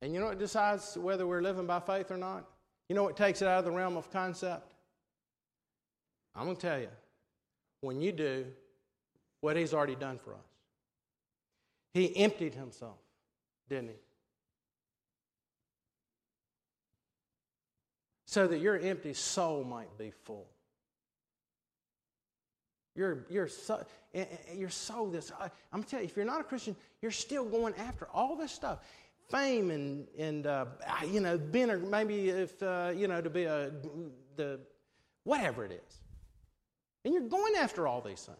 And 0.00 0.14
you 0.14 0.20
know 0.20 0.26
what 0.26 0.38
decides 0.38 0.96
whether 0.96 1.26
we're 1.26 1.42
living 1.42 1.66
by 1.66 1.80
faith 1.80 2.10
or 2.10 2.16
not? 2.16 2.44
You 2.88 2.94
know 2.94 3.02
what 3.02 3.16
takes 3.16 3.42
it 3.42 3.48
out 3.48 3.58
of 3.58 3.64
the 3.64 3.70
realm 3.70 3.96
of 3.96 4.10
concept? 4.10 4.74
I'm 6.34 6.44
going 6.44 6.56
to 6.56 6.62
tell 6.62 6.80
you. 6.80 6.88
When 7.80 8.00
you 8.00 8.12
do 8.12 8.46
what 9.40 9.56
He's 9.56 9.74
already 9.74 9.94
done 9.94 10.18
for 10.18 10.34
us, 10.34 10.46
He 11.94 12.16
emptied 12.16 12.54
Himself, 12.54 12.98
didn't 13.68 13.88
He? 13.88 13.94
So 18.26 18.46
that 18.46 18.58
your 18.58 18.78
empty 18.78 19.14
soul 19.14 19.64
might 19.64 19.96
be 19.96 20.12
full. 20.24 20.46
You're, 22.94 23.26
you're, 23.30 23.48
so, 23.48 23.84
eh, 24.12 24.24
eh, 24.50 24.66
this. 25.12 25.32
I'm 25.72 25.84
telling 25.84 26.04
you, 26.04 26.10
if 26.10 26.16
you're 26.16 26.26
not 26.26 26.40
a 26.40 26.44
Christian, 26.44 26.74
you're 27.00 27.12
still 27.12 27.44
going 27.44 27.74
after 27.76 28.08
all 28.12 28.34
this 28.34 28.50
stuff 28.50 28.80
fame 29.28 29.70
and, 29.70 30.06
and 30.18 30.46
uh, 30.46 30.66
you 31.06 31.20
know, 31.20 31.36
being, 31.38 31.70
or 31.70 31.78
maybe 31.78 32.30
if, 32.30 32.62
uh, 32.62 32.92
you 32.94 33.08
know, 33.08 33.20
to 33.20 33.30
be 33.30 33.44
a, 33.44 33.70
the, 34.36 34.60
whatever 35.24 35.64
it 35.64 35.72
is. 35.72 36.00
And 37.04 37.14
you're 37.14 37.28
going 37.28 37.54
after 37.56 37.86
all 37.86 38.00
these 38.00 38.22
things. 38.22 38.38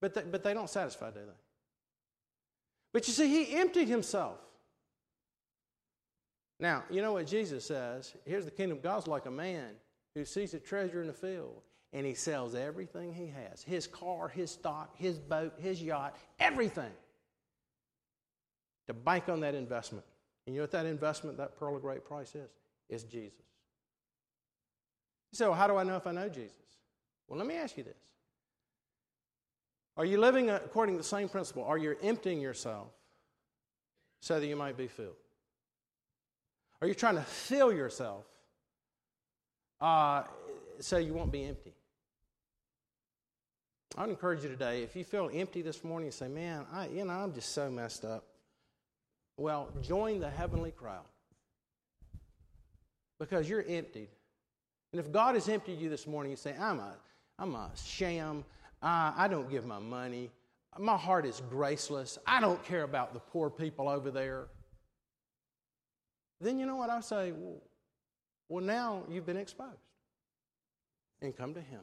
But 0.00 0.14
they, 0.14 0.22
but 0.22 0.42
they 0.42 0.54
don't 0.54 0.70
satisfy, 0.70 1.10
do 1.10 1.20
they? 1.20 1.40
But 2.92 3.06
you 3.06 3.14
see, 3.14 3.28
he 3.28 3.56
emptied 3.56 3.88
himself. 3.88 4.38
Now, 6.58 6.84
you 6.90 7.02
know 7.02 7.12
what 7.12 7.26
Jesus 7.26 7.64
says? 7.64 8.14
Here's 8.24 8.44
the 8.44 8.50
kingdom 8.50 8.78
of 8.78 8.82
God's 8.82 9.06
like 9.06 9.26
a 9.26 9.30
man 9.30 9.70
who 10.14 10.24
sees 10.24 10.54
a 10.54 10.58
treasure 10.60 11.00
in 11.00 11.06
the 11.06 11.12
field 11.12 11.62
and 11.92 12.06
he 12.06 12.14
sells 12.14 12.54
everything 12.54 13.12
he 13.12 13.26
has 13.26 13.62
his 13.62 13.86
car, 13.86 14.28
his 14.28 14.50
stock, 14.50 14.96
his 14.96 15.18
boat, 15.18 15.54
his 15.58 15.82
yacht, 15.82 16.16
everything 16.38 16.92
to 18.86 18.94
bank 18.94 19.28
on 19.28 19.40
that 19.40 19.54
investment. 19.54 20.04
And 20.46 20.54
you 20.54 20.60
know 20.60 20.64
what 20.64 20.72
that 20.72 20.86
investment, 20.86 21.36
that 21.38 21.56
pearl 21.58 21.76
of 21.76 21.82
great 21.82 22.04
price 22.04 22.34
is? 22.34 22.50
It's 22.88 23.04
Jesus. 23.04 23.38
You 25.32 25.36
say, 25.36 25.46
well, 25.46 25.54
how 25.54 25.66
do 25.66 25.76
I 25.76 25.84
know 25.84 25.96
if 25.96 26.06
I 26.06 26.12
know 26.12 26.28
Jesus? 26.28 26.56
Well, 27.28 27.38
let 27.38 27.46
me 27.46 27.54
ask 27.54 27.76
you 27.76 27.84
this. 27.84 27.96
Are 29.96 30.04
you 30.04 30.18
living 30.18 30.50
according 30.50 30.96
to 30.96 30.98
the 30.98 31.08
same 31.08 31.28
principle? 31.28 31.64
Are 31.64 31.78
you 31.78 31.96
emptying 32.02 32.40
yourself 32.40 32.88
so 34.20 34.40
that 34.40 34.46
you 34.46 34.56
might 34.56 34.76
be 34.76 34.88
filled? 34.88 35.16
Are 36.80 36.88
you 36.88 36.94
trying 36.94 37.16
to 37.16 37.22
fill 37.22 37.72
yourself 37.72 38.24
uh, 39.80 40.24
so 40.80 40.98
you 40.98 41.14
won't 41.14 41.30
be 41.30 41.44
empty? 41.44 41.72
I 43.96 44.02
would 44.02 44.10
encourage 44.10 44.42
you 44.42 44.48
today, 44.48 44.82
if 44.82 44.96
you 44.96 45.04
feel 45.04 45.30
empty 45.32 45.60
this 45.60 45.84
morning, 45.84 46.10
say, 46.10 46.28
man, 46.28 46.64
I, 46.72 46.88
you 46.88 47.04
know, 47.04 47.12
I'm 47.12 47.32
just 47.34 47.52
so 47.52 47.70
messed 47.70 48.04
up. 48.04 48.24
Well, 49.36 49.70
join 49.80 50.20
the 50.20 50.30
heavenly 50.30 50.72
crowd 50.72 51.04
because 53.18 53.48
you're 53.48 53.64
emptied. 53.66 54.08
And 54.92 55.00
if 55.00 55.10
God 55.10 55.34
has 55.34 55.48
emptied 55.48 55.80
you 55.80 55.88
this 55.88 56.06
morning, 56.06 56.30
you 56.30 56.36
say, 56.36 56.54
I'm 56.58 56.78
a, 56.78 56.94
I'm 57.38 57.54
a 57.54 57.70
sham. 57.82 58.44
I, 58.82 59.14
I 59.16 59.28
don't 59.28 59.50
give 59.50 59.64
my 59.64 59.78
money. 59.78 60.30
My 60.78 60.96
heart 60.96 61.24
is 61.24 61.42
graceless. 61.50 62.18
I 62.26 62.40
don't 62.40 62.62
care 62.64 62.82
about 62.82 63.14
the 63.14 63.20
poor 63.20 63.48
people 63.48 63.88
over 63.88 64.10
there. 64.10 64.48
Then 66.40 66.58
you 66.58 66.66
know 66.66 66.76
what 66.76 66.90
I 66.90 67.00
say? 67.00 67.32
Well, 67.32 67.62
well 68.48 68.64
now 68.64 69.04
you've 69.08 69.26
been 69.26 69.36
exposed. 69.36 69.70
And 71.20 71.36
come 71.36 71.54
to 71.54 71.60
Him. 71.60 71.80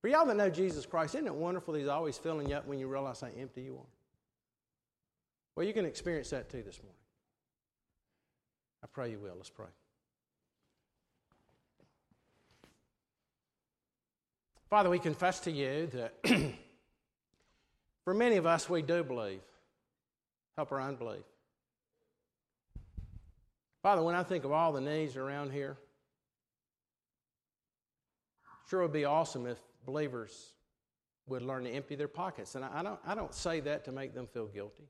For 0.00 0.08
y'all 0.08 0.26
that 0.26 0.36
know 0.36 0.50
Jesus 0.50 0.84
Christ, 0.84 1.14
isn't 1.14 1.26
it 1.26 1.34
wonderful 1.34 1.74
He's 1.74 1.86
always 1.88 2.18
filling 2.18 2.50
you 2.50 2.56
up 2.56 2.66
when 2.66 2.78
you 2.78 2.88
realize 2.88 3.20
how 3.20 3.28
empty 3.38 3.62
you 3.62 3.76
are? 3.76 3.93
Well, 5.56 5.66
you 5.66 5.72
can 5.72 5.84
experience 5.84 6.30
that 6.30 6.50
too 6.50 6.62
this 6.62 6.80
morning. 6.82 6.98
I 8.82 8.86
pray 8.92 9.10
you 9.10 9.18
will. 9.18 9.34
Let's 9.36 9.50
pray. 9.50 9.66
Father, 14.68 14.90
we 14.90 14.98
confess 14.98 15.40
to 15.40 15.50
you 15.50 15.86
that 15.92 16.14
for 18.04 18.12
many 18.12 18.36
of 18.36 18.46
us, 18.46 18.68
we 18.68 18.82
do 18.82 19.04
believe. 19.04 19.40
Help 20.56 20.72
our 20.72 20.80
unbelief. 20.80 21.22
Father, 23.82 24.02
when 24.02 24.14
I 24.14 24.22
think 24.22 24.44
of 24.44 24.52
all 24.52 24.72
the 24.72 24.80
needs 24.80 25.16
around 25.16 25.52
here, 25.52 25.76
sure 28.68 28.82
would 28.82 28.92
be 28.92 29.04
awesome 29.04 29.46
if 29.46 29.58
believers 29.84 30.54
would 31.26 31.42
learn 31.42 31.64
to 31.64 31.70
empty 31.70 31.94
their 31.94 32.08
pockets. 32.08 32.54
And 32.54 32.64
I 32.64 32.82
don't, 32.82 32.98
I 33.06 33.14
don't 33.14 33.34
say 33.34 33.60
that 33.60 33.84
to 33.84 33.92
make 33.92 34.14
them 34.14 34.26
feel 34.26 34.46
guilty. 34.46 34.88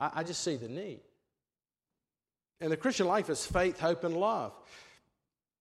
I, 0.00 0.10
I 0.16 0.22
just 0.24 0.42
see 0.42 0.56
the 0.56 0.68
need. 0.68 1.00
And 2.60 2.70
the 2.72 2.76
Christian 2.76 3.06
life 3.06 3.30
is 3.30 3.44
faith, 3.46 3.78
hope, 3.78 4.04
and 4.04 4.16
love. 4.16 4.52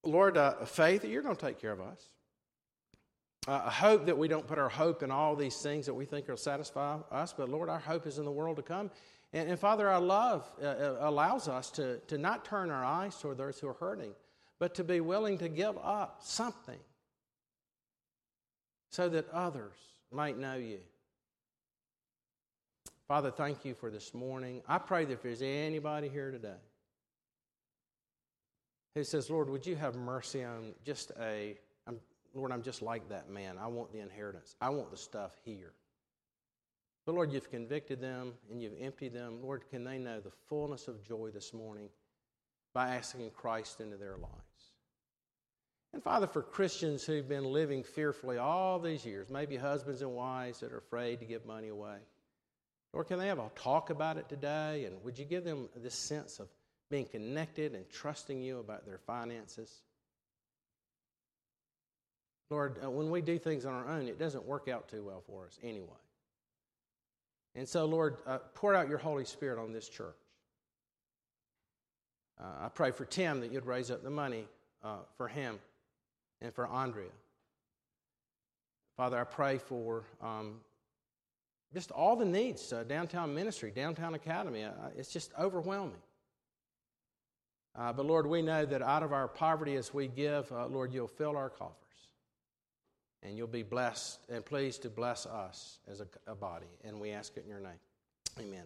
Lord, 0.03 0.37
uh, 0.37 0.65
faith, 0.65 1.01
that 1.01 1.09
you're 1.09 1.21
going 1.21 1.35
to 1.35 1.45
take 1.45 1.59
care 1.59 1.71
of 1.71 1.81
us. 1.81 2.03
Uh, 3.47 3.69
hope 3.69 4.05
that 4.05 4.17
we 4.17 4.27
don't 4.27 4.47
put 4.47 4.59
our 4.59 4.69
hope 4.69 5.01
in 5.01 5.11
all 5.11 5.35
these 5.35 5.57
things 5.57 5.85
that 5.85 5.93
we 5.93 6.05
think 6.05 6.27
will 6.27 6.37
satisfy 6.37 6.97
us, 7.11 7.33
but 7.35 7.49
Lord, 7.49 7.69
our 7.69 7.79
hope 7.79 8.05
is 8.05 8.19
in 8.19 8.25
the 8.25 8.31
world 8.31 8.57
to 8.57 8.61
come. 8.61 8.91
And, 9.33 9.49
and 9.49 9.59
Father, 9.59 9.87
our 9.87 10.01
love 10.01 10.45
uh, 10.61 10.65
uh, 10.65 10.97
allows 11.01 11.47
us 11.47 11.71
to, 11.71 11.97
to 12.07 12.17
not 12.17 12.45
turn 12.45 12.69
our 12.69 12.83
eyes 12.83 13.15
toward 13.17 13.37
those 13.37 13.57
who 13.59 13.67
are 13.67 13.73
hurting, 13.73 14.11
but 14.59 14.75
to 14.75 14.83
be 14.83 14.99
willing 14.99 15.37
to 15.37 15.47
give 15.47 15.77
up 15.77 16.19
something 16.21 16.79
so 18.91 19.07
that 19.09 19.29
others 19.31 19.75
might 20.11 20.37
know 20.37 20.55
you. 20.55 20.79
Father, 23.09 23.31
thank 23.31 23.65
you 23.65 23.73
for 23.73 23.89
this 23.89 24.13
morning. 24.13 24.61
I 24.67 24.77
pray 24.77 25.03
that 25.03 25.11
if 25.11 25.23
there's 25.23 25.41
anybody 25.41 26.09
here 26.09 26.29
today 26.29 26.61
who 28.93 29.03
says, 29.03 29.31
Lord, 29.31 29.49
would 29.49 29.65
you 29.65 29.75
have 29.75 29.95
mercy 29.95 30.43
on 30.43 30.73
just 30.85 31.11
a, 31.19 31.57
I'm, 31.87 31.99
Lord, 32.35 32.51
I'm 32.51 32.61
just 32.61 32.83
like 32.83 33.09
that 33.09 33.27
man. 33.27 33.57
I 33.59 33.65
want 33.65 33.91
the 33.91 33.99
inheritance, 33.99 34.55
I 34.61 34.69
want 34.69 34.91
the 34.91 34.97
stuff 34.97 35.31
here. 35.43 35.73
But 37.07 37.15
Lord, 37.15 37.33
you've 37.33 37.49
convicted 37.49 37.99
them 37.99 38.33
and 38.51 38.61
you've 38.61 38.79
emptied 38.79 39.13
them. 39.13 39.41
Lord, 39.41 39.67
can 39.71 39.83
they 39.83 39.97
know 39.97 40.19
the 40.19 40.29
fullness 40.47 40.87
of 40.87 41.03
joy 41.03 41.31
this 41.33 41.51
morning 41.51 41.89
by 42.75 42.93
asking 42.93 43.31
Christ 43.31 43.81
into 43.81 43.97
their 43.97 44.17
lives? 44.17 44.73
And 45.93 46.03
Father, 46.03 46.27
for 46.27 46.43
Christians 46.43 47.05
who've 47.05 47.27
been 47.27 47.45
living 47.45 47.81
fearfully 47.81 48.37
all 48.37 48.77
these 48.77 49.03
years, 49.03 49.31
maybe 49.31 49.57
husbands 49.57 50.03
and 50.03 50.11
wives 50.11 50.59
that 50.59 50.71
are 50.71 50.77
afraid 50.77 51.19
to 51.21 51.25
give 51.25 51.43
money 51.47 51.69
away. 51.69 51.97
Or 52.93 53.03
can 53.03 53.19
they 53.19 53.27
have 53.27 53.39
a 53.39 53.49
talk 53.55 53.89
about 53.89 54.17
it 54.17 54.27
today? 54.29 54.85
And 54.85 55.03
would 55.03 55.19
you 55.19 55.25
give 55.25 55.43
them 55.43 55.69
this 55.75 55.93
sense 55.93 56.39
of 56.39 56.47
being 56.89 57.05
connected 57.05 57.75
and 57.75 57.87
trusting 57.89 58.41
you 58.41 58.59
about 58.59 58.85
their 58.85 58.97
finances? 58.97 59.81
Lord, 62.49 62.79
uh, 62.83 62.89
when 62.89 63.11
we 63.11 63.21
do 63.21 63.37
things 63.37 63.65
on 63.65 63.73
our 63.73 63.87
own, 63.87 64.07
it 64.07 64.17
doesn't 64.17 64.43
work 64.43 64.67
out 64.67 64.89
too 64.89 65.03
well 65.03 65.21
for 65.27 65.45
us 65.45 65.59
anyway. 65.61 65.87
And 67.55 67.67
so, 67.67 67.85
Lord, 67.85 68.17
uh, 68.25 68.39
pour 68.55 68.73
out 68.73 68.89
your 68.89 68.97
Holy 68.97 69.25
Spirit 69.25 69.59
on 69.61 69.71
this 69.71 69.87
church. 69.87 70.15
Uh, 72.39 72.65
I 72.65 72.69
pray 72.69 72.91
for 72.91 73.05
Tim 73.05 73.41
that 73.41 73.51
you'd 73.51 73.65
raise 73.65 73.91
up 73.91 74.01
the 74.01 74.09
money 74.09 74.45
uh, 74.83 74.97
for 75.17 75.27
him 75.27 75.59
and 76.41 76.53
for 76.53 76.65
Andrea. 76.67 77.09
Father, 78.97 79.19
I 79.19 79.25
pray 79.25 79.57
for 79.57 80.05
um, 80.21 80.55
just 81.73 81.91
all 81.91 82.15
the 82.15 82.25
needs 82.25 82.73
uh, 82.73 82.83
downtown 82.83 83.33
ministry, 83.33 83.71
downtown 83.71 84.13
academy. 84.13 84.63
Uh, 84.63 84.71
it's 84.97 85.11
just 85.11 85.31
overwhelming. 85.39 86.01
Uh, 87.75 87.93
but 87.93 88.05
Lord, 88.05 88.25
we 88.25 88.41
know 88.41 88.65
that 88.65 88.81
out 88.81 89.03
of 89.03 89.13
our 89.13 89.27
poverty 89.27 89.75
as 89.75 89.93
we 89.93 90.07
give, 90.07 90.51
uh, 90.51 90.67
Lord, 90.67 90.93
you'll 90.93 91.07
fill 91.07 91.37
our 91.37 91.49
coffers. 91.49 91.75
And 93.21 93.37
you'll 93.37 93.47
be 93.47 93.63
blessed 93.63 94.19
and 94.29 94.45
pleased 94.45 94.81
to 94.83 94.89
bless 94.89 95.25
us 95.25 95.79
as 95.89 95.99
a, 95.99 96.07
a 96.25 96.35
body. 96.35 96.67
And 96.83 96.99
we 96.99 97.11
ask 97.11 97.35
it 97.37 97.43
in 97.43 97.49
your 97.49 97.59
name. 97.59 97.79
Amen. 98.39 98.63